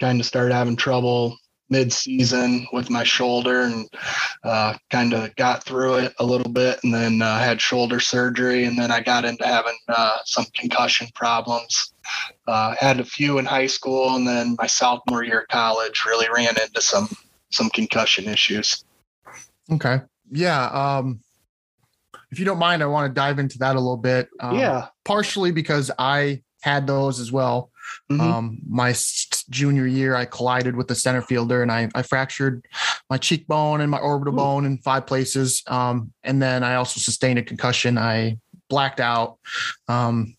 kind 0.00 0.20
of 0.20 0.26
started 0.26 0.54
having 0.54 0.76
trouble 0.76 1.38
mid-season 1.70 2.66
with 2.72 2.90
my 2.90 3.02
shoulder 3.02 3.62
and 3.62 3.88
uh, 4.44 4.74
kind 4.90 5.14
of 5.14 5.34
got 5.36 5.64
through 5.64 5.94
it 5.94 6.14
a 6.18 6.24
little 6.24 6.52
bit 6.52 6.78
and 6.84 6.92
then 6.92 7.22
uh, 7.22 7.38
had 7.38 7.60
shoulder 7.60 7.98
surgery 7.98 8.64
and 8.64 8.78
then 8.78 8.90
i 8.90 9.00
got 9.00 9.24
into 9.24 9.46
having 9.46 9.76
uh, 9.88 10.18
some 10.24 10.44
concussion 10.54 11.06
problems. 11.14 11.92
Uh, 12.46 12.74
had 12.78 13.00
a 13.00 13.04
few 13.04 13.38
in 13.38 13.46
high 13.46 13.66
school 13.66 14.14
and 14.16 14.28
then 14.28 14.54
my 14.58 14.66
sophomore 14.66 15.24
year 15.24 15.40
of 15.40 15.48
college 15.48 16.04
really 16.06 16.28
ran 16.28 16.54
into 16.62 16.80
some 16.80 17.08
some 17.50 17.70
concussion 17.70 18.26
issues. 18.26 18.84
Okay 19.70 20.00
yeah 20.30 20.66
um 20.98 21.20
if 22.30 22.38
you 22.38 22.44
don't 22.44 22.58
mind 22.58 22.82
i 22.82 22.86
want 22.86 23.08
to 23.10 23.14
dive 23.14 23.38
into 23.38 23.58
that 23.58 23.76
a 23.76 23.78
little 23.78 23.96
bit 23.96 24.28
um, 24.40 24.56
yeah 24.58 24.86
partially 25.04 25.52
because 25.52 25.90
i 25.98 26.42
had 26.62 26.86
those 26.86 27.20
as 27.20 27.30
well 27.32 27.70
Mhm. 28.10 28.20
Um, 28.20 28.58
my 28.66 28.90
s- 28.90 29.44
junior 29.50 29.86
year, 29.86 30.16
I 30.16 30.24
collided 30.24 30.74
with 30.74 30.88
the 30.88 30.94
center 30.94 31.20
fielder 31.20 31.62
and 31.62 31.70
I, 31.70 31.90
I 31.94 32.00
fractured 32.02 32.64
my 33.10 33.18
cheekbone 33.18 33.82
and 33.82 33.90
my 33.90 33.98
orbital 33.98 34.32
Ooh. 34.32 34.38
bone 34.38 34.64
in 34.64 34.78
five 34.78 35.06
places. 35.06 35.62
Um, 35.66 36.10
and 36.22 36.40
then 36.40 36.64
I 36.64 36.76
also 36.76 36.98
sustained 36.98 37.38
a 37.38 37.42
concussion. 37.42 37.98
I 37.98 38.38
blacked 38.70 39.00
out. 39.00 39.36
Um, 39.86 40.34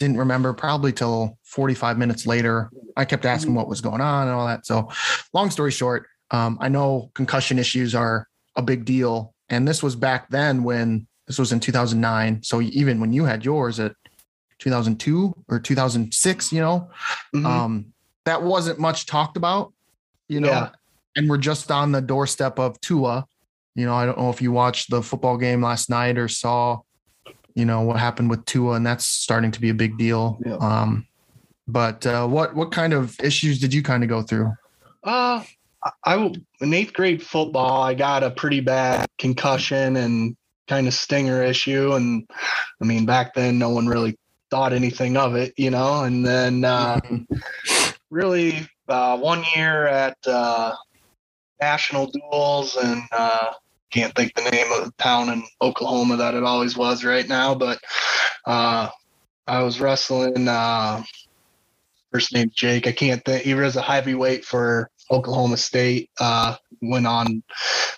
didn't 0.00 0.16
remember 0.16 0.54
probably 0.54 0.92
till 0.92 1.38
45 1.44 1.98
minutes 1.98 2.26
later. 2.26 2.70
I 2.96 3.04
kept 3.04 3.26
asking 3.26 3.54
what 3.54 3.68
was 3.68 3.82
going 3.82 4.00
on 4.00 4.26
and 4.28 4.34
all 4.34 4.46
that. 4.46 4.64
So, 4.64 4.88
long 5.34 5.50
story 5.50 5.70
short, 5.72 6.06
um, 6.30 6.56
I 6.58 6.68
know 6.70 7.10
concussion 7.14 7.58
issues 7.58 7.94
are 7.94 8.26
a 8.58 8.62
big 8.62 8.84
deal. 8.84 9.32
And 9.48 9.66
this 9.66 9.82
was 9.82 9.96
back 9.96 10.28
then 10.28 10.62
when 10.62 11.06
this 11.26 11.38
was 11.38 11.52
in 11.52 11.60
2009. 11.60 12.42
So, 12.42 12.60
even 12.60 13.00
when 13.00 13.12
you 13.14 13.24
had 13.24 13.44
yours 13.44 13.80
at 13.80 13.94
2002 14.58 15.34
or 15.48 15.58
2006, 15.60 16.52
you 16.52 16.60
know, 16.60 16.90
Mhm. 17.34 17.46
um, 17.46 17.86
that 18.24 18.42
wasn't 18.42 18.78
much 18.78 19.06
talked 19.06 19.36
about, 19.36 19.72
you 20.28 20.40
know, 20.40 20.48
Yeah. 20.50 20.70
and 21.16 21.30
we're 21.30 21.38
just 21.38 21.70
on 21.70 21.92
the 21.92 22.02
doorstep 22.02 22.58
of 22.58 22.78
Tua. 22.80 23.24
You 23.74 23.86
know, 23.86 23.94
I 23.94 24.04
don't 24.04 24.18
know 24.18 24.30
if 24.30 24.42
you 24.42 24.50
watched 24.52 24.90
the 24.90 25.02
football 25.02 25.36
game 25.38 25.62
last 25.62 25.88
night 25.88 26.18
or 26.18 26.28
saw, 26.28 26.80
you 27.54 27.64
know, 27.64 27.82
what 27.82 27.98
happened 27.98 28.28
with 28.28 28.44
Tua, 28.44 28.74
and 28.74 28.84
that's 28.86 29.06
starting 29.06 29.52
to 29.52 29.60
be 29.60 29.68
a 29.70 29.74
big 29.74 29.96
deal. 29.96 30.38
Yeah. 30.44 30.56
Um, 30.56 31.06
but 31.68 32.04
uh, 32.06 32.26
what 32.26 32.54
what 32.56 32.72
kind 32.72 32.92
of 32.92 33.18
issues 33.20 33.60
did 33.60 33.72
you 33.72 33.82
kind 33.82 34.02
of 34.02 34.08
go 34.08 34.22
through? 34.22 34.52
Uh, 35.04 35.42
I- 36.04 36.32
in 36.60 36.74
eighth 36.74 36.92
grade 36.92 37.22
football, 37.22 37.82
I 37.82 37.94
got 37.94 38.22
a 38.22 38.30
pretty 38.30 38.60
bad 38.60 39.06
concussion 39.18 39.96
and 39.96 40.36
kind 40.68 40.86
of 40.86 40.94
stinger 40.94 41.42
issue, 41.42 41.94
and 41.94 42.28
I 42.80 42.84
mean 42.84 43.06
back 43.06 43.34
then 43.34 43.58
no 43.58 43.70
one 43.70 43.86
really 43.86 44.18
thought 44.50 44.72
anything 44.72 45.16
of 45.16 45.34
it, 45.34 45.54
you 45.56 45.70
know. 45.70 46.04
And 46.04 46.26
then 46.26 46.64
uh, 46.64 47.00
really 48.10 48.66
uh, 48.88 49.18
one 49.18 49.44
year 49.54 49.86
at 49.86 50.16
uh, 50.26 50.74
national 51.60 52.10
duels 52.10 52.76
and 52.76 53.02
uh, 53.12 53.52
can't 53.90 54.14
think 54.14 54.34
the 54.34 54.50
name 54.50 54.70
of 54.72 54.84
the 54.84 54.92
town 54.98 55.30
in 55.30 55.42
Oklahoma 55.62 56.16
that 56.16 56.34
it 56.34 56.44
always 56.44 56.76
was 56.76 57.04
right 57.04 57.26
now, 57.28 57.54
but 57.54 57.78
uh, 58.46 58.88
I 59.46 59.62
was 59.62 59.80
wrestling. 59.80 60.48
Uh, 60.48 61.02
first 62.12 62.34
name 62.34 62.50
Jake. 62.54 62.86
I 62.86 62.92
can't 62.92 63.24
think. 63.24 63.44
He 63.44 63.54
was 63.54 63.76
a 63.76 63.82
heavyweight 63.82 64.44
for 64.44 64.90
Oklahoma 65.10 65.56
State. 65.56 66.10
Uh, 66.20 66.56
went 66.82 67.06
on, 67.06 67.42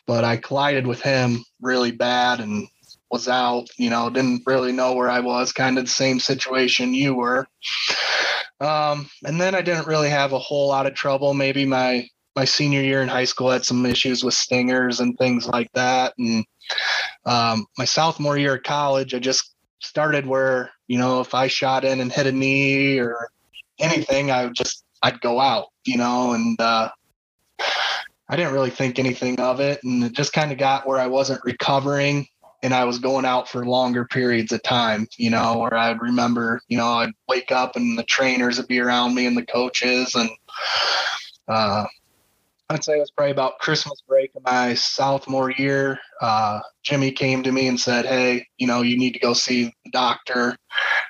but 0.07 0.25
I 0.25 0.37
collided 0.37 0.87
with 0.87 1.01
him 1.01 1.45
really 1.61 1.91
bad 1.91 2.41
and 2.41 2.69
was 3.11 3.29
out. 3.29 3.69
You 3.77 3.91
know, 3.91 4.11
didn't 4.11 4.43
really 4.47 4.73
know 4.73 4.95
where 4.95 5.11
I 5.11 5.21
was. 5.21 5.53
Kind 5.53 5.79
of 5.79 5.85
the 5.85 5.91
same 5.91 6.21
situation 6.21 6.95
you 6.95 7.15
were. 7.15 7.47
Um, 8.61 9.09
and 9.25 9.41
then 9.41 9.55
I 9.55 9.63
didn't 9.63 9.87
really 9.87 10.11
have 10.11 10.33
a 10.33 10.39
whole 10.39 10.69
lot 10.69 10.87
of 10.87 10.95
trouble. 10.95 11.35
Maybe 11.35 11.65
my 11.65 12.09
my 12.37 12.45
senior 12.45 12.81
year 12.81 13.03
in 13.03 13.09
high 13.09 13.25
school 13.25 13.51
had 13.51 13.65
some 13.65 13.85
issues 13.85 14.23
with 14.23 14.35
stingers 14.35 15.01
and 15.01 15.19
things 15.19 15.49
like 15.49 15.71
that. 15.73 16.15
And 16.19 16.45
um, 17.27 17.67
my 17.77 17.85
sophomore 17.85 18.39
year 18.39 18.55
of 18.55 18.63
college, 18.63 19.15
I 19.15 19.19
just 19.19 19.55
started 19.81 20.27
where 20.27 20.71
you 20.87 20.99
know 20.99 21.21
if 21.21 21.35
I 21.35 21.49
shot 21.49 21.85
in 21.85 22.01
and 22.01 22.13
hit 22.13 22.27
a 22.27 22.33
knee 22.33 22.99
or 22.99 23.31
anything, 23.79 24.31
I 24.31 24.45
would 24.45 24.55
just 24.55 24.85
I'd 25.03 25.21
go 25.21 25.41
out, 25.41 25.69
you 25.87 25.97
know, 25.97 26.33
and 26.33 26.61
uh, 26.61 26.91
I 28.29 28.37
didn't 28.37 28.53
really 28.53 28.71
think 28.71 28.99
anything 28.99 29.41
of 29.41 29.61
it, 29.61 29.83
and 29.83 30.05
it 30.05 30.13
just 30.13 30.33
kind 30.33 30.53
of 30.53 30.59
got 30.59 30.87
where 30.87 30.99
I 30.99 31.09
wasn't 31.09 31.45
recovering, 31.45 32.29
and 32.63 32.73
I 32.73 32.85
was 32.85 32.99
going 32.99 33.25
out 33.25 33.49
for 33.49 33.67
longer 33.67 34.05
periods 34.05 34.53
of 34.53 34.63
time, 34.63 35.09
you 35.17 35.31
know, 35.31 35.59
where 35.59 35.75
I'd 35.75 36.01
remember, 36.01 36.61
you 36.69 36.77
know, 36.77 36.87
I'd 36.87 37.13
wake 37.29 37.51
up 37.51 37.75
and 37.75 37.99
the 37.99 38.05
trainers 38.05 38.59
would 38.59 38.69
be 38.69 38.79
around 38.79 39.15
me 39.15 39.27
and 39.27 39.37
the 39.37 39.45
coaches, 39.45 40.15
and 40.15 40.31
uh, 41.49 41.87
I'd 42.71 42.85
say 42.85 42.99
it 42.99 43.01
was 43.01 43.11
probably 43.11 43.33
about 43.33 43.59
Christmas 43.59 44.01
break 44.07 44.31
of 44.37 44.45
my 44.45 44.75
sophomore 44.75 45.51
year. 45.51 45.99
Uh, 46.21 46.61
Jimmy 46.85 47.11
came 47.11 47.43
to 47.43 47.51
me 47.51 47.67
and 47.67 47.81
said, 47.81 48.07
"Hey, 48.07 48.47
you 48.59 48.69
know, 48.69 48.83
you 48.83 48.97
need 48.97 49.13
to 49.15 49.19
go 49.19 49.33
see 49.33 49.75
the 49.85 49.91
doctor 49.91 50.57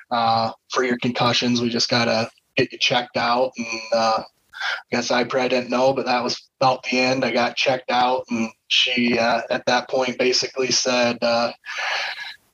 uh, 0.09 0.53
for 0.71 0.83
your 0.83 0.97
concussions. 0.97 1.61
We 1.61 1.69
just 1.69 1.87
gotta 1.87 2.31
get 2.57 2.71
you 2.71 2.79
checked 2.79 3.15
out." 3.15 3.51
And 3.57 3.81
uh, 3.93 4.23
I 4.61 4.95
guess 4.95 5.11
I 5.11 5.23
probably 5.23 5.49
didn't 5.49 5.69
know, 5.69 5.93
but 5.93 6.05
that 6.05 6.23
was 6.23 6.49
about 6.59 6.83
the 6.83 6.99
end. 6.99 7.25
I 7.25 7.31
got 7.31 7.55
checked 7.55 7.89
out, 7.89 8.25
and 8.29 8.49
she 8.67 9.17
uh, 9.17 9.41
at 9.49 9.65
that 9.65 9.89
point 9.89 10.17
basically 10.19 10.71
said, 10.71 11.17
uh, 11.21 11.51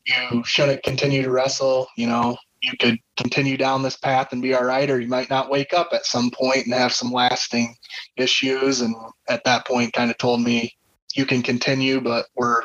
"You 0.05 0.43
shouldn't 0.45 0.83
continue 0.83 1.23
to 1.23 1.31
wrestle. 1.31 1.87
You 1.97 2.07
know, 2.07 2.37
you 2.61 2.73
could 2.79 2.97
continue 3.17 3.57
down 3.57 3.83
this 3.83 3.97
path 3.97 4.31
and 4.31 4.41
be 4.41 4.53
all 4.53 4.63
right, 4.63 4.89
or 4.89 4.99
you 4.99 5.07
might 5.07 5.29
not 5.29 5.49
wake 5.49 5.73
up 5.73 5.89
at 5.93 6.05
some 6.05 6.31
point 6.31 6.65
and 6.65 6.73
have 6.73 6.93
some 6.93 7.11
lasting 7.11 7.75
issues." 8.15 8.81
And 8.81 8.95
at 9.27 9.43
that 9.43 9.67
point, 9.67 9.93
kind 9.93 10.11
of 10.11 10.17
told 10.17 10.41
me, 10.41 10.75
"You 11.13 11.25
can 11.25 11.41
continue, 11.41 12.01
but 12.01 12.27
we're." 12.35 12.61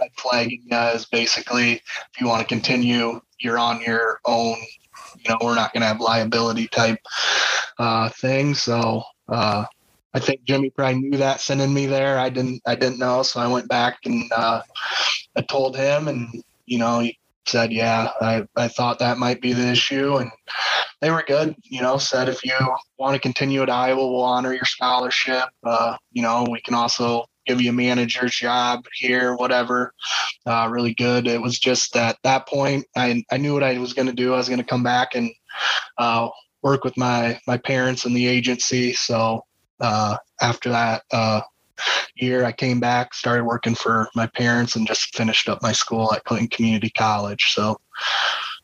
Red 0.00 0.10
flagging 0.16 0.62
you 0.64 0.76
as 0.76 1.06
basically 1.06 1.72
if 1.72 2.20
you 2.20 2.28
want 2.28 2.40
to 2.40 2.46
continue, 2.46 3.20
you're 3.40 3.58
on 3.58 3.80
your 3.80 4.20
own 4.26 4.56
you 5.22 5.30
know, 5.30 5.38
we're 5.42 5.54
not 5.54 5.72
going 5.72 5.82
to 5.82 5.86
have 5.86 6.00
liability 6.00 6.68
type 6.68 6.98
uh, 7.78 8.08
thing. 8.10 8.54
So 8.54 9.02
uh, 9.28 9.64
I 10.14 10.20
think 10.20 10.44
Jimmy 10.44 10.70
probably 10.70 11.00
knew 11.00 11.18
that 11.18 11.40
sending 11.40 11.72
me 11.72 11.86
there. 11.86 12.18
I 12.18 12.28
didn't, 12.28 12.62
I 12.66 12.74
didn't 12.74 12.98
know. 12.98 13.22
So 13.22 13.40
I 13.40 13.46
went 13.46 13.68
back 13.68 13.98
and 14.04 14.30
uh, 14.32 14.62
I 15.36 15.42
told 15.42 15.76
him 15.76 16.08
and, 16.08 16.42
you 16.66 16.78
know, 16.78 17.00
he 17.00 17.18
said, 17.46 17.72
yeah, 17.72 18.10
I, 18.20 18.46
I 18.56 18.68
thought 18.68 18.98
that 18.98 19.18
might 19.18 19.40
be 19.40 19.52
the 19.52 19.68
issue. 19.68 20.16
And 20.16 20.30
they 21.00 21.10
were 21.10 21.24
good, 21.26 21.54
you 21.62 21.80
know, 21.80 21.96
said, 21.98 22.28
if 22.28 22.44
you 22.44 22.54
want 22.98 23.14
to 23.14 23.20
continue 23.20 23.62
at 23.62 23.70
Iowa, 23.70 24.06
we'll 24.06 24.22
honor 24.22 24.52
your 24.52 24.64
scholarship. 24.64 25.44
Uh, 25.62 25.96
you 26.12 26.22
know, 26.22 26.46
we 26.50 26.60
can 26.60 26.74
also 26.74 27.24
give 27.48 27.60
you 27.60 27.70
a 27.70 27.74
manager's 27.74 28.36
job 28.36 28.84
here, 28.94 29.34
whatever 29.34 29.92
uh, 30.46 30.68
really 30.70 30.94
good. 30.94 31.26
It 31.26 31.40
was 31.40 31.58
just 31.58 31.96
at 31.96 32.16
that 32.22 32.46
point, 32.48 32.86
I, 32.96 33.22
I 33.30 33.36
knew 33.36 33.54
what 33.54 33.62
I 33.62 33.78
was 33.78 33.92
going 33.92 34.06
to 34.06 34.14
do. 34.14 34.34
I 34.34 34.38
was 34.38 34.48
going 34.48 34.60
to 34.60 34.64
come 34.64 34.82
back 34.82 35.14
and 35.14 35.30
uh, 35.98 36.28
work 36.62 36.84
with 36.84 36.96
my 36.96 37.38
my 37.46 37.58
parents 37.58 38.04
and 38.04 38.16
the 38.16 38.26
agency. 38.26 38.92
So 38.92 39.44
uh, 39.80 40.16
after 40.40 40.70
that 40.70 41.02
uh, 41.12 41.42
year, 42.16 42.44
I 42.44 42.52
came 42.52 42.80
back, 42.80 43.14
started 43.14 43.44
working 43.44 43.74
for 43.74 44.08
my 44.14 44.26
parents, 44.26 44.76
and 44.76 44.86
just 44.86 45.16
finished 45.16 45.48
up 45.48 45.62
my 45.62 45.72
school 45.72 46.12
at 46.14 46.24
Clinton 46.24 46.48
Community 46.48 46.90
College. 46.90 47.52
So 47.52 47.78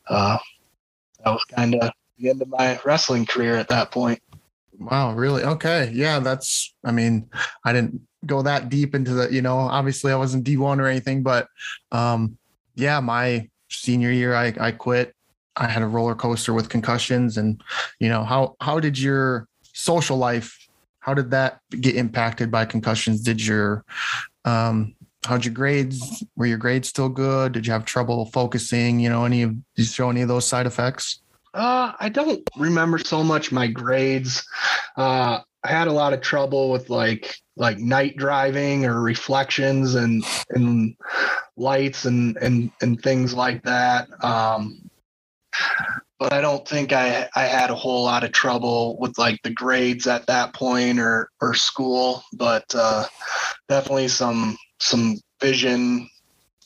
uh, 0.07 0.37
that 1.23 1.31
was 1.31 1.43
kind 1.45 1.75
of 1.75 1.91
the 2.17 2.29
end 2.29 2.41
of 2.41 2.49
my 2.49 2.79
wrestling 2.85 3.25
career 3.25 3.55
at 3.55 3.69
that 3.69 3.91
point. 3.91 4.21
Wow, 4.77 5.13
really? 5.13 5.43
Okay. 5.43 5.89
Yeah, 5.93 6.19
that's 6.19 6.73
I 6.83 6.91
mean, 6.91 7.29
I 7.63 7.73
didn't 7.73 8.01
go 8.25 8.41
that 8.41 8.69
deep 8.69 8.95
into 8.95 9.13
the, 9.13 9.33
you 9.33 9.41
know, 9.41 9.57
obviously 9.57 10.11
I 10.11 10.15
wasn't 10.15 10.45
D1 10.45 10.79
or 10.79 10.87
anything, 10.87 11.23
but 11.23 11.47
um 11.91 12.37
yeah, 12.75 12.99
my 12.99 13.49
senior 13.69 14.11
year 14.11 14.35
I 14.35 14.53
I 14.59 14.71
quit. 14.71 15.13
I 15.57 15.67
had 15.67 15.83
a 15.83 15.87
roller 15.87 16.15
coaster 16.15 16.53
with 16.53 16.69
concussions 16.69 17.37
and 17.37 17.61
you 17.99 18.09
know, 18.09 18.23
how 18.23 18.55
how 18.59 18.79
did 18.79 18.99
your 18.99 19.47
social 19.73 20.17
life 20.17 20.67
how 20.99 21.13
did 21.13 21.29
that 21.31 21.59
get 21.69 21.95
impacted 21.95 22.49
by 22.49 22.65
concussions? 22.65 23.21
Did 23.21 23.45
your 23.45 23.85
um 24.43 24.95
how'd 25.25 25.45
your 25.45 25.53
grades 25.53 26.23
were 26.35 26.45
your 26.45 26.57
grades 26.57 26.89
still 26.89 27.09
good? 27.09 27.51
Did 27.51 27.67
you 27.67 27.73
have 27.73 27.85
trouble 27.85 28.25
focusing? 28.27 28.99
You 28.99 29.09
know, 29.09 29.25
any 29.25 29.43
of 29.43 29.55
you 29.75 29.83
show 29.83 30.09
any 30.09 30.21
of 30.21 30.27
those 30.27 30.47
side 30.47 30.65
effects? 30.65 31.19
Uh, 31.53 31.93
I 31.99 32.09
don't 32.09 32.41
remember 32.57 32.97
so 32.97 33.23
much 33.23 33.51
my 33.51 33.67
grades. 33.67 34.45
Uh, 34.97 35.39
I 35.65 35.71
had 35.71 35.87
a 35.87 35.93
lot 35.93 36.13
of 36.13 36.21
trouble 36.21 36.69
with 36.69 36.91
like 36.91 37.35
like 37.57 37.79
night 37.79 38.17
driving 38.17 38.85
or 38.85 39.01
reflections 39.01 39.95
and 39.95 40.23
and 40.51 40.95
lights 41.57 42.05
and 42.05 42.37
and 42.37 42.71
and 42.81 43.01
things 43.01 43.33
like 43.33 43.63
that. 43.63 44.07
Um, 44.23 44.91
but 46.19 46.33
I 46.33 46.41
don't 46.41 46.67
think 46.67 46.93
I 46.93 47.27
I 47.35 47.45
had 47.45 47.71
a 47.71 47.75
whole 47.75 48.03
lot 48.03 48.23
of 48.23 48.31
trouble 48.31 48.95
with 48.99 49.17
like 49.17 49.41
the 49.41 49.49
grades 49.49 50.05
at 50.05 50.27
that 50.27 50.53
point 50.53 50.99
or 50.99 51.31
or 51.41 51.55
school. 51.55 52.23
But 52.33 52.65
uh, 52.75 53.05
definitely 53.67 54.09
some 54.09 54.55
some 54.79 55.17
vision, 55.41 56.07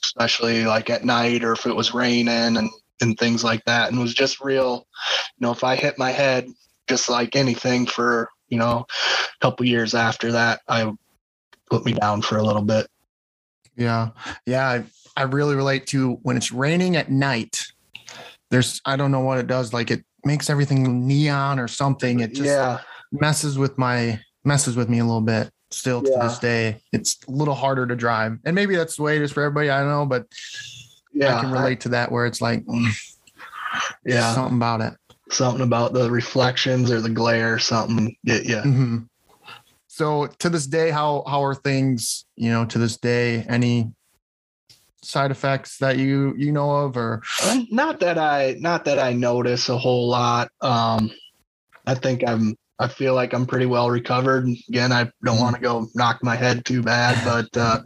especially 0.03 0.65
like 0.65 0.89
at 0.89 1.05
night 1.05 1.45
or 1.45 1.53
if 1.53 1.65
it 1.65 1.75
was 1.75 1.93
raining 1.93 2.57
and 2.57 2.69
and 2.99 3.17
things 3.17 3.45
like 3.45 3.63
that. 3.63 3.91
And 3.91 3.99
was 4.01 4.13
just 4.13 4.41
real, 4.41 4.85
you 5.37 5.45
know, 5.45 5.51
if 5.51 5.63
I 5.63 5.77
hit 5.77 5.97
my 5.97 6.11
head, 6.11 6.49
just 6.89 7.07
like 7.07 7.37
anything 7.37 7.85
for 7.85 8.29
you 8.49 8.57
know, 8.57 8.85
a 8.89 9.39
couple 9.41 9.65
years 9.65 9.93
after 9.93 10.31
that, 10.33 10.61
I 10.67 10.91
put 11.69 11.85
me 11.85 11.93
down 11.93 12.21
for 12.21 12.37
a 12.37 12.43
little 12.43 12.61
bit. 12.61 12.87
Yeah. 13.75 14.09
Yeah. 14.45 14.67
I, 14.67 14.83
I 15.15 15.23
really 15.23 15.55
relate 15.55 15.87
to 15.87 16.13
when 16.23 16.35
it's 16.35 16.51
raining 16.51 16.95
at 16.95 17.11
night. 17.11 17.65
There's, 18.49 18.81
I 18.85 18.95
don't 18.95 19.11
know 19.11 19.21
what 19.21 19.37
it 19.37 19.47
does. 19.47 19.73
Like 19.73 19.91
it 19.91 20.03
makes 20.25 20.49
everything 20.49 21.07
neon 21.07 21.59
or 21.59 21.67
something. 21.67 22.19
It 22.19 22.33
just 22.33 22.47
yeah. 22.47 22.79
messes 23.11 23.57
with 23.57 23.77
my, 23.77 24.19
messes 24.43 24.75
with 24.75 24.89
me 24.89 24.99
a 24.99 25.05
little 25.05 25.21
bit 25.21 25.49
still 25.71 26.01
to 26.01 26.09
Yeah. 26.09 26.23
this 26.27 26.39
day. 26.39 26.81
It's 26.91 27.19
a 27.27 27.31
little 27.31 27.53
harder 27.53 27.85
to 27.85 27.95
drive. 27.95 28.39
And 28.43 28.55
maybe 28.55 28.75
that's 28.75 28.95
the 28.95 29.03
way 29.03 29.17
it 29.17 29.21
is 29.21 29.31
for 29.31 29.43
everybody. 29.43 29.69
I 29.69 29.79
don't 29.81 29.89
know, 29.89 30.05
but 30.05 30.25
Yeah. 31.13 31.37
I 31.37 31.41
can 31.41 31.51
relate 31.51 31.81
to 31.81 31.89
that 31.89 32.11
where 32.11 32.25
it's 32.25 32.41
like, 32.41 32.65
mm, 32.65 32.87
yeah. 34.03 34.33
something 34.33 34.57
about 34.57 34.81
it. 34.81 34.93
Something 35.31 35.61
about 35.63 35.93
the 35.93 36.09
reflections 36.09 36.91
or 36.91 37.01
the 37.01 37.09
glare, 37.09 37.53
or 37.55 37.59
something 37.59 38.15
Yeah. 38.23 38.41
you. 38.43 38.61
hmm 38.61 38.97
So 39.87 40.27
to 40.39 40.49
this 40.49 40.65
day, 40.67 40.91
how 40.91 41.23
how 41.27 41.43
are 41.43 41.55
things? 41.55 42.25
You 42.35 42.51
know, 42.51 42.65
to 42.65 42.77
this 42.77 42.97
day, 42.97 43.45
any 43.47 43.91
side 45.03 45.31
effects 45.31 45.77
that 45.77 45.97
you 45.97 46.33
you 46.37 46.51
know 46.51 46.71
of, 46.71 46.97
or 46.97 47.21
Uh, 47.43 47.61
Not 47.71 47.99
that 48.01 48.17
I, 48.17 48.55
not 48.59 48.85
that 48.85 48.99
I 48.99 49.13
notice 49.13 49.69
a 49.69 49.77
whole 49.77 50.07
lot. 50.09 50.49
Um, 50.61 51.11
I 51.85 51.95
think 51.95 52.23
I'm, 52.27 52.55
I 52.79 52.87
feel 52.87 53.13
like 53.15 53.33
I'm 53.33 53.45
pretty 53.45 53.65
well 53.65 53.89
recovered. 53.89 54.47
Again, 54.67 54.91
I 54.91 55.09
don't 55.23 55.39
want 55.39 55.55
to 55.55 55.61
go 55.61 55.87
knock 55.95 56.23
my 56.23 56.35
head 56.35 56.65
too 56.65 56.81
bad, 56.83 57.23
but 57.23 57.47
uh, 57.57 57.79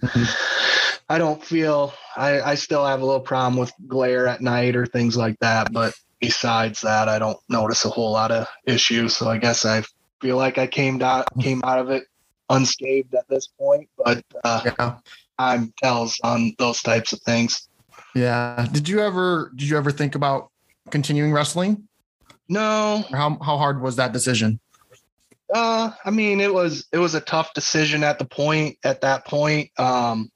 I 1.09 1.17
don't 1.17 1.43
feel. 1.43 1.93
I, 2.15 2.41
I 2.41 2.55
still 2.55 2.85
have 2.85 3.01
a 3.01 3.05
little 3.05 3.21
problem 3.21 3.59
with 3.59 3.71
glare 3.87 4.27
at 4.27 4.41
night 4.41 4.75
or 4.75 4.85
things 4.85 5.15
like 5.17 5.35
that. 5.41 5.71
But 5.71 5.93
besides 6.23 6.79
that, 6.81 7.09
I 7.09 7.19
don't 7.19 7.37
notice 7.49 7.83
a 7.83 7.89
whole 7.89 8.13
lot 8.13 8.31
of 8.31 8.47
issues. 8.65 9.17
So 9.17 9.27
I 9.29 9.37
guess 9.37 9.65
I 9.65 9.83
feel 10.21 10.37
like 10.37 10.57
I 10.57 10.67
came 10.67 11.01
out 11.01 11.27
came 11.41 11.61
out 11.65 11.79
of 11.79 11.89
it 11.89 12.05
unscathed 12.49 13.13
at 13.13 13.27
this 13.27 13.47
point. 13.47 13.89
But 13.97 14.23
uh, 14.45 14.61
yeah, 14.65 14.95
time 15.37 15.73
tells 15.83 16.17
on 16.23 16.53
those 16.57 16.81
types 16.81 17.11
of 17.11 17.19
things. 17.21 17.67
yeah. 18.15 18.65
Did 18.71 18.87
you 18.87 19.01
ever 19.01 19.51
did 19.55 19.67
you 19.67 19.77
ever 19.77 19.91
think 19.91 20.15
about 20.15 20.49
continuing 20.91 21.33
wrestling? 21.33 21.89
No, 22.47 23.03
how 23.11 23.37
how 23.41 23.57
hard 23.57 23.81
was 23.81 23.97
that 23.97 24.13
decision? 24.13 24.61
Uh, 25.53 25.91
I 26.05 26.09
mean, 26.09 26.39
it 26.39 26.53
was 26.53 26.87
it 26.93 26.99
was 26.99 27.15
a 27.15 27.21
tough 27.21 27.53
decision 27.53 28.01
at 28.01 28.17
the 28.17 28.25
point 28.25 28.77
at 28.85 29.01
that 29.01 29.25
point 29.25 29.77
um, 29.77 30.31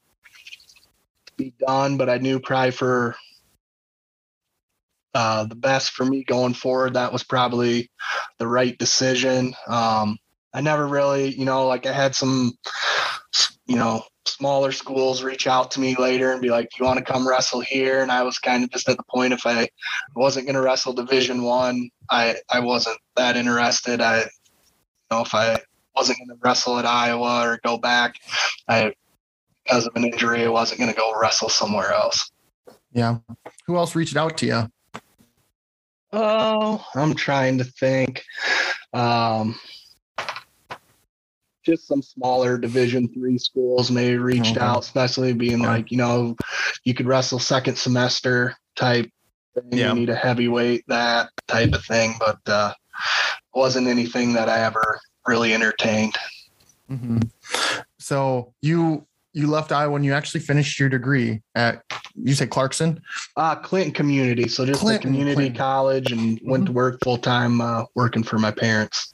to 1.27 1.33
be 1.37 1.53
done, 1.65 1.95
but 1.95 2.09
I 2.09 2.17
knew 2.17 2.41
probably 2.41 2.71
for 2.71 3.15
uh, 5.17 5.45
the 5.45 5.55
best 5.55 5.93
for 5.93 6.05
me 6.05 6.23
going 6.23 6.53
forward, 6.53 6.93
that 6.93 7.11
was 7.11 7.23
probably 7.23 7.89
the 8.37 8.47
right 8.47 8.77
decision. 8.77 9.55
Um, 9.65 10.19
I 10.53 10.61
never 10.61 10.85
really, 10.85 11.33
you 11.33 11.43
know, 11.43 11.65
like 11.65 11.87
I 11.87 11.91
had 11.91 12.13
some, 12.13 12.53
you 13.65 13.77
know, 13.77 14.03
smaller 14.27 14.71
schools 14.71 15.23
reach 15.23 15.47
out 15.47 15.71
to 15.71 15.79
me 15.79 15.95
later 15.95 16.31
and 16.31 16.39
be 16.39 16.51
like, 16.51 16.69
"Do 16.69 16.75
you 16.79 16.85
want 16.85 16.99
to 16.99 17.03
come 17.03 17.27
wrestle 17.27 17.61
here?" 17.61 18.03
And 18.03 18.11
I 18.11 18.21
was 18.21 18.37
kind 18.37 18.63
of 18.63 18.69
just 18.69 18.87
at 18.89 18.97
the 18.97 19.03
point 19.09 19.33
if 19.33 19.47
I 19.47 19.69
wasn't 20.15 20.45
going 20.45 20.53
to 20.53 20.61
wrestle 20.61 20.93
Division 20.93 21.41
One, 21.41 21.89
I 22.11 22.35
I 22.47 22.59
wasn't 22.59 22.99
that 23.15 23.37
interested. 23.37 24.01
I 24.01 24.19
you 24.19 24.25
know, 25.09 25.21
if 25.21 25.33
I 25.33 25.59
wasn't 25.95 26.19
going 26.19 26.29
to 26.29 26.37
wrestle 26.43 26.77
at 26.77 26.85
Iowa 26.85 27.41
or 27.43 27.59
go 27.65 27.79
back, 27.79 28.17
I 28.67 28.93
because 29.63 29.87
of 29.87 29.95
an 29.95 30.05
injury, 30.05 30.45
I 30.45 30.49
wasn't 30.49 30.79
going 30.79 30.93
to 30.93 30.95
go 30.95 31.19
wrestle 31.19 31.49
somewhere 31.49 31.91
else. 31.91 32.29
Yeah. 32.91 33.17
Who 33.65 33.77
else 33.77 33.95
reached 33.95 34.15
out 34.15 34.37
to 34.37 34.45
you? 34.45 34.71
Oh, 36.13 36.85
I'm 36.95 37.13
trying 37.15 37.57
to 37.59 37.63
think. 37.63 38.23
Um, 38.93 39.59
just 41.65 41.85
some 41.87 42.01
smaller 42.01 42.57
Division 42.57 43.09
three 43.13 43.37
schools 43.37 43.91
maybe 43.91 44.17
reached 44.17 44.55
Okay. 44.55 44.65
out, 44.65 44.79
especially 44.79 45.33
being 45.33 45.59
Yeah. 45.61 45.67
like, 45.67 45.91
you 45.91 45.97
know, 45.97 46.35
you 46.85 46.93
could 46.93 47.05
wrestle 47.07 47.39
second 47.39 47.77
semester 47.77 48.55
type 48.75 49.11
thing. 49.53 49.65
Yeah. 49.71 49.89
You 49.89 49.99
need 49.99 50.09
a 50.09 50.15
heavyweight, 50.15 50.85
that 50.87 51.29
type 51.47 51.73
of 51.73 51.83
thing. 51.83 52.13
But 52.19 52.39
uh, 52.47 52.73
wasn't 53.53 53.87
anything 53.87 54.33
that 54.33 54.47
I 54.47 54.59
ever 54.61 54.99
really 55.25 55.53
entertained. 55.53 56.15
Mhm. 56.89 57.29
So 57.99 58.53
you 58.61 59.05
you 59.33 59.45
left 59.47 59.71
Iowa 59.71 59.91
when 59.91 60.03
you 60.03 60.13
actually 60.13 60.39
finished 60.39 60.79
your 60.79 60.89
degree 60.89 61.41
at 61.53 61.83
you 62.21 62.33
say 62.33 62.47
Clarkson. 62.47 63.01
Uh, 63.35 63.55
Clinton 63.55 63.93
Community. 63.93 64.47
So 64.47 64.65
just 64.65 64.79
Clinton, 64.79 65.01
a 65.09 65.11
community 65.11 65.35
Clinton. 65.35 65.53
Mm-hmm. 65.53 65.61
college 65.61 66.11
and 66.11 66.39
went 66.43 66.65
to 66.65 66.71
work 66.71 66.99
full 67.03 67.17
time 67.17 67.61
uh, 67.61 67.83
working 67.95 68.23
for 68.23 68.37
my 68.39 68.51
parents. 68.51 69.13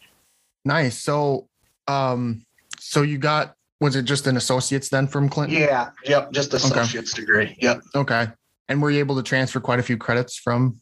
Nice. 0.65 0.97
So 0.97 1.47
um 1.87 2.45
so 2.79 3.01
you 3.01 3.17
got 3.17 3.55
was 3.81 3.95
it 3.97 4.03
just 4.03 4.27
an 4.27 4.37
associate's 4.37 4.87
then 4.89 5.07
from 5.07 5.27
Clinton? 5.27 5.57
Yeah. 5.59 5.89
Yep. 6.05 6.31
Just 6.31 6.53
associate's 6.53 7.13
degree. 7.13 7.57
Yep. 7.59 7.81
Okay. 7.95 8.27
And 8.69 8.81
were 8.81 8.89
you 8.89 8.99
able 8.99 9.17
to 9.17 9.23
transfer 9.23 9.59
quite 9.59 9.79
a 9.79 9.83
few 9.83 9.97
credits 9.97 10.37
from 10.37 10.79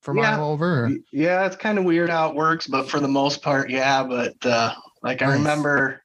from 0.00 0.16
Yeah. 0.16 0.36
Iowa 0.36 0.48
over? 0.48 0.84
or- 0.86 0.90
Yeah, 1.12 1.44
it's 1.44 1.56
kind 1.56 1.76
of 1.78 1.84
weird 1.84 2.08
how 2.08 2.30
it 2.30 2.34
works, 2.34 2.66
but 2.66 2.88
for 2.88 2.98
the 3.00 3.08
most 3.08 3.42
part, 3.42 3.68
yeah. 3.68 4.02
But 4.02 4.34
uh, 4.46 4.72
like 5.02 5.20
I 5.20 5.34
remember, 5.34 6.02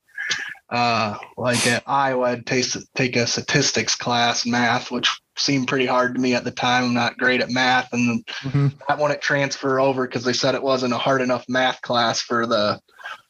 uh, 0.70 1.18
like 1.38 1.66
at 1.68 1.84
Iowa, 1.88 2.32
I'd 2.32 2.46
taste, 2.46 2.76
take 2.96 3.16
a 3.16 3.26
statistics 3.26 3.96
class, 3.96 4.46
math, 4.46 4.92
which 4.92 5.10
seemed 5.38 5.68
pretty 5.68 5.86
hard 5.86 6.16
to 6.16 6.22
me 6.22 6.34
at 6.34 6.44
the 6.44 6.52
time. 6.52 6.86
I'm 6.86 6.94
not 6.94 7.18
great 7.18 7.42
at 7.42 7.50
math, 7.50 7.92
and 7.94 8.26
Mhm. 8.44 8.74
that 8.88 9.00
wouldn't 9.00 9.22
transfer 9.22 9.80
over 9.80 10.08
because 10.08 10.24
they 10.24 10.34
said 10.34 10.56
it 10.56 10.64
wasn't 10.64 10.94
a 10.94 10.98
hard 10.98 11.22
enough 11.22 11.46
math 11.50 11.82
class 11.82 12.22
for 12.22 12.46
the 12.46 12.80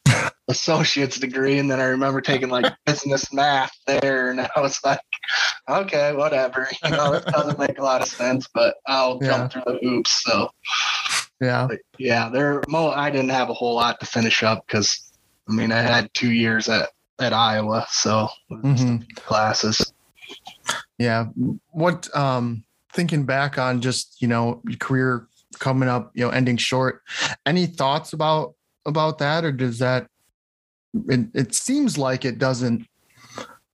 associate's 0.48 1.20
degree. 1.20 1.58
And 1.58 1.70
then 1.70 1.80
I 1.80 1.86
remember 1.86 2.22
taking 2.22 2.50
like 2.50 2.72
business 2.86 3.34
math 3.34 3.72
there, 3.88 4.30
and 4.30 4.40
I 4.42 4.50
was 4.60 4.80
like, 4.84 5.00
okay, 5.68 6.14
whatever. 6.14 6.70
You 6.86 6.92
know, 6.92 7.14
it 7.14 7.26
doesn't 7.32 7.60
make 7.60 7.80
a 7.80 7.84
lot 7.84 8.02
of 8.02 8.08
sense, 8.08 8.48
but 8.54 8.76
I'll 8.88 9.20
Yeah. 9.22 9.28
jump 9.28 9.52
through 9.54 9.64
the 9.66 9.80
hoops. 9.82 10.24
So 10.24 10.50
Yeah. 11.42 11.66
but 11.68 11.80
yeah, 11.98 12.30
there. 12.30 12.64
Mo, 12.68 12.90
I 12.92 13.10
didn't 13.10 13.30
have 13.30 13.50
a 13.50 13.54
whole 13.54 13.76
lot 13.76 14.00
to 14.00 14.06
finish 14.06 14.44
up 14.44 14.66
because, 14.68 15.12
I 15.50 15.54
mean, 15.54 15.72
I 15.72 15.82
had 15.82 16.14
two 16.14 16.32
years 16.32 16.70
at 16.70 16.90
at 17.18 17.32
Iowa, 17.32 17.88
so 17.90 18.28
it 18.50 18.62
was 18.62 18.80
just 18.82 18.84
a 18.84 18.92
Mhm. 18.92 19.16
classes. 19.16 19.94
Yeah. 20.98 21.28
What 21.72 22.16
um 22.16 22.64
thinking 22.94 23.26
back 23.26 23.58
on 23.58 23.82
just, 23.82 24.22
you 24.22 24.28
know, 24.28 24.62
career 24.80 25.28
coming 25.60 25.90
up, 25.90 26.12
you 26.14 26.26
know, 26.26 26.32
ending 26.32 26.58
short. 26.58 27.02
Any 27.46 27.66
thoughts 27.66 28.14
about 28.14 28.56
about 28.86 29.18
that 29.20 29.44
or 29.44 29.52
does 29.52 29.80
that 29.80 30.08
it, 31.10 31.28
it 31.34 31.56
seems 31.56 31.98
like 31.98 32.26
it 32.26 32.38
doesn't 32.38 32.88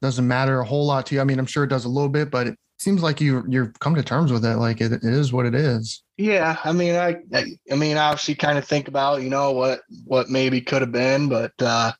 doesn't 0.01 0.27
matter 0.27 0.59
a 0.59 0.65
whole 0.65 0.85
lot 0.85 1.05
to 1.07 1.15
you. 1.15 1.21
I 1.21 1.23
mean, 1.23 1.37
I'm 1.37 1.45
sure 1.45 1.63
it 1.63 1.69
does 1.69 1.85
a 1.85 1.89
little 1.89 2.09
bit, 2.09 2.31
but 2.31 2.47
it 2.47 2.57
seems 2.79 3.03
like 3.03 3.21
you 3.21 3.43
you've 3.47 3.77
come 3.79 3.93
to 3.95 4.03
terms 4.03 4.31
with 4.31 4.43
it 4.43 4.55
like 4.55 4.81
it, 4.81 4.91
it 4.91 5.03
is 5.03 5.31
what 5.31 5.45
it 5.45 5.53
is. 5.53 6.03
Yeah, 6.17 6.57
I 6.63 6.71
mean, 6.71 6.95
I, 6.95 7.17
I, 7.33 7.45
I 7.71 7.75
mean, 7.75 7.97
obviously, 7.97 8.35
kind 8.35 8.57
of 8.57 8.65
think 8.65 8.87
about 8.87 9.21
you 9.21 9.29
know 9.29 9.51
what 9.51 9.81
what 10.05 10.29
maybe 10.29 10.61
could 10.61 10.81
have 10.81 10.91
been, 10.91 11.29
but 11.29 11.53
uh, 11.59 11.91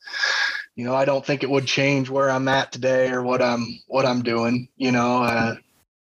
you 0.76 0.86
know, 0.86 0.96
I 0.96 1.06
don't 1.06 1.26
think 1.26 1.44
it 1.44 1.50
would 1.50 1.66
change 1.66 2.10
where 2.10 2.30
I'm 2.30 2.48
at 2.48 2.72
today 2.72 3.10
or 3.12 3.22
what 3.24 3.42
I'm 3.42 3.68
what 3.88 4.06
I'm 4.06 4.22
doing. 4.24 4.70
You 4.78 4.92
know, 4.92 5.24
uh, 5.24 5.56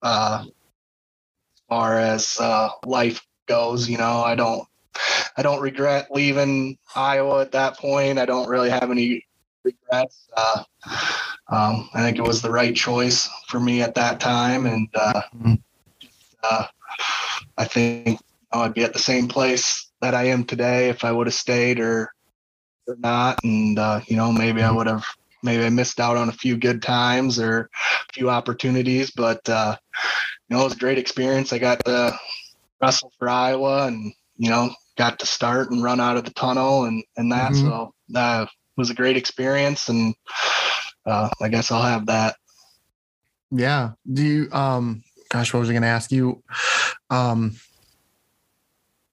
uh, 0.03 0.45
as 0.45 1.63
far 1.69 1.99
as 1.99 2.39
uh, 2.41 2.71
life 2.87 3.27
goes, 3.47 3.89
you 3.89 3.99
know, 3.99 4.23
I 4.23 4.35
don't 4.35 4.67
I 5.37 5.43
don't 5.43 5.61
regret 5.61 6.09
leaving 6.11 6.79
Iowa 6.95 7.41
at 7.43 7.53
that 7.53 7.79
point. 7.79 8.19
I 8.19 8.25
don't 8.25 8.49
really 8.49 8.71
have 8.71 8.91
any 8.91 9.25
regrets. 9.65 10.29
Uh, 10.37 10.65
um, 11.49 11.89
I 11.95 12.03
think 12.03 12.19
it 12.19 12.27
was 12.27 12.41
the 12.43 12.51
right 12.51 12.75
choice 12.75 13.29
for 13.49 13.61
me 13.61 13.83
at 13.83 13.95
that 13.97 14.21
time, 14.21 14.67
and 14.67 14.89
uh, 14.95 15.23
Mhm. 15.37 15.63
uh, 16.43 16.67
I 17.59 17.65
think 17.65 18.07
you 18.09 18.19
know, 18.53 18.61
I'd 18.63 18.75
be 18.75 18.85
at 18.85 18.93
the 18.93 18.99
same 18.99 19.29
place 19.29 19.91
that 20.01 20.15
I 20.15 20.25
am 20.25 20.45
today 20.45 20.89
if 20.89 21.05
I 21.05 21.13
would 21.13 21.27
have 21.27 21.35
stayed 21.35 21.81
or 21.81 22.13
or 22.87 22.97
not. 22.97 23.43
And 23.45 23.79
uh, 23.79 24.01
you 24.07 24.17
know, 24.17 24.33
maybe 24.33 24.63
I 24.63 24.71
would 24.71 24.87
have 24.87 25.05
maybe 25.43 25.65
I 25.65 25.71
missed 25.71 26.01
out 26.01 26.17
on 26.17 26.29
a 26.29 26.33
few 26.33 26.57
good 26.57 26.83
times 26.83 27.39
or 27.39 27.71
a 28.09 28.13
few 28.13 28.31
opportunities, 28.31 29.11
but 29.11 29.47
uh, 29.49 29.77
you 30.49 30.57
know, 30.57 30.63
it 30.63 30.65
was 30.65 30.75
a 30.75 30.79
great 30.79 30.99
experience. 30.99 31.53
I 31.53 31.59
got 31.59 31.85
to 31.85 32.19
wrestle 32.81 33.13
for 33.19 33.29
Iowa 33.29 33.87
and 33.87 34.13
you 34.37 34.51
know, 34.51 34.71
got 34.97 35.19
to 35.21 35.27
start 35.27 35.71
and 35.71 35.83
run 35.83 36.01
out 36.01 36.17
of 36.17 36.25
the 36.25 36.33
tunnel 36.33 36.85
and 36.85 37.05
and 37.17 37.31
that. 37.33 37.53
Mhm. 37.53 37.63
So 37.63 37.95
that 38.11 38.49
was 38.77 38.91
a 38.91 38.95
great 38.95 39.17
experience, 39.17 39.89
and 39.89 40.15
uh, 41.07 41.29
I 41.41 41.49
guess 41.49 41.71
I'll 41.71 41.83
have 41.83 42.07
that. 42.07 42.37
Yeah. 43.51 43.93
Do 44.11 44.23
you 44.23 44.49
um 44.53 45.05
gosh, 45.29 45.53
what 45.53 45.61
was 45.61 45.71
I 45.71 45.75
gonna 45.75 45.87
ask 45.87 46.11
you? 46.11 46.43
Um 47.11 47.57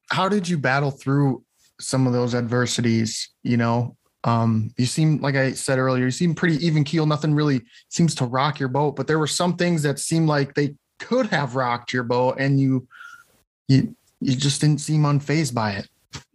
how 0.10 0.28
did 0.28 0.50
you 0.50 0.58
battle 0.58 0.92
through 0.92 1.44
some 1.82 2.08
of 2.08 2.14
those 2.14 2.36
adversities? 2.36 3.30
You 3.44 3.58
know, 3.58 3.98
um, 4.24 4.72
you 4.78 4.86
seem 4.86 5.20
like 5.22 5.36
I 5.36 5.54
said 5.54 5.80
earlier, 5.80 6.06
you 6.06 6.12
seem 6.12 6.36
pretty 6.36 6.64
even 6.66 6.84
keel. 6.84 7.06
Nothing 7.06 7.34
really 7.34 7.62
seems 7.90 8.16
to 8.16 8.26
rock 8.26 8.60
your 8.60 8.70
boat, 8.70 8.96
but 8.96 9.08
there 9.08 9.20
were 9.20 9.28
some 9.28 9.56
things 9.56 9.84
that 9.84 10.00
seemed 10.00 10.28
like 10.28 10.54
they 10.54 10.76
could 11.00 11.28
have 11.28 11.56
rocked 11.56 11.92
your 11.92 12.04
boat, 12.04 12.36
and 12.40 12.60
you 12.60 12.88
you 13.68 13.96
you 14.20 14.36
just 14.36 14.62
didn't 14.62 14.82
seem 14.82 15.04
unfazed 15.04 15.54
by 15.54 15.72
it. 15.72 15.88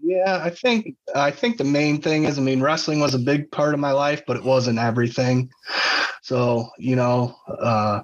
Yeah, 0.03 0.41
I 0.43 0.51
think 0.51 0.97
I 1.15 1.31
think 1.31 1.59
the 1.59 1.65
main 1.65 2.01
thing 2.01 2.25
is, 2.25 2.39
I 2.39 2.43
mean, 2.43 2.61
wrestling 2.61 3.01
was 3.01 3.15
a 3.15 3.19
big 3.19 3.51
part 3.51 3.75
of 3.75 3.81
my 3.81 3.93
life, 3.93 4.23
but 4.27 4.37
it 4.37 4.45
wasn't 4.45 4.79
everything. 4.79 5.51
So 6.23 6.69
you 6.79 6.97
know, 6.97 7.37
uh, 7.49 8.03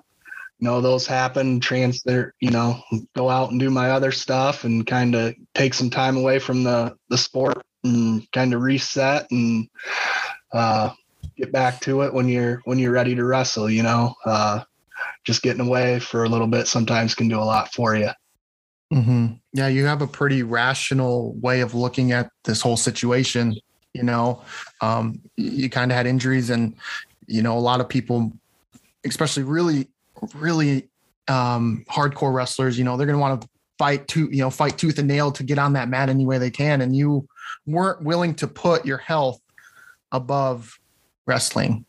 know, 0.62 0.80
those 0.80 1.06
happen. 1.06 1.60
Transfer, 1.60 2.34
you 2.40 2.50
know, 2.50 2.80
go 3.14 3.28
out 3.28 3.50
and 3.50 3.60
do 3.60 3.70
my 3.70 3.90
other 3.90 4.12
stuff, 4.12 4.64
and 4.64 4.86
kind 4.86 5.14
of 5.14 5.34
take 5.54 5.74
some 5.74 5.90
time 5.90 6.16
away 6.16 6.38
from 6.38 6.64
the 6.64 6.96
the 7.08 7.18
sport, 7.18 7.62
and 7.84 8.30
kind 8.32 8.54
of 8.54 8.62
reset 8.62 9.30
and 9.30 9.68
uh, 10.52 10.90
get 11.36 11.52
back 11.52 11.80
to 11.80 12.02
it 12.02 12.12
when 12.14 12.28
you're 12.28 12.62
when 12.64 12.78
you're 12.78 12.92
ready 12.92 13.14
to 13.14 13.24
wrestle. 13.24 13.68
You 13.68 13.82
know, 13.82 14.14
uh, 14.24 14.62
just 15.24 15.42
getting 15.42 15.66
away 15.66 15.98
for 15.98 16.24
a 16.24 16.28
little 16.28 16.46
bit 16.46 16.66
sometimes 16.66 17.14
can 17.14 17.28
do 17.28 17.38
a 17.38 17.44
lot 17.44 17.72
for 17.72 17.94
you. 17.94 18.10
Mm-hmm. 18.92 19.34
Yeah, 19.54 19.68
you 19.68 19.86
have 19.86 20.02
a 20.02 20.06
pretty 20.06 20.42
rational 20.42 21.32
way 21.40 21.60
of 21.60 21.74
looking 21.74 22.12
at 22.12 22.30
this 22.44 22.60
whole 22.60 22.76
situation. 22.76 23.56
You 23.94 24.02
know, 24.02 24.42
um, 24.80 25.20
you 25.36 25.70
kind 25.70 25.90
of 25.90 25.96
had 25.96 26.06
injuries, 26.06 26.50
and 26.50 26.74
you 27.26 27.42
know, 27.42 27.56
a 27.56 27.60
lot 27.60 27.80
of 27.80 27.88
people, 27.88 28.32
especially 29.04 29.44
really, 29.44 29.88
really 30.34 30.88
um, 31.28 31.84
hardcore 31.88 32.32
wrestlers, 32.32 32.78
you 32.78 32.84
know, 32.84 32.96
they're 32.96 33.06
going 33.06 33.16
to 33.16 33.20
want 33.20 33.42
to 33.42 33.48
fight 33.78 34.06
to, 34.08 34.28
you 34.30 34.38
know, 34.38 34.50
fight 34.50 34.78
tooth 34.78 34.98
and 34.98 35.08
nail 35.08 35.32
to 35.32 35.42
get 35.42 35.58
on 35.58 35.72
that 35.74 35.88
mat 35.88 36.08
any 36.08 36.26
way 36.26 36.38
they 36.38 36.50
can, 36.50 36.80
and 36.80 36.94
you 36.94 37.26
weren't 37.66 38.02
willing 38.02 38.34
to 38.36 38.46
put 38.46 38.84
your 38.84 38.98
health 38.98 39.40
above 40.12 40.78
wrestling. 41.26 41.84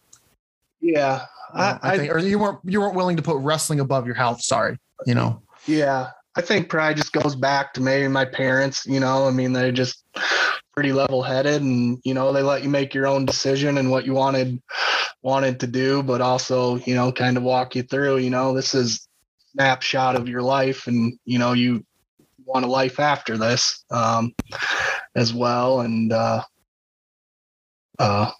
Yeah, 0.81 1.25
You 1.53 1.59
know, 1.59 1.79
I, 1.81 1.97
think, 1.97 2.11
or 2.11 2.19
you 2.19 2.39
weren't 2.39 2.59
you 2.65 2.81
weren't 2.81 2.95
willing 2.95 3.17
to 3.17 3.23
put 3.23 3.37
wrestling 3.37 3.79
above 3.79 4.05
your 4.05 4.15
health. 4.15 4.41
Sorry, 4.41 4.77
you 5.05 5.15
know. 5.15 5.41
Yeah, 5.65 6.09
I 6.35 6.41
think 6.41 6.69
probably 6.69 6.95
just 6.95 7.13
goes 7.13 7.35
back 7.35 7.73
to 7.75 7.81
maybe 7.81 8.07
my 8.07 8.25
parents. 8.25 8.85
You 8.85 8.99
know, 8.99 9.27
I 9.27 9.31
mean, 9.31 9.53
they're 9.53 9.71
just 9.71 10.03
pretty 10.73 10.91
level-headed, 10.91 11.61
and 11.61 11.99
you 12.03 12.13
know, 12.13 12.33
they 12.33 12.41
let 12.41 12.63
you 12.63 12.69
make 12.69 12.93
your 12.93 13.07
own 13.07 13.25
decision 13.25 13.77
and 13.77 13.91
what 13.91 14.05
you 14.05 14.13
wanted 14.13 14.61
wanted 15.21 15.59
to 15.61 15.67
do, 15.67 16.03
but 16.03 16.21
also, 16.21 16.75
you 16.77 16.95
know, 16.95 17.11
kind 17.11 17.37
of 17.37 17.43
walk 17.43 17.75
you 17.75 17.83
through. 17.83 18.17
You 18.17 18.29
know, 18.29 18.53
this 18.53 18.73
is 18.73 19.07
snapshot 19.53 20.15
of 20.15 20.27
your 20.27 20.41
life, 20.41 20.87
and 20.87 21.17
you 21.25 21.39
know, 21.39 21.53
you 21.53 21.85
want 22.45 22.65
a 22.65 22.67
life 22.67 22.99
after 22.99 23.37
this 23.37 23.85
um, 23.91 24.33
as 25.15 25.33
well, 25.33 25.81
and 25.81 26.11
uh, 26.11 26.43
uh, 27.99 28.31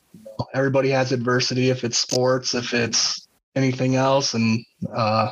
everybody 0.53 0.89
has 0.89 1.11
adversity 1.11 1.69
if 1.69 1.83
it's 1.83 1.97
sports, 1.97 2.53
if 2.53 2.73
it's 2.73 3.27
anything 3.55 3.95
else, 3.95 4.33
and 4.33 4.65
uh, 4.93 5.31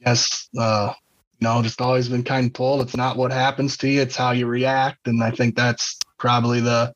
yes, 0.00 0.48
uh, 0.58 0.92
you 1.38 1.46
know, 1.46 1.62
just 1.62 1.80
always 1.80 2.08
been 2.08 2.24
kind 2.24 2.46
of 2.46 2.52
told 2.52 2.80
it's 2.80 2.96
not 2.96 3.16
what 3.16 3.32
happens 3.32 3.76
to 3.78 3.88
you, 3.88 4.00
it's 4.02 4.16
how 4.16 4.32
you 4.32 4.46
react, 4.46 5.06
and 5.06 5.22
I 5.22 5.30
think 5.30 5.54
that's 5.56 5.98
probably 6.18 6.60
the 6.60 6.94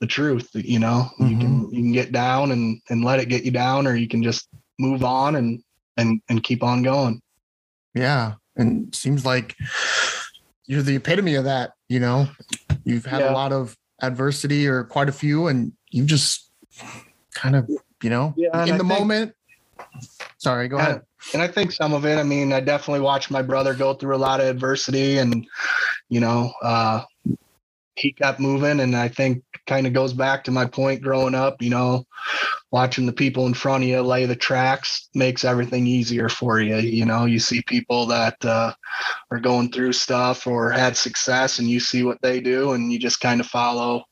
the 0.00 0.06
truth. 0.06 0.50
You 0.52 0.78
know, 0.78 1.10
you 1.18 1.38
can 1.38 1.64
mm-hmm. 1.64 1.74
you 1.74 1.82
can 1.82 1.92
get 1.92 2.12
down 2.12 2.50
and 2.50 2.80
and 2.90 3.04
let 3.04 3.20
it 3.20 3.28
get 3.28 3.44
you 3.44 3.50
down, 3.50 3.86
or 3.86 3.94
you 3.94 4.08
can 4.08 4.22
just 4.22 4.48
move 4.78 5.04
on 5.04 5.36
and 5.36 5.62
and 5.96 6.20
and 6.28 6.42
keep 6.42 6.62
on 6.62 6.82
going. 6.82 7.20
Yeah. 7.94 8.34
And 8.56 8.88
it 8.88 8.94
seems 8.94 9.24
like 9.24 9.56
you're 10.66 10.82
the 10.82 10.96
epitome 10.96 11.34
of 11.36 11.44
that, 11.44 11.72
you 11.88 12.00
know. 12.00 12.28
You've 12.84 13.06
had 13.06 13.20
Yeah. 13.20 13.32
a 13.32 13.34
lot 13.34 13.52
of 13.52 13.76
adversity 14.00 14.66
or 14.66 14.84
quite 14.84 15.08
a 15.08 15.12
few, 15.12 15.46
and 15.46 15.72
you 15.90 16.04
just 16.04 16.50
kind 17.34 17.56
of, 17.56 17.70
you 18.02 18.10
know, 18.10 18.34
Yeah, 18.36 18.64
in 18.64 18.76
the 18.76 18.84
think- 18.84 19.00
moment. 19.00 19.34
Sorry, 20.42 20.66
go 20.66 20.76
ahead. 20.78 21.02
and 21.34 21.40
I 21.40 21.46
think 21.46 21.70
some 21.70 21.92
of 21.92 22.04
it, 22.04 22.18
I 22.18 22.24
mean, 22.24 22.52
I 22.52 22.58
definitely 22.58 23.02
watched 23.02 23.30
my 23.30 23.42
brother 23.42 23.74
go 23.74 23.94
through 23.94 24.16
a 24.16 24.18
lot 24.18 24.40
of 24.40 24.46
adversity 24.46 25.18
and, 25.18 25.46
you 26.08 26.18
know, 26.18 26.52
uh, 26.60 27.04
he 27.94 28.10
kept 28.12 28.40
moving. 28.40 28.80
And 28.80 28.96
I 28.96 29.06
think 29.06 29.44
kind 29.68 29.86
of 29.86 29.92
goes 29.92 30.12
back 30.12 30.42
to 30.42 30.50
my 30.50 30.66
point 30.66 31.00
growing 31.00 31.36
up, 31.36 31.62
you 31.62 31.70
know, 31.70 32.08
watching 32.72 33.06
the 33.06 33.12
people 33.12 33.46
in 33.46 33.54
front 33.54 33.84
of 33.84 33.88
you 33.88 34.02
lay 34.02 34.26
the 34.26 34.34
tracks 34.34 35.08
makes 35.14 35.44
everything 35.44 35.86
easier 35.86 36.28
for 36.28 36.60
you. 36.60 36.78
You 36.78 37.04
know, 37.04 37.24
you 37.24 37.38
see 37.38 37.62
people 37.62 38.06
that 38.06 38.44
uh, 38.44 38.74
are 39.30 39.38
going 39.38 39.70
through 39.70 39.92
stuff 39.92 40.48
or 40.48 40.72
had 40.72 40.96
success 40.96 41.60
and 41.60 41.70
you 41.70 41.78
see 41.78 42.02
what 42.02 42.20
they 42.20 42.40
do 42.40 42.72
and 42.72 42.92
you 42.92 42.98
just 42.98 43.20
kind 43.20 43.40
of 43.40 43.46
follow 43.46 44.02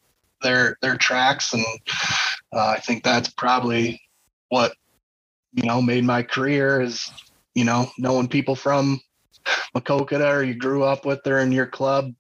their, 0.43 0.77
their 0.81 0.97
tracks. 0.97 1.53
And 1.55 1.67
uh, 2.53 2.69
I 2.69 2.79
think 2.79 3.03
that's 3.03 3.31
probably 3.31 4.01
what 4.49 4.75
you 5.53 5.65
know, 5.65 5.83
made 5.83 6.05
my 6.05 6.23
career 6.23 6.81
is, 6.81 7.11
you 7.55 7.65
know, 7.65 7.91
knowing 7.99 8.29
people 8.29 8.55
from 8.55 9.01
Maquoketa 9.75 10.33
or 10.33 10.43
you 10.43 10.55
grew 10.55 10.83
up 10.85 11.05
with 11.05 11.27
or 11.27 11.39
in 11.39 11.53
your 11.53 11.67
club 11.67 12.13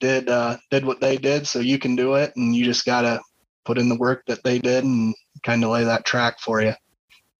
did 0.00 0.28
uh 0.28 0.56
did 0.70 0.84
what 0.84 1.00
they 1.00 1.16
did 1.16 1.46
so 1.46 1.58
you 1.58 1.78
can 1.78 1.96
do 1.96 2.14
it 2.14 2.32
and 2.36 2.54
you 2.54 2.64
just 2.64 2.84
gotta 2.84 3.20
put 3.64 3.78
in 3.78 3.88
the 3.88 3.96
work 3.96 4.22
that 4.26 4.42
they 4.44 4.58
did 4.58 4.84
and 4.84 5.14
kind 5.42 5.62
of 5.64 5.70
lay 5.70 5.84
that 5.84 6.04
track 6.04 6.38
for 6.40 6.62
you. 6.62 6.74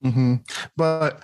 hmm 0.03 0.35
But 0.77 1.23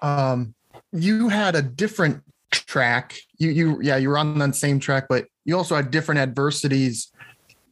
um, 0.00 0.54
you 0.92 1.28
had 1.28 1.56
a 1.56 1.62
different 1.62 2.22
track. 2.50 3.16
You, 3.38 3.50
you, 3.50 3.78
yeah, 3.82 3.96
you 3.96 4.10
were 4.10 4.18
on 4.18 4.38
the 4.38 4.52
same 4.52 4.78
track, 4.78 5.06
but 5.08 5.26
you 5.44 5.56
also 5.56 5.74
had 5.74 5.90
different 5.90 6.20
adversities, 6.20 7.10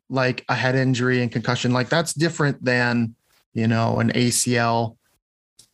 like 0.09 0.45
a 0.49 0.55
head 0.55 0.75
injury 0.75 1.23
and 1.23 1.31
concussion. 1.31 1.73
Like 1.73 1.89
that's 1.89 2.13
different 2.13 2.65
than, 2.65 3.15
you 3.53 3.69
know, 3.69 3.99
an 3.99 4.11
ACL 4.13 4.97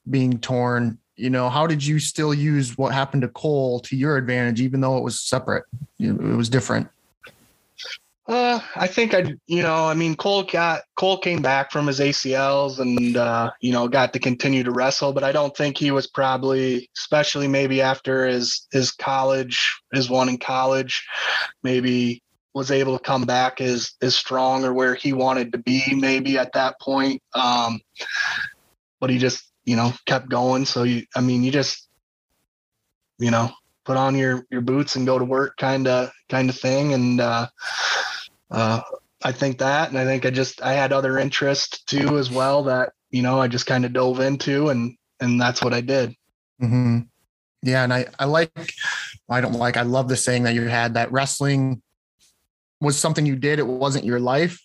being 0.08 0.38
torn. 0.38 0.98
You 1.16 1.30
know, 1.30 1.50
how 1.50 1.66
did 1.66 1.84
you 1.84 1.98
still 1.98 2.32
use 2.32 2.78
what 2.78 2.94
happened 2.94 3.22
to 3.22 3.28
Cole 3.28 3.80
to 3.80 3.96
your 3.96 4.16
advantage, 4.16 4.60
even 4.60 4.80
though 4.80 4.96
it 4.96 5.02
was 5.02 5.20
separate? 5.20 5.64
It 5.98 6.16
was 6.18 6.48
different. 6.48 6.88
Uh, 8.30 8.60
I 8.76 8.86
think 8.86 9.12
I, 9.12 9.34
you 9.48 9.62
know, 9.62 9.88
I 9.88 9.94
mean, 9.94 10.14
Cole 10.14 10.44
got 10.44 10.82
Cole 10.94 11.18
came 11.18 11.42
back 11.42 11.72
from 11.72 11.88
his 11.88 11.98
ACLs 11.98 12.78
and 12.78 13.16
uh, 13.16 13.50
you 13.60 13.72
know 13.72 13.88
got 13.88 14.12
to 14.12 14.20
continue 14.20 14.62
to 14.62 14.70
wrestle, 14.70 15.12
but 15.12 15.24
I 15.24 15.32
don't 15.32 15.54
think 15.56 15.76
he 15.76 15.90
was 15.90 16.06
probably, 16.06 16.88
especially 16.96 17.48
maybe 17.48 17.82
after 17.82 18.28
his 18.28 18.68
his 18.70 18.92
college, 18.92 19.80
his 19.92 20.08
one 20.08 20.28
in 20.28 20.38
college, 20.38 21.04
maybe 21.64 22.22
was 22.54 22.70
able 22.70 22.96
to 22.96 23.02
come 23.02 23.24
back 23.24 23.60
as 23.60 23.94
as 24.00 24.14
strong 24.14 24.64
or 24.64 24.72
where 24.72 24.94
he 24.94 25.12
wanted 25.12 25.50
to 25.52 25.58
be 25.58 25.82
maybe 25.92 26.38
at 26.38 26.52
that 26.52 26.78
point. 26.80 27.20
Um, 27.34 27.80
but 29.00 29.10
he 29.10 29.18
just, 29.18 29.49
you 29.64 29.76
know, 29.76 29.92
kept 30.06 30.28
going. 30.28 30.64
So 30.64 30.82
you, 30.82 31.04
I 31.14 31.20
mean, 31.20 31.42
you 31.42 31.50
just, 31.50 31.88
you 33.18 33.30
know, 33.30 33.50
put 33.84 33.96
on 33.96 34.14
your 34.14 34.46
your 34.50 34.60
boots 34.60 34.96
and 34.96 35.06
go 35.06 35.18
to 35.18 35.24
work, 35.24 35.56
kind 35.56 35.86
of 35.88 36.10
kind 36.28 36.48
of 36.50 36.56
thing, 36.58 36.92
and. 36.94 37.20
uh 37.20 37.46
uh, 38.50 38.80
I 39.22 39.32
think 39.32 39.58
that, 39.58 39.90
and 39.90 39.98
I 39.98 40.04
think 40.04 40.24
I 40.24 40.30
just 40.30 40.62
I 40.62 40.72
had 40.72 40.92
other 40.92 41.18
interests 41.18 41.82
too 41.84 42.18
as 42.18 42.30
well 42.30 42.64
that 42.64 42.92
you 43.10 43.22
know 43.22 43.40
I 43.40 43.48
just 43.48 43.66
kind 43.66 43.84
of 43.84 43.92
dove 43.92 44.20
into, 44.20 44.70
and 44.70 44.96
and 45.20 45.40
that's 45.40 45.62
what 45.62 45.74
I 45.74 45.80
did. 45.80 46.14
hmm 46.58 47.00
Yeah, 47.62 47.84
and 47.84 47.92
I 47.92 48.06
I 48.18 48.24
like 48.24 48.72
I 49.28 49.40
don't 49.40 49.52
like 49.54 49.76
I 49.76 49.82
love 49.82 50.08
the 50.08 50.16
saying 50.16 50.44
that 50.44 50.54
you 50.54 50.62
had 50.68 50.94
that 50.94 51.12
wrestling 51.12 51.82
was 52.80 52.98
something 52.98 53.26
you 53.26 53.36
did. 53.36 53.58
It 53.58 53.66
wasn't 53.66 54.04
your 54.04 54.20
life, 54.20 54.60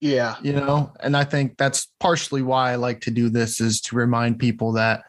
Yeah, 0.00 0.36
you 0.42 0.52
know. 0.52 0.92
And 1.00 1.16
I 1.16 1.24
think 1.24 1.56
that's 1.56 1.88
partially 2.00 2.42
why 2.42 2.72
I 2.72 2.76
like 2.76 3.00
to 3.02 3.10
do 3.10 3.28
this 3.30 3.60
is 3.60 3.80
to 3.82 3.96
remind 3.96 4.38
people 4.38 4.72
that 4.72 5.02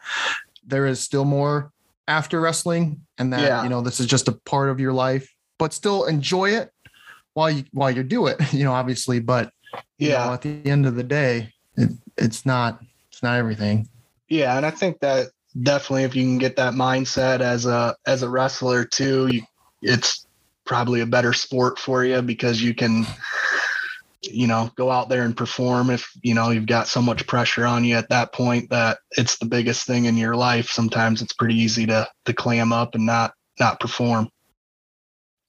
there 0.66 0.86
is 0.86 1.00
still 1.00 1.24
more 1.24 1.72
after 2.06 2.40
wrestling, 2.40 3.02
and 3.18 3.32
that 3.32 3.40
Yeah. 3.42 3.62
you 3.62 3.68
know 3.68 3.80
this 3.82 4.00
is 4.00 4.06
just 4.06 4.28
a 4.28 4.32
part 4.32 4.70
of 4.70 4.80
your 4.80 4.92
life, 4.92 5.30
but 5.58 5.72
still 5.74 6.04
enjoy 6.06 6.50
it 6.50 6.72
while 7.34 7.50
you 7.50 7.64
while 7.72 7.90
you 7.90 8.02
do 8.02 8.26
it. 8.26 8.38
You 8.52 8.64
know, 8.64 8.72
obviously, 8.72 9.20
but 9.20 9.52
you 9.98 10.08
yeah, 10.08 10.24
know, 10.26 10.32
at 10.32 10.42
the 10.42 10.62
end 10.64 10.86
of 10.86 10.94
the 10.94 11.02
day, 11.04 11.52
it, 11.76 11.90
it's 12.16 12.46
not 12.46 12.80
it's 13.10 13.22
not 13.22 13.36
everything. 13.36 13.88
yeah, 14.28 14.56
and 14.56 14.64
I 14.64 14.70
think 14.70 15.00
that 15.00 15.28
definitely 15.62 16.04
if 16.04 16.14
you 16.16 16.22
can 16.22 16.38
get 16.38 16.56
that 16.56 16.72
mindset 16.74 17.40
as 17.40 17.66
a 17.66 17.94
as 18.06 18.22
a 18.22 18.28
wrestler 18.30 18.84
too, 18.86 19.26
you, 19.28 19.42
it's 19.82 20.26
probably 20.64 21.00
a 21.00 21.06
better 21.06 21.32
sport 21.32 21.78
for 21.78 22.04
you 22.04 22.20
because 22.22 22.62
you 22.62 22.74
can 22.74 23.06
you 24.22 24.46
know 24.46 24.70
go 24.76 24.90
out 24.90 25.08
there 25.08 25.22
and 25.22 25.36
perform 25.36 25.90
if 25.90 26.10
you 26.22 26.34
know 26.34 26.50
you've 26.50 26.66
got 26.66 26.88
so 26.88 27.00
much 27.00 27.26
pressure 27.26 27.64
on 27.64 27.84
you 27.84 27.94
at 27.96 28.08
that 28.08 28.32
point 28.32 28.68
that 28.70 28.98
it's 29.12 29.38
the 29.38 29.46
biggest 29.46 29.86
thing 29.86 30.06
in 30.06 30.16
your 30.16 30.34
life 30.34 30.68
sometimes 30.68 31.22
it's 31.22 31.32
pretty 31.32 31.54
easy 31.54 31.86
to 31.86 32.06
to 32.24 32.32
clam 32.32 32.72
up 32.72 32.94
and 32.96 33.06
not 33.06 33.32
not 33.60 33.78
perform 33.80 34.28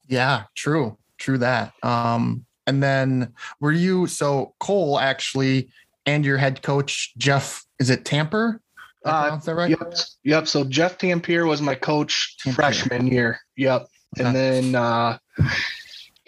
Yeah, 0.08 0.44
true. 0.56 0.98
true 1.18 1.38
that. 1.40 1.74
Um, 1.84 2.46
and 2.66 2.82
then 2.82 3.34
were 3.60 3.72
you 3.72 4.08
so 4.08 4.54
Cole 4.60 5.00
actually 5.00 5.70
and 6.06 6.24
your 6.26 6.38
head 6.38 6.62
coach 6.62 7.14
Jeff? 7.18 7.64
Is 7.80 7.90
it 7.90 8.06
Tamper? 8.06 8.62
Uh, 9.06 9.38
that 9.38 9.56
right? 9.56 9.70
Yep. 9.70 9.94
Yep. 10.24 10.48
So 10.48 10.64
Jeff 10.64 10.98
Tampier 10.98 11.46
was 11.46 11.62
my 11.62 11.76
coach 11.76 12.36
Tampier. 12.38 12.56
freshman 12.56 13.08
year. 13.08 13.40
Yep. 13.58 13.88
Okay. 14.18 14.26
And 14.26 14.36
then 14.36 14.76
uh, 14.76 15.18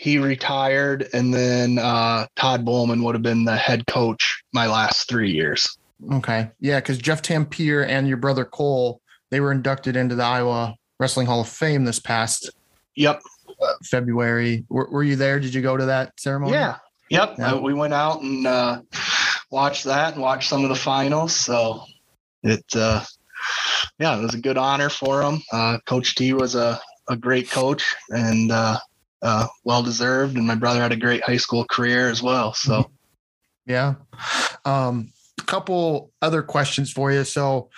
he 0.02 0.18
retired, 0.18 1.08
and 1.14 1.32
then 1.32 1.78
uh, 1.78 2.26
Todd 2.36 2.66
Bowman 2.66 3.04
would 3.04 3.14
have 3.14 3.22
been 3.22 3.46
the 3.46 3.56
head 3.56 3.86
coach 3.86 4.42
my 4.52 4.66
last 4.66 5.08
three 5.08 5.30
years. 5.30 5.78
Okay. 6.12 6.50
Yeah, 6.60 6.80
because 6.80 6.98
Jeff 6.98 7.22
Tampier 7.22 7.84
and 7.84 8.08
your 8.08 8.18
brother 8.18 8.44
Cole, 8.44 9.00
they 9.30 9.40
were 9.40 9.52
inducted 9.52 9.96
into 9.96 10.16
the 10.16 10.24
Iowa 10.24 10.74
Wrestling 11.00 11.28
Hall 11.28 11.42
of 11.42 11.50
Fame 11.50 11.84
this 11.84 12.00
past 12.00 12.50
Yep. 12.96 13.22
February. 13.84 14.66
Were, 14.70 14.90
were 14.90 15.04
you 15.04 15.18
there? 15.18 15.40
Did 15.40 15.54
you 15.54 15.62
go 15.62 15.78
to 15.78 15.86
that 15.86 16.20
ceremony? 16.20 16.54
Yeah. 16.54 16.78
Yep. 17.12 17.36
Yeah. 17.38 17.54
Uh, 17.54 17.60
we 17.60 17.76
went 17.76 17.94
out 17.94 18.24
and 18.24 18.48
uh, 18.48 18.82
watched 19.52 19.84
that 19.84 20.14
and 20.14 20.22
watched 20.24 20.50
some 20.50 20.64
of 20.64 20.70
the 20.70 20.76
finals. 20.76 21.36
So 21.36 21.84
it, 22.42 22.66
uh, 22.74 23.06
yeah, 24.00 24.18
it 24.18 24.22
was 24.24 24.34
a 24.34 24.42
good 24.42 24.58
honor 24.58 24.90
for 24.90 25.22
him. 25.22 25.44
Uh, 25.54 25.78
coach 25.86 26.16
T 26.16 26.34
was 26.34 26.56
a, 26.56 26.82
a 27.08 27.16
great 27.16 27.52
coach 27.52 27.96
and 28.10 28.52
uh, 29.22 29.48
well 29.64 29.84
deserved. 29.84 30.38
And 30.38 30.48
my 30.48 30.56
brother 30.56 30.82
had 30.82 30.92
a 30.92 30.98
great 30.98 31.24
high 31.24 31.38
school 31.38 31.66
career 31.66 32.10
as 32.10 32.22
well. 32.22 32.54
So. 32.54 32.92
Yeah. 33.66 33.96
Um, 34.66 35.12
a 35.40 35.44
couple 35.44 36.12
other 36.22 36.42
questions 36.42 36.92
for 36.92 37.12
you. 37.12 37.24
So, 37.24 37.70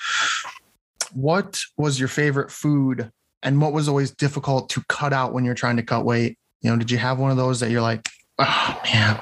what 1.11 1.61
was 1.77 1.99
your 1.99 2.07
favorite 2.07 2.51
food 2.51 3.11
and 3.43 3.61
what 3.61 3.73
was 3.73 3.87
always 3.87 4.11
difficult 4.11 4.69
to 4.69 4.83
cut 4.87 5.13
out 5.13 5.33
when 5.33 5.45
you're 5.45 5.53
trying 5.53 5.77
to 5.77 5.83
cut 5.83 6.05
weight? 6.05 6.37
You 6.61 6.71
know, 6.71 6.77
did 6.77 6.89
you 6.89 6.97
have 6.97 7.19
one 7.19 7.29
of 7.29 7.37
those 7.37 7.59
that 7.59 7.69
you're 7.69 7.81
like, 7.81 8.07
oh 8.39 8.81
man, 8.85 9.19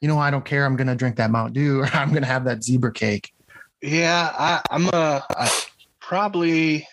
you 0.00 0.08
know, 0.08 0.18
I 0.18 0.30
don't 0.30 0.44
care. 0.44 0.64
I'm 0.64 0.76
going 0.76 0.88
to 0.88 0.96
drink 0.96 1.16
that 1.16 1.30
Mountain 1.30 1.54
Dew 1.54 1.80
or 1.80 1.86
I'm 1.92 2.10
going 2.10 2.22
to 2.22 2.28
have 2.28 2.44
that 2.44 2.64
zebra 2.64 2.92
cake. 2.92 3.32
Yeah, 3.80 4.32
I, 4.36 4.62
I'm 4.70 4.86
a 4.88 5.24
I 5.30 5.50
probably. 6.00 6.88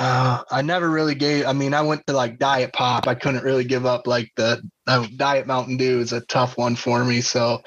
Uh, 0.00 0.42
I 0.50 0.62
never 0.62 0.88
really 0.88 1.14
gave. 1.14 1.44
I 1.44 1.52
mean, 1.52 1.74
I 1.74 1.82
went 1.82 2.06
to 2.06 2.14
like 2.14 2.38
diet 2.38 2.72
pop. 2.72 3.06
I 3.06 3.14
couldn't 3.14 3.44
really 3.44 3.64
give 3.64 3.84
up 3.84 4.06
like 4.06 4.32
the 4.34 4.62
uh, 4.86 5.06
diet 5.14 5.46
Mountain 5.46 5.76
Dew 5.76 6.00
is 6.00 6.14
a 6.14 6.22
tough 6.22 6.56
one 6.56 6.74
for 6.74 7.04
me. 7.04 7.20
So 7.20 7.60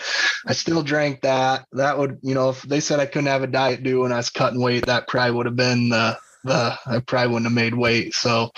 I 0.47 0.53
still 0.53 0.81
drank 0.81 1.21
that. 1.21 1.67
That 1.73 1.99
would, 1.99 2.17
you 2.23 2.33
know, 2.33 2.49
if 2.49 2.63
they 2.63 2.79
said 2.79 2.99
I 2.99 3.05
couldn't 3.05 3.27
have 3.27 3.43
a 3.43 3.47
diet 3.47 3.83
Dew 3.83 4.01
when 4.01 4.11
I 4.11 4.17
was 4.17 4.31
cutting 4.31 4.59
weight, 4.59 4.87
that 4.87 5.07
probably 5.07 5.35
would 5.35 5.45
have 5.45 5.55
been 5.55 5.89
the 5.89 6.17
the 6.43 6.75
I 6.87 6.99
probably 7.01 7.27
wouldn't 7.27 7.45
have 7.45 7.53
made 7.53 7.75
weight. 7.75 8.15
So 8.15 8.49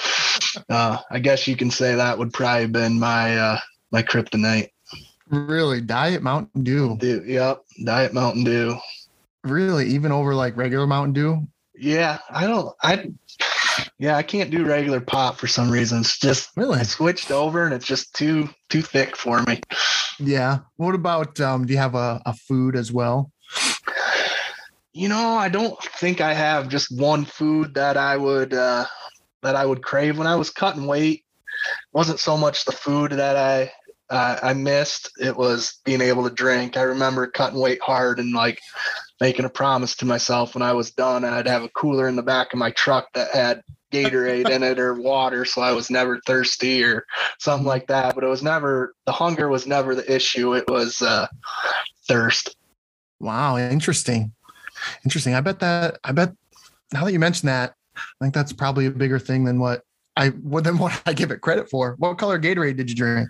uh, 0.70 1.00
I 1.12 1.20
guess 1.20 1.46
you 1.46 1.58
can 1.58 1.70
say 1.70 1.96
that 1.96 2.18
would 2.18 2.32
probably 2.32 2.62
have 2.62 2.72
been 2.72 2.98
my 2.98 3.38
uh, 3.38 3.60
my 3.92 4.04
kryptonite. 4.04 4.70
Really? 5.28 5.82
Diet 5.82 6.24
Mountain 6.24 6.64
Dew? 6.64 6.96
Dew, 6.98 7.24
yep, 7.26 7.66
diet 7.84 8.14
Mountain 8.14 8.46
Dew. 8.46 8.78
Really? 9.44 9.88
Even 9.88 10.14
over 10.14 10.34
like 10.34 10.56
regular 10.56 10.88
Mountain 10.88 11.14
Dew? 11.14 11.48
Yeah, 11.78 12.20
I 12.30 12.48
don't. 12.48 12.74
I 12.82 13.12
yeah, 14.00 14.18
I 14.18 14.24
can't 14.24 14.52
do 14.52 14.66
regular 14.66 15.00
pop 15.00 15.38
for 15.38 15.48
some 15.48 15.70
reason. 15.70 16.00
It's 16.00 16.20
just 16.20 16.50
Really? 16.56 16.80
I 16.80 16.84
switched 16.84 17.32
over 17.32 17.66
and 17.66 17.74
it's 17.74 17.86
just 17.86 18.14
too 18.14 18.50
too 18.70 18.82
thick 18.82 19.16
for 19.16 19.42
me. 19.44 19.62
Yeah. 20.20 20.60
What 20.78 20.96
about, 20.96 21.40
um, 21.42 21.66
do 21.66 21.74
you 21.74 21.80
have 21.80 21.96
a, 21.96 22.22
a 22.26 22.34
food 22.34 22.76
as 22.76 22.92
well? 22.92 23.32
You 24.94 25.10
know, 25.10 25.36
I 25.36 25.50
don't 25.50 25.82
think 25.84 26.22
I 26.22 26.34
have 26.34 26.70
just 26.70 26.98
one 26.98 27.26
food 27.26 27.74
that 27.74 27.98
I 27.98 28.16
would 28.16 28.54
uh 28.54 28.86
that 29.44 29.56
I 29.56 29.66
would 29.66 29.84
crave 29.84 30.18
when 30.18 30.28
I 30.28 30.36
was 30.36 30.50
cutting 30.50 30.88
weight. 30.88 31.24
wasn't 31.94 32.20
so 32.20 32.38
much 32.38 32.66
the 32.66 32.72
food 32.72 33.12
that 33.12 33.36
I 33.36 33.72
uh, 34.10 34.40
I 34.42 34.54
missed. 34.54 35.10
It 35.20 35.36
was 35.36 35.80
being 35.84 36.02
able 36.02 36.28
to 36.28 36.34
drink. 36.34 36.78
I 36.78 36.84
remember 36.84 37.28
cutting 37.28 37.60
weight 37.60 37.82
hard 37.82 38.20
and 38.20 38.34
like 38.34 38.60
making 39.22 39.46
a 39.46 39.50
promise 39.50 39.96
to 39.96 40.06
myself 40.06 40.56
when 40.56 40.62
I 40.62 40.74
was 40.74 40.92
done, 40.92 41.24
I'd 41.24 41.48
have 41.48 41.64
a 41.64 41.70
cooler 41.70 42.08
in 42.08 42.16
the 42.16 42.24
back 42.24 42.54
of 42.54 42.60
my 42.60 42.72
truck 42.72 43.08
that 43.14 43.32
had 43.32 43.62
Gatorade 43.92 44.50
in 44.50 44.64
it 44.64 44.78
or 44.80 44.94
water, 44.94 45.46
so 45.46 45.62
I 45.62 45.72
was 45.72 45.90
never 45.90 46.20
thirsty 46.26 46.84
or 46.84 47.06
something 47.40 47.68
like 47.68 47.88
that. 47.88 48.16
But 48.16 48.24
it 48.24 48.28
was 48.28 48.44
never 48.44 48.94
the 49.06 49.12
hunger 49.12 49.48
was 49.48 49.66
never 49.66 49.96
the 49.96 50.14
issue. 50.14 50.54
It 50.54 50.66
was 50.68 51.02
uh, 51.02 51.28
thirst. 52.08 52.56
Wow. 53.20 53.58
Interesting. 53.58 54.34
Interesting. 55.06 55.34
I 55.34 55.42
bet 55.42 55.60
that, 55.60 56.00
I 56.04 56.12
bet 56.12 56.34
now 56.92 57.06
that 57.06 57.14
you 57.14 57.20
mention 57.20 57.48
that, 57.48 57.76
I 57.96 58.02
think 58.22 58.34
that's 58.34 58.52
probably 58.52 58.88
a 58.88 58.92
bigger 58.92 59.20
thing 59.20 59.46
than 59.46 59.60
what 59.60 59.84
I, 60.18 60.34
well, 60.44 60.62
than 60.62 60.78
what 60.78 61.02
I 61.06 61.14
give 61.14 61.32
it 61.32 61.42
credit 61.42 61.70
for. 61.70 61.96
What 61.98 62.18
color 62.18 62.40
Gatorade 62.40 62.76
did 62.76 62.90
you 62.90 62.96
drink? 62.96 63.30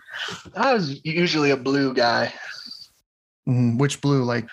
I 0.55 0.73
was 0.73 0.99
usually 1.05 1.51
a 1.51 1.57
blue 1.57 1.93
guy, 1.93 2.33
Mhm. 3.47 3.77
Which 3.77 4.01
blue? 4.01 4.23
Like, 4.23 4.47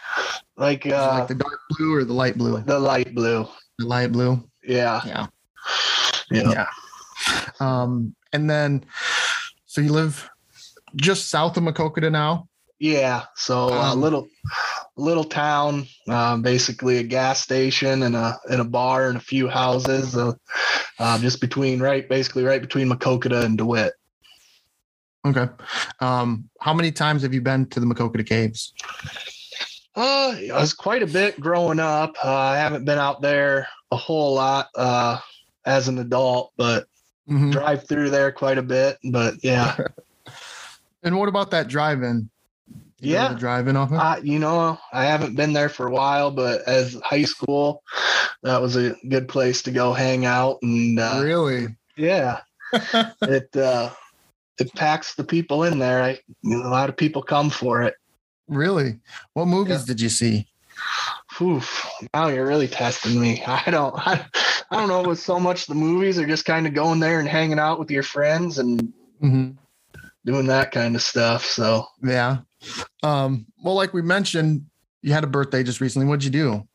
like 0.57 0.87
uh, 0.87 1.19
like 1.19 1.29
the 1.29 1.35
dark 1.35 1.61
blue 1.71 1.95
or 1.95 2.05
the 2.05 2.13
light 2.13 2.37
blue? 2.37 2.61
the 2.63 2.79
light 2.79 3.15
blue. 3.15 3.47
The 3.79 3.87
light 3.87 4.13
blue. 4.13 4.43
Yeah, 4.63 5.01
Yeah. 5.07 5.27
yeah. 6.31 6.51
Yeah. 6.53 6.67
Um, 7.61 8.15
and 8.33 8.49
then, 8.49 8.85
so 9.67 9.81
you 9.81 9.93
live 9.93 10.29
just 10.97 11.29
south 11.31 11.57
of 11.57 11.63
Maquoketa 11.65 12.11
now. 12.13 12.49
Yeah, 12.79 13.23
so 13.37 13.69
a 13.69 13.93
Um, 13.93 14.01
little 14.01 14.27
little 14.97 15.25
town, 15.25 15.87
uh, 16.09 16.37
basically 16.37 16.99
a 16.99 17.03
gas 17.03 17.41
station 17.41 18.03
and 18.03 18.15
a 18.17 18.39
and 18.51 18.61
a 18.61 18.65
bar 18.65 19.09
and 19.09 19.17
a 19.17 19.21
few 19.21 19.49
houses, 19.49 20.17
uh, 20.17 20.33
uh, 20.99 21.19
just 21.19 21.41
between 21.41 21.81
right, 21.81 22.09
basically 22.09 22.43
right 22.45 22.61
between 22.61 22.89
Maquoketa 22.91 23.45
and 23.45 23.57
Dewitt. 23.57 23.93
Okay. 25.25 25.47
Um, 26.01 26.49
how 26.61 26.75
many 26.75 26.91
times 26.91 27.23
have 27.23 27.33
you 27.33 27.41
been 27.41 27.67
to 27.67 27.81
the 27.81 27.87
Maquoketa 27.87 28.27
Caves? 28.27 28.73
Uh, 29.95 30.35
it 30.39 30.53
was 30.53 30.73
quite 30.75 31.03
a 31.03 31.07
bit 31.07 31.39
growing 31.39 31.79
up. 31.79 32.15
Uh, 32.25 32.35
I 32.35 32.57
haven't 32.57 32.85
been 32.85 32.99
out 32.99 33.23
there 33.23 33.69
a 33.91 33.97
whole 33.97 34.35
lot 34.35 34.69
uh, 34.77 35.19
as 35.65 35.89
an 35.89 35.99
adult, 35.99 36.53
but 36.57 36.87
Mhm. 37.29 37.53
drive 37.53 37.87
through 37.87 38.11
there 38.11 38.33
quite 38.33 38.59
a 38.59 38.63
bit. 38.63 38.99
But 39.05 39.35
yeah, 39.45 39.77
And 41.05 41.19
what 41.19 41.29
about 41.29 41.51
that 41.51 41.69
drive-in? 41.69 42.31
You 43.01 43.15
Yeah. 43.15 43.33
often. 43.35 43.99
I, 43.99 44.19
you 44.19 44.39
know, 44.39 44.79
I 44.93 45.05
haven't 45.05 45.35
been 45.35 45.53
there 45.53 45.69
for 45.69 45.87
a 45.89 45.91
while, 45.91 46.31
but 46.31 46.63
as 46.63 46.95
high 47.05 47.25
school, 47.25 47.83
that 48.45 48.61
was 48.63 48.77
a 48.77 48.95
good 49.09 49.29
place 49.29 49.63
to 49.63 49.73
go 49.73 49.93
hang 49.93 50.25
out 50.27 50.59
and 50.63 50.99
uh, 51.01 51.21
really? 51.21 51.77
yeah, 51.97 52.41
it 53.23 53.55
uh, 53.57 53.91
it 54.59 54.73
packs 54.75 55.15
the 55.15 55.25
people 55.25 55.65
in 55.65 55.79
there. 55.79 56.03
I, 56.03 56.11
a 56.45 56.69
lot 56.69 56.89
of 56.89 56.97
people 56.97 57.23
come 57.23 57.51
for 57.51 57.83
it. 57.83 57.95
Really? 58.49 58.99
What 59.35 59.47
movies 59.47 59.81
Yeah. 59.81 59.87
did 59.87 60.01
you 60.01 60.09
see? 60.09 60.47
Oof, 61.41 61.87
now 62.15 62.29
you're 62.29 62.47
really 62.47 62.69
testing 62.69 63.21
me. 63.21 63.43
I 63.47 63.71
don't, 63.71 63.95
I, 63.99 64.25
I 64.71 64.77
don't 64.77 64.89
know. 64.89 65.01
It 65.01 65.07
was 65.07 65.23
so 65.23 65.41
much 65.41 65.67
the 65.67 65.75
movies 65.75 66.19
or 66.19 66.27
just 66.27 66.45
kind 66.45 66.67
of 66.67 66.75
going 66.75 67.01
there 67.01 67.19
and 67.21 67.29
hanging 67.29 67.59
out 67.59 67.79
with 67.79 67.91
your 67.91 68.03
friends 68.03 68.59
and 68.59 68.93
Mhm. 69.23 69.57
doing 70.25 70.47
that 70.47 70.73
kind 70.73 70.95
of 70.97 71.03
stuff. 71.03 71.45
So 71.45 71.87
Yeah. 72.03 72.39
Um, 73.03 73.47
well, 73.63 73.75
like 73.75 73.93
we 73.95 74.03
mentioned, 74.03 74.67
you 75.01 75.13
had 75.13 75.25
a 75.25 75.29
birthday 75.29 75.63
just 75.63 75.81
recently. 75.81 76.07
What'd 76.07 76.25
you 76.25 76.31
do? 76.31 76.67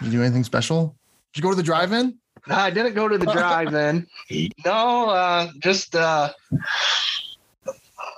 Did 0.00 0.06
you 0.06 0.18
do 0.18 0.22
anything 0.22 0.44
special? 0.44 0.96
Did 1.32 1.38
you 1.40 1.42
go 1.42 1.50
to 1.50 1.56
the 1.56 1.62
drive-in? 1.62 2.18
No, 2.46 2.54
I 2.56 2.70
didn't 2.70 2.94
go 2.94 3.08
to 3.08 3.16
the 3.16 3.26
drive-in. 3.26 4.06
no, 4.64 5.08
uh, 5.08 5.48
just 5.60 5.96
uh, 5.96 6.30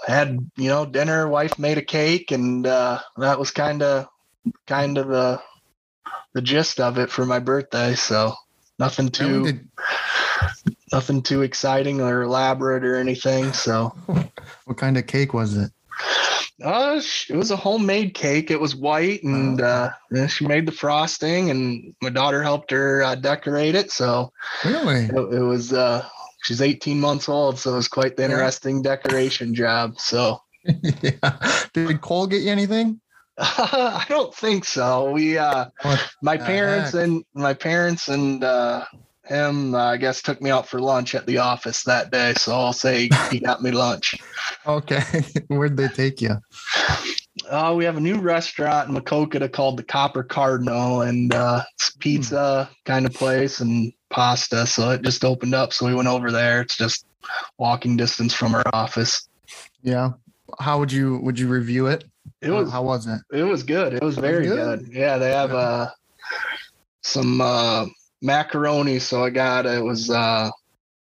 had 0.07 0.39
you 0.57 0.69
know 0.69 0.85
dinner. 0.85 1.29
Wife 1.29 1.59
made 1.59 1.79
a 1.79 1.83
cake, 1.83 2.33
and 2.33 2.67
uh, 2.67 3.01
that 3.19 3.39
was 3.39 3.51
kind 3.51 3.83
of 3.83 4.09
kind 4.67 4.99
of 4.99 5.09
the 5.09 5.41
the 6.33 6.43
gist 6.43 6.81
of 6.81 6.99
it 6.99 7.11
for 7.11 7.25
my 7.25 7.39
birthday. 7.39 7.95
So 7.95 8.35
nothing 8.79 9.09
too 9.11 9.45
did- 9.45 9.69
nothing 10.93 11.23
too 11.23 11.43
exciting 11.43 12.01
or 12.01 12.23
elaborate 12.23 12.85
or 12.85 12.97
anything. 12.97 13.53
So 13.53 13.89
what 14.65 14.77
kind 14.77 14.99
of 14.99 15.07
cake 15.07 15.35
was 15.35 15.57
it? 15.57 15.71
Uh, 16.65 17.01
it 17.29 17.37
was 17.37 17.51
a 17.51 17.57
homemade 17.57 18.15
cake. 18.15 18.51
It 18.51 18.61
was 18.61 18.75
white, 18.75 19.23
and 19.23 19.61
uh, 19.61 19.91
she 20.29 20.47
made 20.47 20.67
the 20.67 20.73
frosting, 20.73 21.51
and 21.51 21.95
my 22.03 22.09
daughter 22.11 22.43
helped 22.43 22.71
her 22.71 23.03
uh, 23.03 23.15
decorate 23.15 23.75
it. 23.75 23.91
So 23.91 24.33
Really? 24.65 25.05
it, 25.05 25.35
it 25.35 25.43
was 25.43 25.73
uh 25.73 26.07
she's 26.43 26.63
18 26.63 27.01
months 27.01 27.29
old 27.29 27.59
so 27.59 27.73
it 27.73 27.77
was 27.77 27.89
quite 27.89 28.17
the 28.17 28.25
interesting 28.25 28.81
decoration 28.81 29.53
job 29.55 29.99
so 29.99 30.41
yeah. 31.03 31.39
Did 31.75 32.01
Cole 32.01 32.27
get 32.29 32.43
you 32.43 32.51
anything? 32.53 33.01
i 33.39 34.05
don't 34.09 34.35
think 34.35 34.65
so 34.65 35.11
we 35.11 35.37
uh 35.37 35.67
What 35.83 36.09
my 36.23 36.37
parents 36.39 36.93
heck? 36.93 37.03
and 37.05 37.25
my 37.35 37.53
parents 37.53 38.09
and 38.09 38.43
uh 38.45 38.85
him 39.29 39.75
uh, 39.75 39.93
i 39.93 39.97
guess 39.97 40.23
took 40.23 40.41
me 40.41 40.51
out 40.51 40.67
for 40.69 40.81
lunch 40.81 41.15
at 41.15 41.27
the 41.27 41.39
office 41.39 41.83
that 41.83 42.11
day 42.11 42.33
so 42.35 42.53
i'll 42.55 42.73
say 42.73 43.09
he 43.31 43.39
got 43.45 43.63
me 43.63 43.71
lunch 43.71 44.15
Okay. 44.67 45.01
Where'd 45.49 45.77
they 45.77 45.87
take 45.89 46.21
you? 46.21 46.37
uh 47.49 47.73
we 47.77 47.85
have 47.85 47.97
a 47.97 48.01
new 48.01 48.19
restaurant 48.19 48.89
in 48.89 48.95
Maquoketa 48.97 49.53
called 49.53 49.77
the 49.77 49.83
copper 49.85 50.25
cardinal 50.25 51.03
and 51.03 51.33
uh 51.33 51.63
it's 51.75 51.91
pizza 51.91 52.69
kind 52.85 53.07
of 53.07 53.13
place 53.13 53.61
and 53.61 53.93
pasta 54.11 54.67
so 54.67 54.91
it 54.91 55.03
just 55.03 55.25
opened 55.25 55.55
up 55.55 55.73
so 55.73 55.87
we 55.87 55.95
went 55.95 56.09
over 56.09 56.33
there 56.33 56.63
it's 56.63 56.77
just 56.77 57.07
walking 57.59 57.97
distance 57.97 58.33
from 58.35 58.55
our 58.55 58.65
office. 58.73 59.29
Yeah. 59.83 60.13
How 60.59 60.79
would 60.79 60.93
you 60.93 61.19
would 61.19 61.39
you 61.39 61.49
review 61.49 61.87
it? 61.87 62.05
It 62.41 62.51
was 62.51 62.71
how 62.71 62.83
was 62.83 63.07
it? 63.07 63.21
it 63.33 63.43
was 63.43 63.63
good. 63.63 63.95
It 63.95 64.03
was 64.03 64.17
very 64.17 64.47
good? 64.47 64.81
good. 64.85 64.95
Yeah, 64.95 65.19
they 65.19 65.31
have 65.31 65.53
uh 65.53 65.91
some 67.03 67.41
uh 67.41 67.87
macaroni. 68.23 68.99
So 68.99 69.25
I 69.25 69.31
got 69.31 69.67
it 69.67 69.83
was 69.83 70.11
uh 70.11 70.51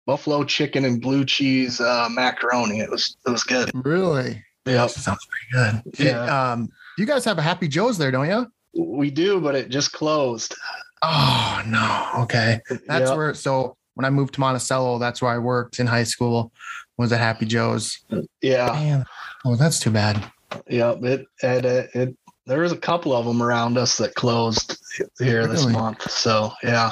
buffalo 0.06 0.44
chicken 0.44 0.86
and 0.86 1.02
blue 1.02 1.26
cheese 1.26 1.80
uh 1.82 2.08
macaroni. 2.12 2.80
It 2.80 2.90
was 2.90 3.18
it 3.26 3.30
was 3.30 3.44
good. 3.44 3.72
Really? 3.74 4.44
Yep. 4.66 4.90
Sounds 4.90 5.26
pretty 5.28 5.82
good. 5.84 6.00
Yeah. 6.00 6.52
um, 6.52 6.70
you 6.98 7.06
guys 7.06 7.24
have 7.26 7.38
a 7.38 7.42
Happy 7.42 7.68
Joe's 7.68 7.98
there, 7.98 8.10
don't 8.12 8.28
you? 8.28 8.52
We 8.82 9.12
do, 9.12 9.40
but 9.40 9.54
it 9.56 9.70
just 9.70 9.92
closed. 9.94 10.56
Oh 11.02 11.62
no. 11.68 12.24
Okay. 12.24 12.60
That's 12.88 13.10
Yep. 13.10 13.18
where 13.18 13.34
so 13.34 13.78
when 13.94 14.06
I 14.06 14.10
moved 14.10 14.34
to 14.36 14.40
Monticello, 14.42 14.98
that's 15.00 15.22
where 15.22 15.32
I 15.32 15.38
worked 15.38 15.80
in 15.80 15.88
high 15.88 16.04
school, 16.04 16.52
was 16.98 17.12
at 17.14 17.20
Happy 17.20 17.46
Joe's. 17.46 18.00
yeah. 18.42 18.68
Man. 18.68 19.06
Oh, 19.46 19.56
that's 19.56 19.80
too 19.80 19.92
bad. 19.92 20.24
Yep. 20.68 21.04
It 21.04 21.26
it 21.44 21.66
it, 21.66 21.90
it 21.94 22.18
there 22.48 22.60
was 22.62 22.72
a 22.72 22.78
couple 22.78 23.14
of 23.14 23.26
them 23.26 23.42
around 23.42 23.78
us 23.78 23.98
that 23.98 24.16
closed 24.16 24.78
here 25.20 25.48
this 25.48 25.66
month. 25.68 26.10
So 26.10 26.52
yeah. 26.64 26.92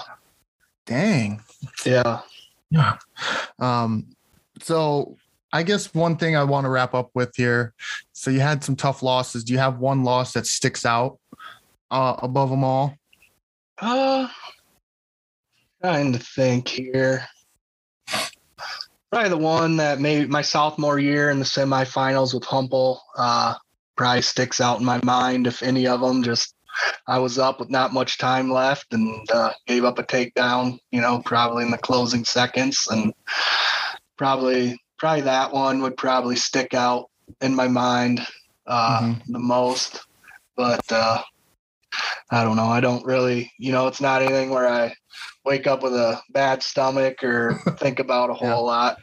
Dang. 0.86 1.42
Yeah. 1.86 2.22
Yeah. 2.70 2.98
Um, 3.60 4.08
so 4.62 5.18
I 5.52 5.64
guess 5.64 5.94
one 5.94 6.18
thing 6.18 6.36
I 6.36 6.44
want 6.44 6.66
to 6.66 6.70
wrap 6.70 6.94
up 6.94 7.12
with 7.14 7.32
here. 7.36 7.74
So 8.12 8.32
you 8.32 8.40
had 8.40 8.64
some 8.64 8.76
tough 8.76 9.04
losses. 9.04 9.44
Do 9.44 9.54
you 9.54 9.60
have 9.60 9.80
one 9.80 10.04
loss 10.04 10.34
that 10.34 10.48
sticks 10.48 10.86
out 10.86 11.20
uh, 11.92 12.16
above 12.18 12.50
them 12.50 12.64
all? 12.64 12.96
Uh, 13.78 14.28
trying 15.82 16.14
to 16.14 16.20
think 16.20 16.68
here. 16.68 17.26
Probably 19.12 19.30
the 19.30 19.38
one 19.38 19.78
that 19.78 20.00
made 20.00 20.30
my 20.30 20.42
sophomore 20.42 20.98
year 20.98 21.30
in 21.30 21.38
the 21.38 21.46
semifinals 21.46 22.34
with 22.34 22.44
Humpal 22.44 22.98
uh, 23.16 23.54
probably 23.96 24.24
sticks 24.24 24.60
out 24.60 24.80
in 24.80 24.86
my 24.86 25.00
mind. 25.04 25.46
If 25.46 25.62
any 25.62 25.86
of 25.86 26.02
them, 26.02 26.24
just 26.24 26.56
I 27.08 27.20
was 27.20 27.38
up 27.39 27.60
with 27.60 27.70
not 27.70 27.94
much 27.94 28.18
time 28.18 28.52
left 28.52 28.94
and 28.94 29.30
uh, 29.32 29.52
gave 29.68 29.84
up 29.86 30.00
a 30.00 30.04
takedown. 30.04 30.78
You 30.91 31.02
know, 31.02 31.22
probably 31.26 31.64
in 31.64 31.72
the 31.72 31.78
closing 31.78 32.24
seconds, 32.26 32.88
and 32.89 33.14
probably 34.18 34.80
probably 34.98 35.22
that 35.22 35.52
one 35.52 35.82
would 35.82 35.98
probably 35.98 36.36
stick 36.36 36.74
out 36.74 37.10
in 37.41 37.54
my 37.56 37.68
mind 37.68 38.26
uh, 38.68 39.00
Mhm. 39.02 39.22
the 39.28 39.39
most. 39.39 40.02
But 40.56 40.84
uh, 40.91 41.22
I 42.32 42.44
don't 42.44 42.56
know. 42.56 42.68
I 42.68 42.80
don't 42.80 43.06
really, 43.06 43.52
you 43.60 43.72
know, 43.72 43.88
it's 43.88 44.02
not 44.02 44.22
anything 44.22 44.50
where 44.50 44.68
I 44.68 44.94
wake 45.46 45.68
up 45.68 45.84
with 45.84 45.94
a 45.94 46.22
bad 46.32 46.64
stomach 46.64 47.24
or 47.24 47.60
think 47.80 48.00
about 48.00 48.30
a 48.30 48.34
whole 48.34 48.48
Yeah. 48.50 48.56
lot. 48.56 48.98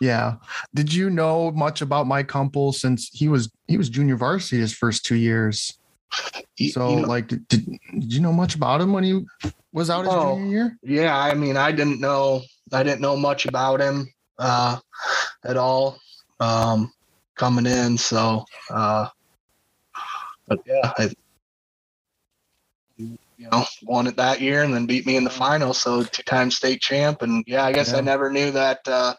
Yeah. 0.00 0.34
Did 0.74 0.94
you 0.94 1.10
know 1.10 1.50
much 1.50 1.82
about 1.82 2.06
Mike 2.06 2.28
Humpal 2.28 2.72
since 2.72 3.08
he 3.12 3.28
was 3.28 3.50
he 3.66 3.76
was 3.76 3.88
junior 3.90 4.16
varsity 4.16 4.60
his 4.60 4.72
first 4.72 5.04
two 5.04 5.16
years? 5.16 5.78
So 6.72 6.90
you 6.90 6.96
know, 7.02 7.08
like 7.08 7.28
did, 7.28 7.46
did 7.48 8.12
you 8.12 8.20
know 8.20 8.32
much 8.32 8.54
about 8.54 8.80
him 8.80 8.92
when 8.92 9.04
he 9.04 9.24
was 9.72 9.90
out 9.90 10.04
his 10.04 10.14
Oh. 10.14 10.34
junior 10.36 10.50
year? 10.50 10.78
yeah, 10.82 11.16
I 11.16 11.34
mean, 11.34 11.56
I 11.56 11.70
didn't 11.72 12.00
know, 12.00 12.42
I 12.72 12.82
didn't 12.82 13.00
know 13.00 13.16
much 13.16 13.46
about 13.46 13.80
him 13.80 14.08
uh, 14.38 14.78
at 15.44 15.56
all 15.56 15.98
um, 16.40 16.92
coming 17.36 17.66
in. 17.66 17.96
So, 17.98 18.44
uh, 18.70 19.08
but 20.46 20.58
yeah, 20.66 20.92
I, 20.98 21.10
you 22.96 23.18
know, 23.38 23.64
won 23.84 24.06
it 24.08 24.16
that 24.16 24.40
year 24.40 24.62
and 24.64 24.74
then 24.74 24.86
beat 24.86 25.06
me 25.06 25.16
in 25.16 25.24
the 25.24 25.30
final. 25.30 25.72
So 25.74 26.02
two 26.02 26.22
time 26.24 26.50
state 26.50 26.80
champ. 26.80 27.22
And 27.22 27.44
yeah, 27.46 27.64
I 27.64 27.72
guess 27.72 27.92
Yeah. 27.92 27.98
I 27.98 28.00
never 28.00 28.30
knew 28.30 28.50
that 28.50 28.80
uh, 28.86 29.14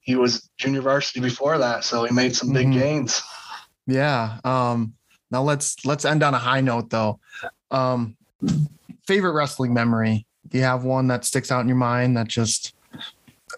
he 0.00 0.16
was 0.16 0.48
junior 0.58 0.80
varsity 0.80 1.20
before 1.20 1.58
that. 1.58 1.84
So 1.84 2.04
he 2.04 2.12
made 2.12 2.34
some 2.34 2.52
big 2.52 2.66
Mhm. 2.68 2.72
gains. 2.72 3.22
Yeah. 3.86 4.40
Um 4.44 4.94
now 5.30 5.42
let's 5.42 5.84
let's 5.84 6.04
end 6.04 6.22
on 6.22 6.34
a 6.34 6.38
high 6.38 6.60
note 6.60 6.90
though. 6.90 7.20
Um 7.70 8.16
favorite 9.06 9.32
wrestling 9.32 9.72
memory. 9.72 10.26
Do 10.48 10.58
you 10.58 10.64
have 10.64 10.84
one 10.84 11.08
that 11.08 11.24
sticks 11.24 11.50
out 11.50 11.60
in 11.60 11.68
your 11.68 11.76
mind 11.76 12.16
that 12.16 12.28
just 12.28 12.74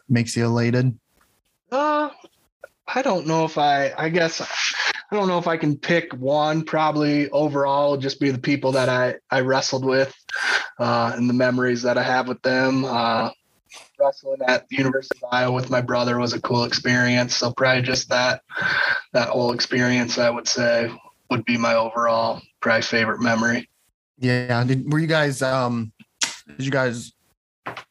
makes 0.09 0.37
you 0.37 0.47
elated? 0.47 0.99
Uh, 1.71 2.11
I 2.87 3.03
don't 3.03 3.27
know 3.27 3.45
if 3.45 3.59
I. 3.59 3.93
I 3.97 4.09
guess 4.09 4.41
I 4.41 5.17
don't 5.17 5.29
know 5.29 5.39
if 5.39 5.47
I 5.47 5.57
can 5.57 5.77
pick 5.77 6.13
one. 6.15 6.65
Probably 6.65 7.29
overall, 7.31 7.97
just 7.97 8.21
be 8.21 8.31
the 8.31 8.39
people 8.39 8.73
that 8.73 8.89
I 8.89 9.17
I 9.31 9.41
wrestled 9.41 9.85
with, 9.85 10.15
uh, 10.79 11.13
and 11.15 11.29
the 11.29 11.35
memories 11.35 11.83
that 11.83 11.99
I 11.99 12.03
have 12.03 12.29
with 12.29 12.41
them. 12.43 12.85
Uh, 12.85 13.31
wrestling 14.01 14.39
at 14.47 14.67
the 14.69 14.77
University 14.77 15.19
of 15.23 15.29
Iowa 15.33 15.53
with 15.53 15.71
my 15.71 15.83
brother 15.83 16.19
was 16.19 16.33
a 16.33 16.41
cool 16.41 16.65
experience. 16.65 17.37
So 17.37 17.53
probably 17.53 17.83
just 17.83 18.09
that 18.09 18.43
that 19.13 19.29
whole 19.29 19.53
experience, 19.53 20.17
I 20.17 20.31
would 20.31 20.49
say, 20.49 20.91
would 21.31 21.45
be 21.45 21.57
my 21.57 21.75
overall 21.75 22.41
probably 22.61 22.83
favorite 22.83 23.21
memory. 23.21 23.69
Yeah. 24.19 24.65
Did, 24.65 24.91
were 24.93 24.99
you 24.99 25.07
guys 25.07 25.43
um 25.43 25.93
did 26.47 26.65
you 26.65 26.71
guys 26.71 27.13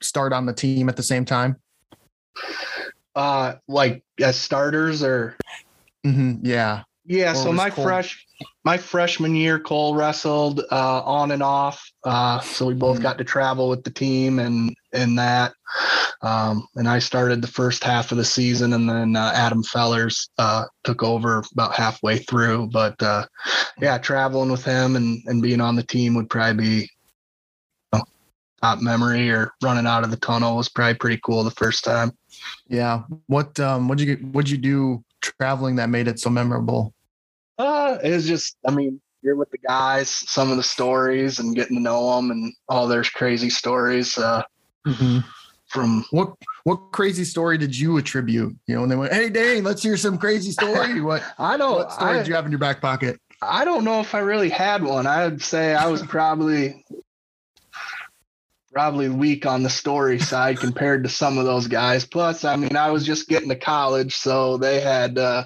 start 0.02 0.34
on 0.34 0.46
the 0.46 0.54
team 0.54 0.90
at 0.90 0.96
the 0.96 1.04
same 1.04 1.26
time? 1.26 1.58
Uh, 3.16 3.54
like 3.68 4.04
as 4.22 4.36
starters 4.38 5.04
or 5.04 5.36
Mm-hmm, 6.06 6.46
Yeah. 6.46 6.84
Yeah, 7.06 7.32
Or 7.32 7.36
so 7.36 7.52
my 7.54 7.70
Cole- 7.70 7.86
fresh 7.86 8.26
my 8.64 8.78
freshman 8.78 9.36
year, 9.36 9.60
Cole 9.60 9.96
wrestled 9.96 10.62
uh, 10.72 11.02
on 11.02 11.32
and 11.32 11.42
off. 11.42 11.90
Uh, 12.04 12.40
so 12.42 12.66
we 12.66 12.74
both 12.74 13.00
Mhm. 13.00 13.04
got 13.04 13.18
to 13.18 13.24
travel 13.24 13.70
with 13.70 13.84
the 13.84 13.90
team 13.90 14.40
and 14.40 14.76
and 14.98 15.18
that. 15.18 15.54
Um, 16.22 16.68
and 16.76 16.88
I 16.88 17.00
started 17.00 17.41
the 17.41 17.48
first 17.48 17.84
half 17.84 18.12
of 18.12 18.18
the 18.18 18.26
season, 18.26 18.74
and 18.74 18.89
then 18.89 19.16
uh, 19.16 19.32
Adam 19.36 19.64
Fellers 19.64 20.30
uh, 20.38 20.66
took 20.84 21.04
over 21.04 21.43
about 21.52 21.76
halfway 21.76 22.18
through. 22.18 22.68
But 22.68 23.02
uh, 23.02 23.26
yeah, 23.80 23.98
traveling 23.98 24.52
with 24.52 24.66
him 24.66 24.95
and 24.95 25.22
and 25.28 25.41
being 25.41 25.62
on 25.62 25.76
the 25.76 25.84
team 25.84 26.16
would 26.16 26.30
probably 26.30 26.64
be 26.64 26.89
you 27.93 28.00
know, 28.00 28.04
top 28.62 28.80
memory. 28.82 29.30
Or 29.30 29.52
running 29.62 29.88
out 29.88 30.04
of 30.04 30.12
the 30.12 30.18
tunnel 30.18 30.58
was 30.58 30.70
probably 30.70 30.95
pretty 30.95 31.20
cool 31.24 31.43
the 31.43 31.52
first 31.52 31.84
time. 31.84 32.12
Yeah. 32.68 33.04
What 33.28 33.60
um 33.60 33.88
what'd 33.88 34.06
you 34.06 34.16
get 34.16 34.26
what'd 34.26 34.50
you 34.50 34.58
do 34.58 35.04
traveling 35.22 35.76
that 35.78 35.89
made 35.89 36.08
it 36.08 36.20
so 36.20 36.30
memorable? 36.30 36.93
Uh, 37.58 37.98
it 38.04 38.12
was 38.12 38.28
just, 38.28 38.56
I 38.68 38.72
mean, 38.72 39.02
you're 39.22 39.36
with 39.36 39.50
the 39.52 39.58
guys, 39.58 40.10
some 40.10 40.52
of 40.52 40.58
the 40.58 40.64
stories 40.64 41.39
and 41.39 41.56
getting 41.56 41.78
to 41.78 41.82
know 41.82 42.16
them 42.16 42.32
and 42.32 42.54
all 42.70 42.88
their 42.88 43.04
crazy 43.04 43.50
stories 43.50 44.18
uh, 44.18 44.43
Mm-hmm. 44.86 45.20
from. 45.68 46.06
What 46.12 46.34
what 46.64 46.92
crazy 46.92 47.24
story 47.24 47.58
did 47.58 47.78
you 47.78 47.98
attribute? 47.98 48.56
You 48.68 48.76
know, 48.76 48.84
and 48.84 48.92
they 48.92 48.96
went, 48.96 49.14
"Hey, 49.14 49.30
Dane, 49.30 49.64
let's 49.64 49.82
hear 49.82 49.98
some 49.98 50.18
crazy 50.18 50.52
story." 50.52 51.02
What 51.02 51.24
I 51.40 51.58
don't, 51.58 51.76
what 51.76 51.92
story 51.92 52.12
I, 52.12 52.18
did 52.18 52.28
you 52.28 52.36
have 52.36 52.46
in 52.46 52.52
your 52.52 52.60
back 52.60 52.82
pocket? 52.82 53.20
I 53.42 53.66
don't 53.66 53.84
know 53.84 54.00
if 54.00 54.16
I 54.16 54.20
really 54.20 54.50
had 54.50 54.84
one. 54.84 55.08
I'd 55.08 55.42
say 55.42 55.76
I 55.76 55.88
was 55.88 56.02
probably 56.02 56.84
probably 58.78 59.10
weak 59.10 59.48
on 59.48 59.64
the 59.64 59.70
story 59.72 60.20
side 60.20 60.60
compared 60.60 61.04
to 61.04 61.10
some 61.10 61.40
of 61.40 61.46
those 61.46 61.66
guys. 61.66 62.06
Plus, 62.06 62.46
I 62.46 62.56
mean, 62.56 62.76
I 62.76 62.92
was 62.92 63.04
just 63.04 63.28
getting 63.28 63.50
to 63.50 63.56
college, 63.56 64.14
so 64.14 64.58
they 64.58 64.80
had, 64.82 65.18
uh, 65.18 65.46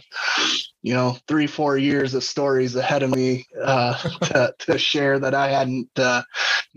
you 0.82 0.94
know, 0.94 1.18
three, 1.30 1.48
four 1.48 1.78
years 1.78 2.14
of 2.14 2.26
stories 2.26 2.76
ahead 2.76 3.04
of 3.04 3.16
me 3.16 3.46
uh, 3.64 3.94
to, 4.24 4.54
to 4.60 4.78
share 4.78 5.18
that 5.18 5.34
I 5.34 5.48
hadn't 5.48 5.88
uh, 5.98 6.24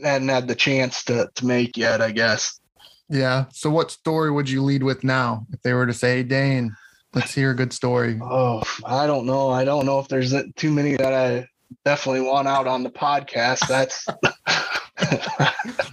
hadn't 0.01 0.29
had 0.29 0.47
the 0.47 0.55
chance 0.55 1.03
to 1.07 1.29
to 1.35 1.45
make 1.45 1.77
yet. 1.77 2.01
I 2.01 2.13
guess. 2.13 2.61
Yeah. 3.09 3.47
So, 3.51 3.69
what 3.69 3.91
story 3.91 4.31
would 4.31 4.49
you 4.49 4.63
lead 4.63 4.85
with 4.85 5.03
now 5.03 5.49
if 5.53 5.61
they 5.63 5.73
were 5.73 5.87
to 5.87 5.93
say, 5.93 6.19
hey, 6.19 6.23
"Dane, 6.23 6.77
let's 7.15 7.35
hear 7.35 7.51
a 7.51 7.57
good 7.57 7.73
story"? 7.73 8.21
Oh, 8.23 8.63
I 8.87 9.09
don't 9.09 9.27
know. 9.27 9.51
I 9.51 9.65
don't 9.65 9.87
know 9.87 9.99
if 9.99 10.07
there's 10.07 10.33
too 10.55 10.71
many 10.71 10.95
that 10.99 11.13
I 11.13 11.49
definitely 11.85 12.21
want 12.21 12.47
out 12.47 12.69
on 12.69 12.85
the 12.85 12.91
podcast. 12.91 13.67
That's. 13.67 14.07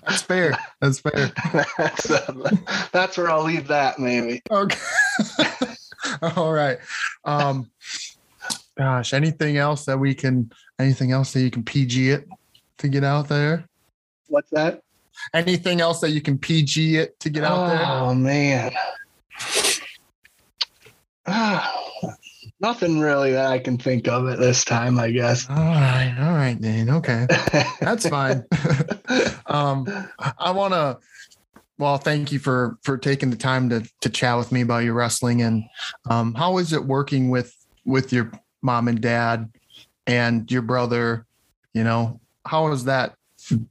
That's 0.05 0.21
fair. 0.21 0.57
That's 0.79 0.99
fair. 0.99 1.31
that's, 1.77 2.11
uh, 2.11 2.51
that's 2.91 3.17
where 3.17 3.29
I'll 3.29 3.43
leave 3.43 3.67
that 3.67 3.99
maybe. 3.99 4.41
Okay. 4.51 4.79
All 6.35 6.51
right. 6.51 6.77
Um, 7.25 7.69
gosh, 8.77 9.13
anything 9.13 9.57
else 9.57 9.85
that 9.85 9.97
we 9.97 10.13
can? 10.13 10.51
Anything 10.79 11.11
else 11.11 11.33
that 11.33 11.41
you 11.41 11.51
can 11.51 11.63
PG 11.63 12.11
it 12.11 12.27
to 12.79 12.87
get 12.87 13.03
out 13.03 13.27
there? 13.27 13.65
What's 14.27 14.49
that? 14.51 14.81
Anything 15.33 15.81
else 15.81 15.99
that 16.01 16.11
you 16.11 16.21
can 16.21 16.37
PG 16.37 16.97
it 16.97 17.19
to 17.19 17.29
get 17.29 17.43
out 17.43 17.67
there? 17.67 17.81
Oh 17.83 18.13
man. 18.13 18.71
Ah, 21.25 21.90
nothing 22.61 22.99
really 22.99 23.31
that 23.31 23.47
I 23.47 23.59
can 23.59 23.77
think 23.77 24.07
of 24.07 24.27
at 24.27 24.39
this 24.39 24.63
time, 24.63 24.99
I 24.99 25.11
guess. 25.11 25.49
All 25.49 25.55
right, 25.55 26.15
all 26.19 26.33
right, 26.33 26.59
Dane. 26.59 26.89
Okay, 26.89 27.27
that's 27.79 28.07
fine. 28.07 28.45
um, 29.47 29.87
I 30.37 30.51
want 30.51 30.73
to. 30.73 30.99
Well, 31.77 31.97
thank 31.97 32.31
you 32.31 32.39
for 32.39 32.77
for 32.83 32.97
taking 32.97 33.31
the 33.31 33.37
time 33.37 33.69
to 33.69 33.83
to 34.01 34.09
chat 34.09 34.37
with 34.37 34.51
me 34.51 34.61
about 34.61 34.83
your 34.83 34.93
wrestling 34.93 35.41
and 35.41 35.63
um, 36.09 36.33
how 36.35 36.59
is 36.59 36.73
it 36.73 36.85
working 36.85 37.29
with 37.29 37.55
with 37.85 38.13
your 38.13 38.31
mom 38.61 38.87
and 38.87 39.01
dad 39.01 39.51
and 40.07 40.49
your 40.51 40.61
brother. 40.61 41.25
You 41.73 41.83
know, 41.83 42.19
how 42.45 42.69
has 42.69 42.85
that 42.85 43.15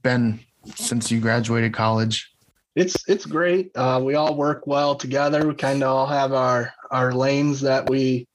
been 0.01 0.39
since 0.75 1.11
you 1.11 1.19
graduated 1.19 1.73
college? 1.73 2.31
it's 2.75 3.07
it's 3.07 3.25
great. 3.25 3.71
Uh, 3.75 4.01
we 4.03 4.15
all 4.15 4.35
work 4.35 4.65
well 4.65 4.95
together. 4.95 5.47
We 5.47 5.55
kind 5.55 5.83
of 5.83 5.89
all 5.89 6.07
have 6.07 6.33
our 6.33 6.73
our 6.89 7.13
lanes 7.13 7.61
that 7.61 7.89
we, 7.89 8.27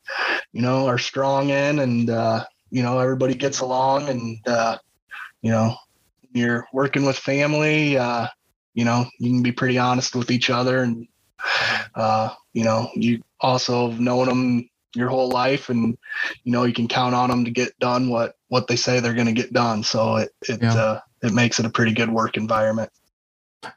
you 0.53 0.63
know, 0.63 0.87
are 0.87 0.99
strong 0.99 1.51
in, 1.51 1.79
and 1.81 2.11
uh, 2.11 2.45
you 2.71 2.83
know 2.83 2.99
everybody 2.99 3.35
gets 3.35 3.61
along, 3.61 4.09
and 4.09 4.39
uh, 4.49 4.79
you 5.43 5.51
know, 5.51 5.75
you're 6.33 6.67
working 6.73 7.05
with 7.05 7.17
family. 7.17 7.97
Uh, 7.97 8.27
you 8.75 8.85
know, 8.85 9.07
you 9.19 9.31
can 9.31 9.43
be 9.43 9.53
pretty 9.53 9.79
honest 9.79 10.15
with 10.15 10.31
each 10.31 10.51
other, 10.51 10.83
and 10.83 11.07
uh, 11.95 12.31
you 12.53 12.65
know, 12.65 12.91
you 12.95 13.23
also 13.41 13.91
have 13.91 14.01
known 14.01 14.29
them 14.29 14.69
your 14.95 15.09
whole 15.09 15.29
life, 15.29 15.69
and 15.69 15.97
you 16.45 16.53
know 16.53 16.65
you 16.65 16.73
can 16.73 16.89
count 16.89 17.15
on 17.15 17.31
them 17.31 17.45
to 17.45 17.51
get 17.51 17.79
done 17.79 18.09
what 18.09 18.35
what 18.49 18.67
they 18.67 18.77
say 18.77 19.01
they're 19.01 19.15
going 19.15 19.27
to 19.27 19.33
get 19.33 19.53
done. 19.53 19.83
So 19.83 20.17
it 20.17 20.31
it 20.49 20.63
Yeah. 20.63 20.75
uh, 20.75 21.01
it 21.23 21.33
makes 21.33 21.59
it 21.59 21.67
a 21.67 21.71
pretty 21.71 21.93
good 21.93 22.11
work 22.11 22.37
environment. 22.37 22.91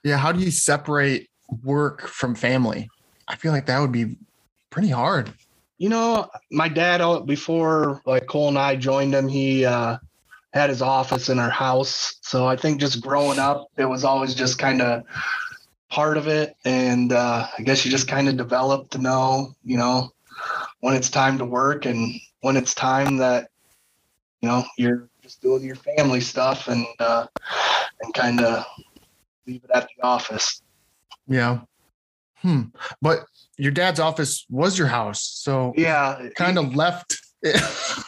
Yeah. 0.03 0.17
How 0.17 0.31
do 0.31 0.39
you 0.39 0.51
separate 0.51 1.29
work 1.63 2.07
from 2.07 2.35
family? 2.35 2.89
I 3.27 3.35
feel 3.35 3.51
like 3.51 3.65
that 3.67 3.79
would 3.79 3.91
be 3.91 4.17
pretty 4.69 4.89
hard. 4.89 5.33
You 5.79 5.89
know, 5.89 6.29
my 6.51 6.69
dad 6.69 7.01
uh, 7.01 7.21
before 7.21 8.01
like 8.05 8.27
Cole 8.27 8.49
and 8.49 8.59
I 8.59 8.75
joined 8.75 9.15
him, 9.15 9.27
he 9.27 9.65
uh, 9.65 9.97
had 10.53 10.69
his 10.69 10.81
office 10.81 11.29
in 11.29 11.39
our 11.39 11.49
house. 11.49 12.19
So 12.21 12.45
I 12.45 12.55
think 12.55 12.79
just 12.79 13.01
growing 13.01 13.39
up, 13.39 13.69
it 13.77 13.85
was 13.85 14.03
always 14.03 14.35
just 14.35 14.59
kind 14.59 14.81
of 14.81 15.03
part 15.89 16.17
of 16.17 16.27
it, 16.27 16.55
and 16.65 17.11
uh, 17.11 17.47
I 17.57 17.61
guess 17.63 17.83
you 17.83 17.91
just 17.91 18.07
kind 18.07 18.29
of 18.29 18.37
develop 18.37 18.91
to 18.91 18.99
know, 18.99 19.55
you 19.63 19.77
know, 19.77 20.11
when 20.81 20.95
it's 20.95 21.09
time 21.09 21.37
to 21.39 21.45
work 21.45 21.85
and 21.85 22.13
when 22.41 22.57
it's 22.57 22.75
time 22.75 23.17
that 23.17 23.49
you 24.41 24.49
know 24.49 24.65
you're 24.77 25.09
just 25.21 25.41
doing 25.41 25.63
your 25.63 25.75
family 25.75 26.21
stuff 26.21 26.67
and 26.67 26.85
uh, 26.99 27.25
and 28.01 28.13
kind 28.13 28.41
of 28.41 28.65
leave 29.47 29.63
it 29.63 29.71
at 29.73 29.87
the 29.95 30.03
office. 30.03 30.61
Yeah. 31.27 31.61
Hmm. 32.35 32.63
But 33.01 33.25
your 33.59 33.71
dad's 33.71 33.99
office 33.99 34.45
was 34.49 34.77
your 34.79 34.87
house. 34.87 35.21
So 35.21 35.73
Yeah, 35.75 36.29
kind 36.35 36.57
of 36.57 36.75
left. 36.75 37.19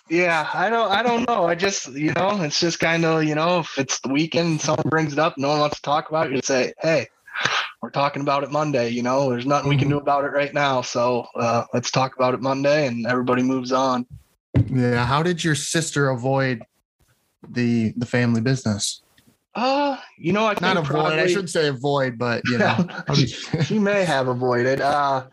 Yeah, 0.09 0.49
I 0.53 0.69
don't 0.69 0.91
I 0.91 1.03
don't 1.03 1.25
know. 1.27 1.45
I 1.45 1.55
just 1.55 1.87
you 1.93 2.11
know, 2.13 2.41
it's 2.41 2.59
just 2.59 2.79
kind 2.79 3.05
of, 3.05 3.23
you 3.23 3.33
know, 3.35 3.59
if 3.59 3.77
it's 3.77 3.99
the 4.01 4.09
weekend, 4.09 4.59
someone 4.59 4.89
brings 4.89 5.13
it 5.13 5.19
up, 5.19 5.37
no 5.37 5.49
one 5.49 5.59
wants 5.59 5.77
to 5.77 5.81
talk 5.81 6.09
about 6.09 6.27
it, 6.27 6.33
you 6.35 6.41
say, 6.43 6.73
Hey, 6.81 7.07
we're 7.81 7.91
talking 7.91 8.21
about 8.21 8.43
it 8.43 8.51
Monday, 8.51 8.89
you 8.89 9.03
know, 9.03 9.29
there's 9.29 9.45
nothing 9.45 9.69
we 9.69 9.77
can 9.77 9.87
do 9.89 9.97
about 9.97 10.25
it 10.25 10.31
right 10.33 10.53
now. 10.53 10.81
So 10.81 11.27
uh, 11.35 11.63
let's 11.73 11.91
talk 11.91 12.15
about 12.17 12.33
it 12.33 12.41
Monday 12.41 12.87
and 12.87 13.07
everybody 13.07 13.41
moves 13.41 13.71
on. 13.71 14.05
yeah. 14.67 15.05
How 15.05 15.23
did 15.23 15.43
your 15.43 15.55
sister 15.55 16.09
avoid 16.09 16.63
the 17.49 17.93
the 17.95 18.05
family 18.05 18.41
business? 18.41 19.01
Uh, 19.53 19.97
you 20.17 20.31
know, 20.31 20.45
I 20.47 20.55
Not 20.61 20.77
avoid. 20.77 20.95
I 20.97 21.09
probably- 21.09 21.33
should 21.33 21.49
say 21.49 21.67
avoid, 21.67 22.17
but 22.17 22.41
you 22.47 22.57
know. 22.57 22.87
how 23.07 23.13
she 23.63 23.79
may 23.79 24.03
have 24.05 24.27
avoided. 24.27 24.79
Uh, 24.81 25.25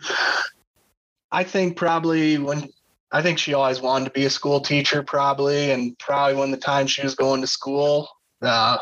I 1.31 1.45
think 1.45 1.77
probably 1.77 2.39
when 2.39 2.69
I 3.13 3.23
think 3.23 3.39
she 3.39 3.55
always 3.55 3.81
wanted 3.81 4.07
to 4.07 4.11
be 4.11 4.25
a 4.25 4.31
school 4.31 4.61
teacher, 4.61 5.03
probably, 5.03 5.71
and 5.71 5.97
probably 5.99 6.37
when 6.37 6.51
the 6.51 6.57
time 6.57 6.87
she 6.87 7.03
was 7.03 7.15
going 7.15 7.41
to 7.43 7.47
school, 7.47 8.09
uh, 8.43 8.79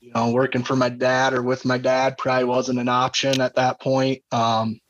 you 0.00 0.10
know, 0.14 0.32
working 0.32 0.64
for 0.64 0.74
my 0.76 0.88
dad 0.88 1.32
or 1.32 1.42
with 1.42 1.64
my 1.64 1.78
dad 1.78 2.18
probably 2.18 2.44
wasn't 2.44 2.78
an 2.78 2.88
option 2.88 3.40
at 3.40 3.54
that 3.54 3.80
point. 3.80 4.22
Um, 4.32 4.80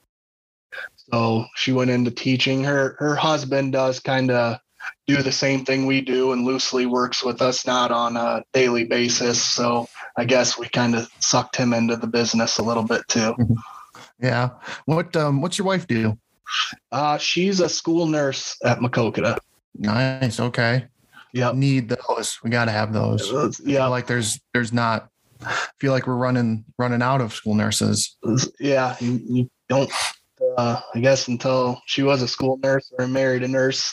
so 1.13 1.45
she 1.57 1.73
went 1.73 1.91
into 1.91 2.11
teaching. 2.11 2.65
Her 2.65 2.97
her 2.99 3.15
husband 3.17 3.73
does 3.73 4.01
kind 4.01 4.31
of 4.31 4.59
do 5.07 5.23
the 5.23 5.33
same 5.33 5.65
thing 5.65 5.87
we 5.87 6.01
do 6.01 6.33
and 6.33 6.45
loosely 6.45 6.87
works 6.87 7.25
with 7.25 7.43
us, 7.43 7.67
not 7.67 7.91
on 7.91 8.17
a 8.17 8.43
daily 8.53 8.85
basis. 8.85 9.43
So 9.43 9.89
I 10.17 10.25
guess 10.25 10.59
we 10.59 10.69
kind 10.69 10.95
of 10.95 11.11
sucked 11.21 11.57
him 11.57 11.73
into 11.73 11.97
the 11.97 12.07
business 12.07 12.59
a 12.59 12.63
little 12.63 12.85
bit 12.85 13.03
too. 13.09 13.35
yeah. 14.21 14.51
What 14.85 15.17
um 15.17 15.43
what's 15.43 15.59
your 15.59 15.67
wife 15.67 15.87
do? 15.87 16.19
Uh, 16.91 17.19
she's 17.19 17.61
a 17.61 17.69
school 17.69 18.07
nurse 18.07 18.57
at 18.65 18.79
Maquoketa. 18.79 19.39
Nice. 19.77 20.39
Okay. 20.39 20.87
Yeah. 21.33 21.53
Need 21.55 21.89
those. 21.89 22.39
We 22.45 22.51
gotta 22.51 22.73
have 22.73 22.93
those. 22.93 23.61
Yeah, 23.65 23.87
like 23.87 24.07
there's 24.07 24.39
there's 24.53 24.73
not 24.73 25.09
I 25.45 25.67
feel 25.81 25.93
like 25.93 26.07
we're 26.07 26.15
running 26.15 26.65
running 26.79 27.03
out 27.03 27.21
of 27.21 27.33
school 27.33 27.55
nurses. 27.55 28.17
yeah. 28.61 28.97
You, 29.01 29.21
you 29.25 29.51
don't. 29.69 29.91
Uh, 30.57 30.81
I 30.95 31.01
guess 31.01 31.29
until 31.29 31.81
she 31.87 32.03
was 32.03 32.23
a 32.23 32.29
school 32.29 32.59
nurse 32.63 32.93
or 32.99 33.07
married 33.07 33.43
a 33.43 33.49
nurse, 33.49 33.93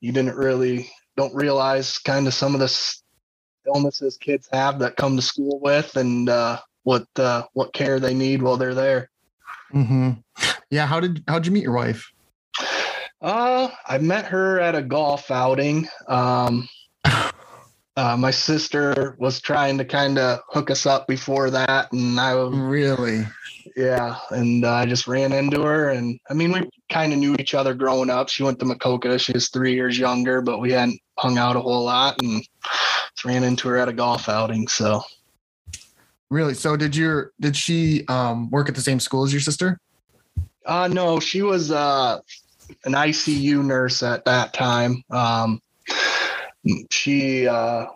you 0.00 0.12
didn't 0.12 0.36
really 0.36 0.90
don't 1.16 1.34
realize 1.34 1.98
kind 1.98 2.26
of 2.26 2.34
some 2.34 2.54
of 2.54 2.60
the 2.60 2.94
illnesses 3.66 4.16
kids 4.18 4.48
have 4.52 4.78
that 4.78 4.96
come 4.96 5.16
to 5.16 5.22
school 5.22 5.60
with 5.60 5.96
and 5.96 6.28
uh, 6.28 6.60
what 6.82 7.06
uh, 7.16 7.44
what 7.52 7.72
care 7.72 7.98
they 7.98 8.14
need 8.14 8.42
while 8.42 8.56
they're 8.56 8.74
there. 8.74 9.10
hmm 9.70 10.10
Yeah. 10.70 10.86
How 10.86 11.00
did 11.00 11.24
how'd 11.28 11.46
you 11.46 11.52
meet 11.52 11.62
your 11.64 11.74
wife? 11.74 12.10
Uh, 13.20 13.68
I 13.86 13.98
met 13.98 14.26
her 14.26 14.60
at 14.60 14.74
a 14.74 14.82
golf 14.82 15.30
outing. 15.30 15.88
Um, 16.08 16.68
uh, 17.96 18.16
my 18.16 18.30
sister 18.30 19.16
was 19.18 19.40
trying 19.40 19.78
to 19.78 19.84
kind 19.84 20.18
of 20.18 20.40
hook 20.48 20.70
us 20.70 20.86
up 20.86 21.06
before 21.06 21.50
that, 21.50 21.92
and 21.92 22.18
I 22.18 22.34
was 22.34 22.54
Really? 22.56 23.26
yeah, 23.76 24.16
and 24.30 24.64
uh, 24.64 24.72
I 24.72 24.86
just 24.86 25.06
ran 25.06 25.32
into 25.32 25.62
her, 25.62 25.90
and 25.90 26.18
I 26.28 26.34
mean 26.34 26.52
we 26.52 26.68
kind 26.90 27.12
of 27.12 27.18
knew 27.18 27.36
each 27.38 27.54
other 27.54 27.74
growing 27.74 28.10
up. 28.10 28.28
She 28.28 28.42
went 28.42 28.58
to 28.60 28.64
Maquoketa. 28.64 29.20
She 29.20 29.32
was 29.32 29.48
three 29.48 29.74
years 29.74 29.98
younger, 29.98 30.40
but 30.40 30.58
we 30.60 30.72
hadn't 30.72 31.00
hung 31.18 31.38
out 31.38 31.56
a 31.56 31.60
whole 31.60 31.84
lot, 31.84 32.20
and 32.20 32.42
just 33.12 33.24
ran 33.24 33.44
into 33.44 33.68
her 33.68 33.76
at 33.78 33.88
a 33.88 33.92
golf 33.92 34.28
outing. 34.28 34.68
So 34.68 35.02
Really? 36.30 36.54
So 36.54 36.76
did 36.76 36.96
your 36.96 37.32
did 37.40 37.56
she 37.56 38.04
um 38.08 38.50
work 38.50 38.68
at 38.68 38.74
the 38.74 38.80
same 38.80 38.98
school 38.98 39.24
as 39.24 39.32
your 39.32 39.40
sister? 39.40 39.78
Uh 40.66 40.88
no, 40.90 41.20
she 41.20 41.42
was 41.42 41.70
uh 41.70 42.18
an 42.84 42.92
ICU 42.92 43.64
nurse 43.64 44.02
at 44.02 44.24
that 44.24 44.52
time. 44.52 45.04
Um 45.10 45.60
she 46.90 47.48
uh 47.48 47.86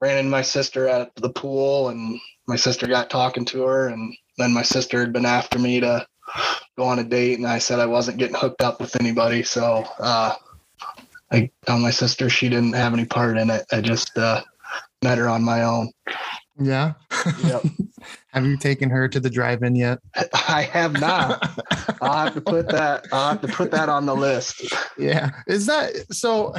ran 0.00 0.18
into 0.18 0.30
my 0.30 0.42
sister 0.42 0.88
at 0.88 1.14
the 1.16 1.30
pool 1.30 1.90
and 1.90 2.20
my 2.48 2.56
sister 2.56 2.86
got 2.86 3.10
talking 3.10 3.44
to 3.46 3.62
her 3.62 3.88
and 3.88 4.14
then 4.38 4.52
my 4.52 4.62
sister 4.62 5.00
had 5.00 5.12
been 5.12 5.26
after 5.26 5.58
me 5.58 5.80
to 5.80 6.06
go 6.78 6.84
on 6.84 6.98
a 7.00 7.04
date 7.04 7.38
and 7.38 7.46
I 7.46 7.58
said 7.58 7.80
I 7.80 7.86
wasn't 7.86 8.18
getting 8.18 8.36
hooked 8.36 8.62
up 8.62 8.80
with 8.80 9.00
anybody. 9.00 9.42
So 9.42 9.84
uh 10.00 10.34
I 11.32 11.50
told 11.66 11.82
my 11.82 11.90
sister 11.90 12.30
she 12.30 12.48
didn't 12.48 12.74
have 12.74 12.94
any 12.94 13.06
part 13.06 13.38
in 13.38 13.50
it. 13.50 13.64
I 13.72 13.80
just 13.80 14.16
uh 14.18 14.42
met 15.02 15.18
her 15.18 15.28
on 15.28 15.42
my 15.44 15.64
own. 15.64 15.92
Yeah. 16.58 16.92
Yep. 17.44 17.64
have 18.32 18.44
you 18.44 18.56
taken 18.56 18.90
her 18.90 19.08
to 19.08 19.18
the 19.18 19.30
drive-in 19.30 19.74
yet? 19.74 19.98
I 20.48 20.62
have 20.62 21.00
not. 21.00 21.60
I'll 22.00 22.24
have 22.24 22.34
to 22.34 22.40
put 22.40 22.68
that 22.68 23.06
I'll 23.12 23.30
have 23.30 23.40
to 23.40 23.48
put 23.48 23.70
that 23.72 23.88
on 23.88 24.06
the 24.06 24.14
list. 24.14 24.72
Yeah. 24.96 25.30
Is 25.46 25.66
that 25.66 25.92
so? 26.12 26.54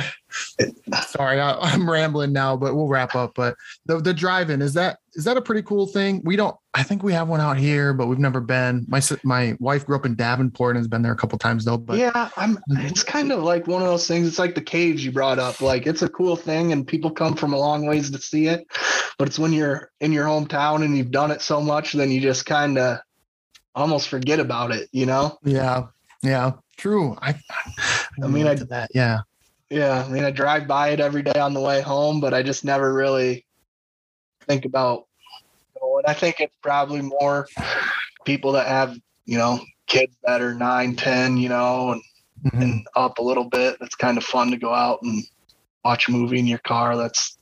Sorry, 1.08 1.40
I, 1.40 1.54
I'm 1.60 1.90
rambling 1.90 2.34
now, 2.34 2.58
but 2.58 2.76
we'll 2.76 2.88
wrap 2.88 3.16
up. 3.16 3.34
But 3.36 3.56
the 3.86 4.00
the 4.00 4.14
drive-in 4.14 4.62
is 4.62 4.74
that 4.74 5.00
is 5.16 5.24
that 5.24 5.38
a 5.38 5.42
pretty 5.42 5.62
cool 5.62 5.88
thing? 5.88 6.22
We 6.26 6.36
don't. 6.36 6.56
I 6.74 6.84
think 6.84 7.02
we 7.02 7.14
have 7.14 7.30
one 7.30 7.40
out 7.40 7.58
here, 7.58 7.94
but 7.94 8.08
we've 8.08 8.20
never 8.20 8.42
been. 8.42 8.86
My 8.90 9.02
my 9.24 9.56
wife 9.60 9.86
grew 9.86 9.96
up 9.96 10.06
in 10.06 10.16
Davenport 10.16 10.76
and 10.76 10.80
has 10.84 10.88
been 10.90 11.02
there 11.02 11.14
a 11.14 11.18
couple 11.18 11.38
times 11.40 11.64
though. 11.64 11.78
But 11.78 11.98
yeah, 11.98 12.30
I'm. 12.36 12.56
Mm-hmm. 12.58 12.86
It's 12.88 13.04
kind 13.04 13.32
of 13.32 13.42
like 13.42 13.66
one 13.66 13.82
of 13.82 13.88
those 13.88 14.08
things. 14.08 14.28
It's 14.28 14.40
like 14.40 14.56
the 14.56 14.62
caves 14.62 15.06
you 15.06 15.12
brought 15.12 15.40
up. 15.40 15.62
Like 15.62 15.88
it's 15.88 16.02
a 16.02 16.10
cool 16.10 16.36
thing, 16.36 16.74
and 16.74 16.86
people 16.86 17.12
come 17.12 17.36
from 17.36 17.54
a 17.54 17.58
long 17.58 17.86
ways 17.86 18.12
to 18.12 18.18
see 18.20 18.48
it. 18.48 18.68
But 19.18 19.30
it's 19.30 19.40
when 19.40 19.54
you're 19.54 19.90
in 20.02 20.12
your 20.12 20.26
hometown 20.26 20.84
and 20.84 20.98
you've 20.98 21.12
done 21.12 21.32
it 21.32 21.42
so 21.42 21.62
much, 21.62 21.94
then 21.94 22.12
you 22.12 22.20
just 22.20 22.46
kind 22.46 22.78
of 22.78 23.00
almost 23.74 24.10
forget 24.10 24.40
about 24.40 24.72
it. 24.72 24.90
You 24.92 25.06
know? 25.06 25.38
yeah, 25.44 25.84
yeah, 26.22 26.52
true. 26.78 27.16
I 27.22 27.36
I 28.22 28.28
mean, 28.28 28.48
I- 28.48 28.56
did 28.56 28.70
that. 28.70 28.90
Yeah, 28.94 29.20
Yeah. 29.70 30.04
I 30.06 30.10
mean, 30.12 30.26
I 30.26 30.32
drive 30.32 30.68
by 30.68 30.90
it 30.90 31.00
every 31.00 31.24
day 31.24 31.40
on 31.40 31.54
the 31.54 31.62
way 31.62 31.80
home, 31.82 32.20
but 32.20 32.34
I 32.34 32.44
just 32.44 32.66
never 32.66 32.94
really 32.94 33.46
think 34.48 34.66
about 34.66 35.05
going. 35.82 36.04
I 36.08 36.14
think 36.14 36.40
it's 36.40 36.56
probably 36.62 37.02
more 37.02 37.48
people 38.26 38.52
that 38.54 38.68
have 38.68 38.98
you 39.26 39.38
know 39.38 39.60
kids 39.88 40.16
that 40.24 40.42
are 40.42 40.54
nine, 40.54 40.96
ten, 40.96 41.38
you 41.38 41.50
know, 41.50 41.92
and 41.94 42.02
Mhm. 42.46 42.62
and 42.62 42.88
up 42.96 43.18
a 43.18 43.24
little 43.24 43.50
bit. 43.50 43.78
It's 43.82 43.96
kind 43.96 44.18
of 44.18 44.24
fun 44.24 44.52
to 44.52 44.58
go 44.58 44.74
out 44.74 45.00
and 45.02 45.24
watch 45.84 46.08
a 46.08 46.12
movie 46.12 46.38
in 46.38 46.46
your 46.48 46.60
car. 46.60 46.96
That's 46.96 47.38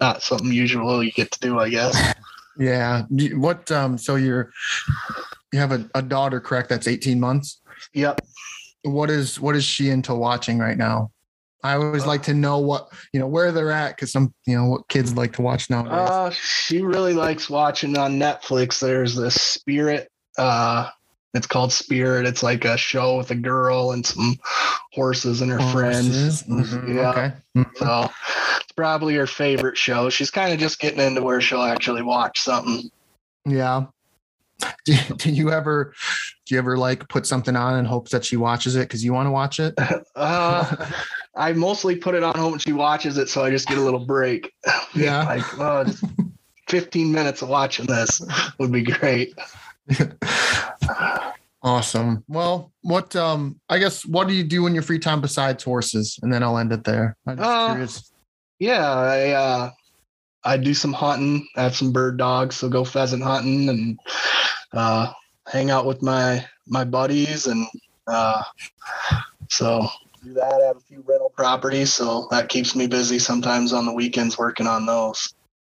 not 0.00 0.22
something 0.22 0.50
usual 0.52 1.02
you 1.04 1.12
get 1.12 1.30
to 1.32 1.40
do, 1.40 1.58
I 1.60 1.68
guess. 1.68 1.96
yeah. 2.58 3.02
What? 3.34 3.70
Um. 3.70 3.98
So 3.98 4.16
you're 4.16 4.50
you 5.52 5.58
have 5.58 5.72
a, 5.72 5.88
a 5.94 6.02
daughter, 6.02 6.40
correct? 6.40 6.68
That's 6.68 6.88
18 6.88 7.20
months. 7.20 7.60
Yep. 7.94 8.20
what 8.84 9.10
is 9.10 9.38
what 9.40 9.54
is 9.54 9.64
she 9.64 9.90
into 9.90 10.14
watching 10.14 10.58
right 10.58 10.76
now? 10.76 11.10
I 11.62 11.74
always 11.74 12.06
like 12.06 12.22
to 12.24 12.34
know 12.34 12.58
what 12.58 12.88
you 13.12 13.18
know 13.20 13.26
where 13.26 13.50
they're 13.52 13.72
at 13.72 13.96
because 13.96 14.12
some 14.12 14.32
you 14.46 14.56
know 14.56 14.66
what 14.66 14.88
kids 14.88 15.14
like 15.16 15.32
to 15.34 15.42
watch 15.42 15.68
nowadays. 15.70 16.08
Uh, 16.10 16.30
she 16.30 16.82
really 16.82 17.14
likes 17.14 17.50
watching 17.50 17.96
on 17.98 18.18
Netflix. 18.18 18.78
There's 18.80 19.16
this 19.16 19.34
Spirit. 19.34 20.08
Uh, 20.36 20.88
it's 21.34 21.46
called 21.46 21.72
Spirit. 21.72 22.26
It's 22.26 22.42
like 22.42 22.64
a 22.64 22.76
show 22.76 23.16
with 23.16 23.30
a 23.30 23.34
girl 23.34 23.92
and 23.92 24.06
some 24.06 24.36
horses 24.92 25.40
and 25.42 25.50
her 25.50 25.58
friends. 25.72 26.08
Horses? 26.08 26.42
Mhm, 26.44 26.94
Yeah. 26.94 27.10
Okay. 27.10 27.32
Mhm. 27.56 27.76
So 27.76 28.10
it's 28.60 28.72
probably 28.76 29.14
her 29.16 29.26
favorite 29.26 29.76
show. 29.76 30.08
She's 30.10 30.30
kind 30.30 30.52
of 30.52 30.60
just 30.60 30.78
getting 30.78 31.00
into 31.00 31.22
where 31.22 31.40
she'll 31.40 31.62
actually 31.62 32.02
watch 32.02 32.40
something. 32.40 32.90
Yeah. 33.44 33.86
Do, 34.84 34.94
do 35.16 35.30
you 35.30 35.50
ever 35.50 35.92
do 36.46 36.54
you 36.54 36.58
ever 36.58 36.78
like 36.78 37.08
put 37.08 37.26
something 37.26 37.56
on 37.56 37.78
in 37.78 37.84
hopes 37.84 38.10
that 38.12 38.24
she 38.24 38.36
watches 38.36 38.74
it 38.76 38.80
because 38.88 39.04
you 39.04 39.12
want 39.12 39.26
to 39.26 39.32
watch 39.32 39.58
it? 39.60 39.74
Uh, 40.16 40.90
I 41.38 41.52
mostly 41.54 41.96
put 41.96 42.14
it 42.14 42.22
on 42.22 42.34
home 42.36 42.54
and 42.54 42.60
she 42.62 42.72
watches 42.72 43.16
it, 43.16 43.28
so 43.28 43.44
I 43.44 43.50
just 43.50 43.68
get 43.68 43.78
a 43.78 43.80
little 43.80 44.04
break. 44.04 44.52
Yeah. 44.94 45.24
like 45.24 45.58
oh, 45.60 45.84
15 46.68 47.12
minutes 47.12 47.40
of 47.42 47.48
watching 47.48 47.86
this 47.86 48.20
would 48.58 48.72
be 48.72 48.82
great. 48.82 49.32
Awesome. 51.60 52.22
Well, 52.28 52.70
what 52.82 53.16
um 53.16 53.60
I 53.68 53.78
guess 53.78 54.06
what 54.06 54.28
do 54.28 54.34
you 54.34 54.44
do 54.44 54.66
in 54.68 54.74
your 54.74 54.82
free 54.84 55.00
time 55.00 55.20
besides 55.20 55.64
horses? 55.64 56.16
And 56.22 56.32
then 56.32 56.42
I'll 56.44 56.56
end 56.56 56.72
it 56.72 56.84
there. 56.84 57.16
I'm 57.26 57.36
just 57.36 57.48
Uh, 57.50 57.66
curious. 57.66 58.12
Yeah, 58.60 58.88
I 58.88 59.30
uh, 59.30 59.70
I 60.44 60.56
do 60.56 60.72
some 60.72 60.92
hunting. 60.92 61.46
I 61.56 61.64
have 61.64 61.74
some 61.76 61.92
bird 61.92 62.16
dogs, 62.16 62.54
so 62.56 62.68
go 62.68 62.84
pheasant 62.84 63.24
hunting 63.24 63.68
and 63.68 63.98
uh, 64.72 65.12
hang 65.48 65.70
out 65.70 65.84
with 65.84 66.00
my 66.00 66.46
my 66.68 66.84
buddies, 66.84 67.46
and 67.46 67.66
uh, 68.06 68.40
so 69.50 69.88
do 70.28 70.34
that. 70.34 70.60
I 70.62 70.66
have 70.66 70.76
a 70.76 70.80
few 70.80 71.02
rental 71.06 71.30
properties, 71.30 71.92
so 71.92 72.28
that 72.30 72.48
keeps 72.48 72.76
me 72.76 72.86
busy 72.86 73.18
sometimes 73.18 73.72
on 73.72 73.86
the 73.86 73.92
weekends 73.92 74.38
working 74.38 74.66
on 74.66 74.86
those. 74.86 75.32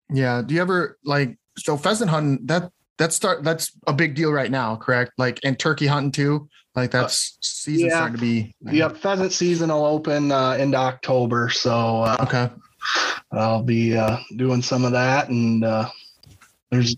Yeah. 0.10 0.41
Do 0.41 0.53
you 0.53 0.61
ever 0.61 0.98
like 1.06 1.38
so 1.57 1.78
pheasant 1.78 2.10
hunting 2.10 2.45
that 2.48 2.72
that's 2.98 3.15
start 3.15 3.44
that's 3.44 3.72
a 3.88 3.94
big 3.94 4.15
deal 4.15 4.32
right 4.32 4.52
now, 4.52 4.76
correct? 4.76 5.14
Like 5.18 5.40
and 5.44 5.57
turkey 5.57 5.88
hunting 5.88 6.11
too. 6.11 6.49
Like 6.76 6.91
that's 6.91 7.38
season 7.41 7.88
yeah. 7.88 7.95
starting 7.95 8.15
to 8.18 8.22
be 8.22 8.56
Yep, 8.64 8.98
pheasant 8.98 9.34
season 9.34 9.69
will 9.69 9.86
open 9.86 10.32
uh, 10.32 10.53
into 10.53 10.78
October, 10.78 11.49
so 11.49 12.02
uh, 12.02 12.18
Okay. 12.22 12.49
I'll 13.32 13.64
be 13.64 13.95
uh, 13.95 14.18
doing 14.36 14.61
some 14.61 14.84
of 14.84 14.91
that. 14.91 15.30
And 15.30 15.64
uh, 15.64 15.88
there's 16.72 16.95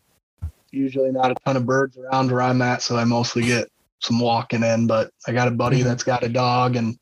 usually 0.72 1.12
not 1.12 1.32
a 1.32 1.36
ton 1.46 1.58
of 1.58 1.66
birds 1.66 1.98
around 1.98 2.32
where 2.32 2.42
I'm 2.42 2.62
at, 2.62 2.82
so 2.82 2.98
I 2.98 3.04
mostly 3.04 3.44
get 3.44 3.70
some 4.04 4.20
walking 4.20 4.64
in. 4.64 4.88
But 4.88 5.10
I 5.28 5.32
got 5.32 5.48
a 5.48 5.52
buddy 5.52 5.82
Mhm. 5.82 5.86
that's 5.86 6.04
got 6.04 6.24
a 6.24 6.30
dog, 6.30 6.76
and 6.76 6.98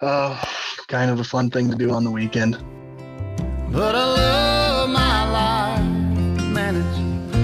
uh, 0.00 0.36
kind 0.88 1.10
of 1.10 1.20
a 1.20 1.24
fun 1.24 1.50
thing 1.50 1.70
to 1.70 1.76
do 1.76 1.90
on 1.92 2.04
the 2.04 2.10
weekend. 2.10 2.58
But 3.70 3.94
I 3.94 4.04
love 4.04 4.90
my 4.90 5.30
life, 5.30 6.44
man. 6.56 6.74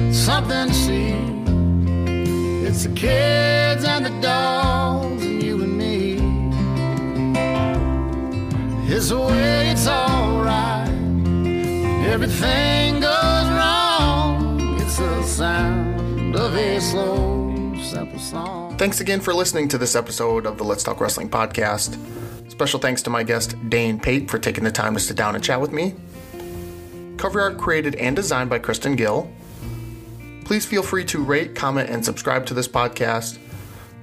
It's 0.09 0.19
something 0.19 0.69
to 0.69 0.75
see. 0.75 1.15
It's 2.67 2.83
the 2.85 2.93
kids 2.95 3.85
and 3.85 4.05
the 4.05 4.15
dogs 4.21 5.25
and 5.25 5.43
you 5.43 5.63
and 5.63 5.79
me. 5.79 6.19
It's 8.95 9.09
the 9.09 9.19
way 9.19 9.71
it's 9.71 9.87
alright. 9.89 10.89
Everything 12.13 13.01
goes 13.01 13.49
wrong. 13.59 14.61
It's 14.81 14.97
the 14.99 15.23
sound 15.23 16.37
of 16.37 16.55
a 16.57 16.81
slow, 16.81 17.38
simple 17.89 18.19
song. 18.19 18.77
Thanks 18.77 19.01
again 19.01 19.21
for 19.21 19.33
listening 19.33 19.67
to 19.69 19.79
this 19.79 19.97
episode 19.97 20.45
of 20.45 20.59
the 20.59 20.65
Let's 20.65 20.83
Talk 20.83 21.01
Wrestling 21.01 21.31
podcast. 21.31 21.99
Special 22.51 22.79
thanks 22.79 23.01
to 23.03 23.11
my 23.11 23.23
guest 23.23 23.57
Dane 23.71 23.99
Pape 23.99 24.29
for 24.29 24.39
taking 24.39 24.63
the 24.63 24.71
time 24.71 24.93
to 24.93 25.01
sit 25.01 25.17
down 25.17 25.35
and 25.35 25.43
chat 25.43 25.59
with 25.59 25.73
me. 25.73 25.95
Cover 27.17 27.41
art 27.41 27.57
created 27.57 27.95
and 27.95 28.15
designed 28.15 28.51
by 28.51 28.59
Kristen 28.59 28.95
Gill. 28.95 29.31
Please 30.45 30.67
feel 30.67 30.83
free 30.83 31.05
to 31.07 31.23
rate, 31.23 31.55
comment, 31.55 31.89
and 31.89 32.05
subscribe 32.05 32.45
to 32.47 32.55
this 32.55 32.69
podcast. 32.69 33.39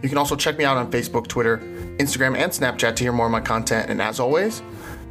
You 0.01 0.09
can 0.09 0.17
also 0.17 0.35
check 0.35 0.57
me 0.57 0.63
out 0.63 0.77
on 0.77 0.91
Facebook, 0.91 1.27
Twitter, 1.27 1.59
Instagram, 1.99 2.35
and 2.37 2.51
Snapchat 2.51 2.95
to 2.95 3.03
hear 3.03 3.11
more 3.11 3.27
of 3.27 3.31
my 3.31 3.41
content. 3.41 3.89
And 3.89 4.01
as 4.01 4.19
always, 4.19 4.63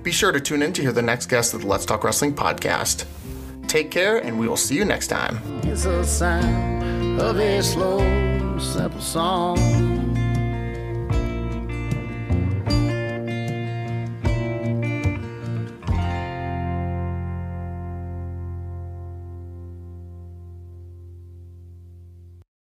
be 0.02 0.10
sure 0.10 0.32
to 0.32 0.40
tune 0.40 0.62
in 0.62 0.72
to 0.72 0.82
hear 0.82 0.92
the 0.92 1.02
next 1.02 1.26
guest 1.26 1.54
of 1.54 1.62
the 1.62 1.66
Let's 1.68 1.86
Talk 1.86 2.02
Wrestling 2.02 2.34
podcast. 2.34 3.04
Take 3.66 3.90
care, 3.90 4.18
and 4.18 4.38
we 4.38 4.46
will 4.48 4.56
see 4.56 4.76
you 4.76 4.84
next 4.84 5.08
time. 5.08 5.40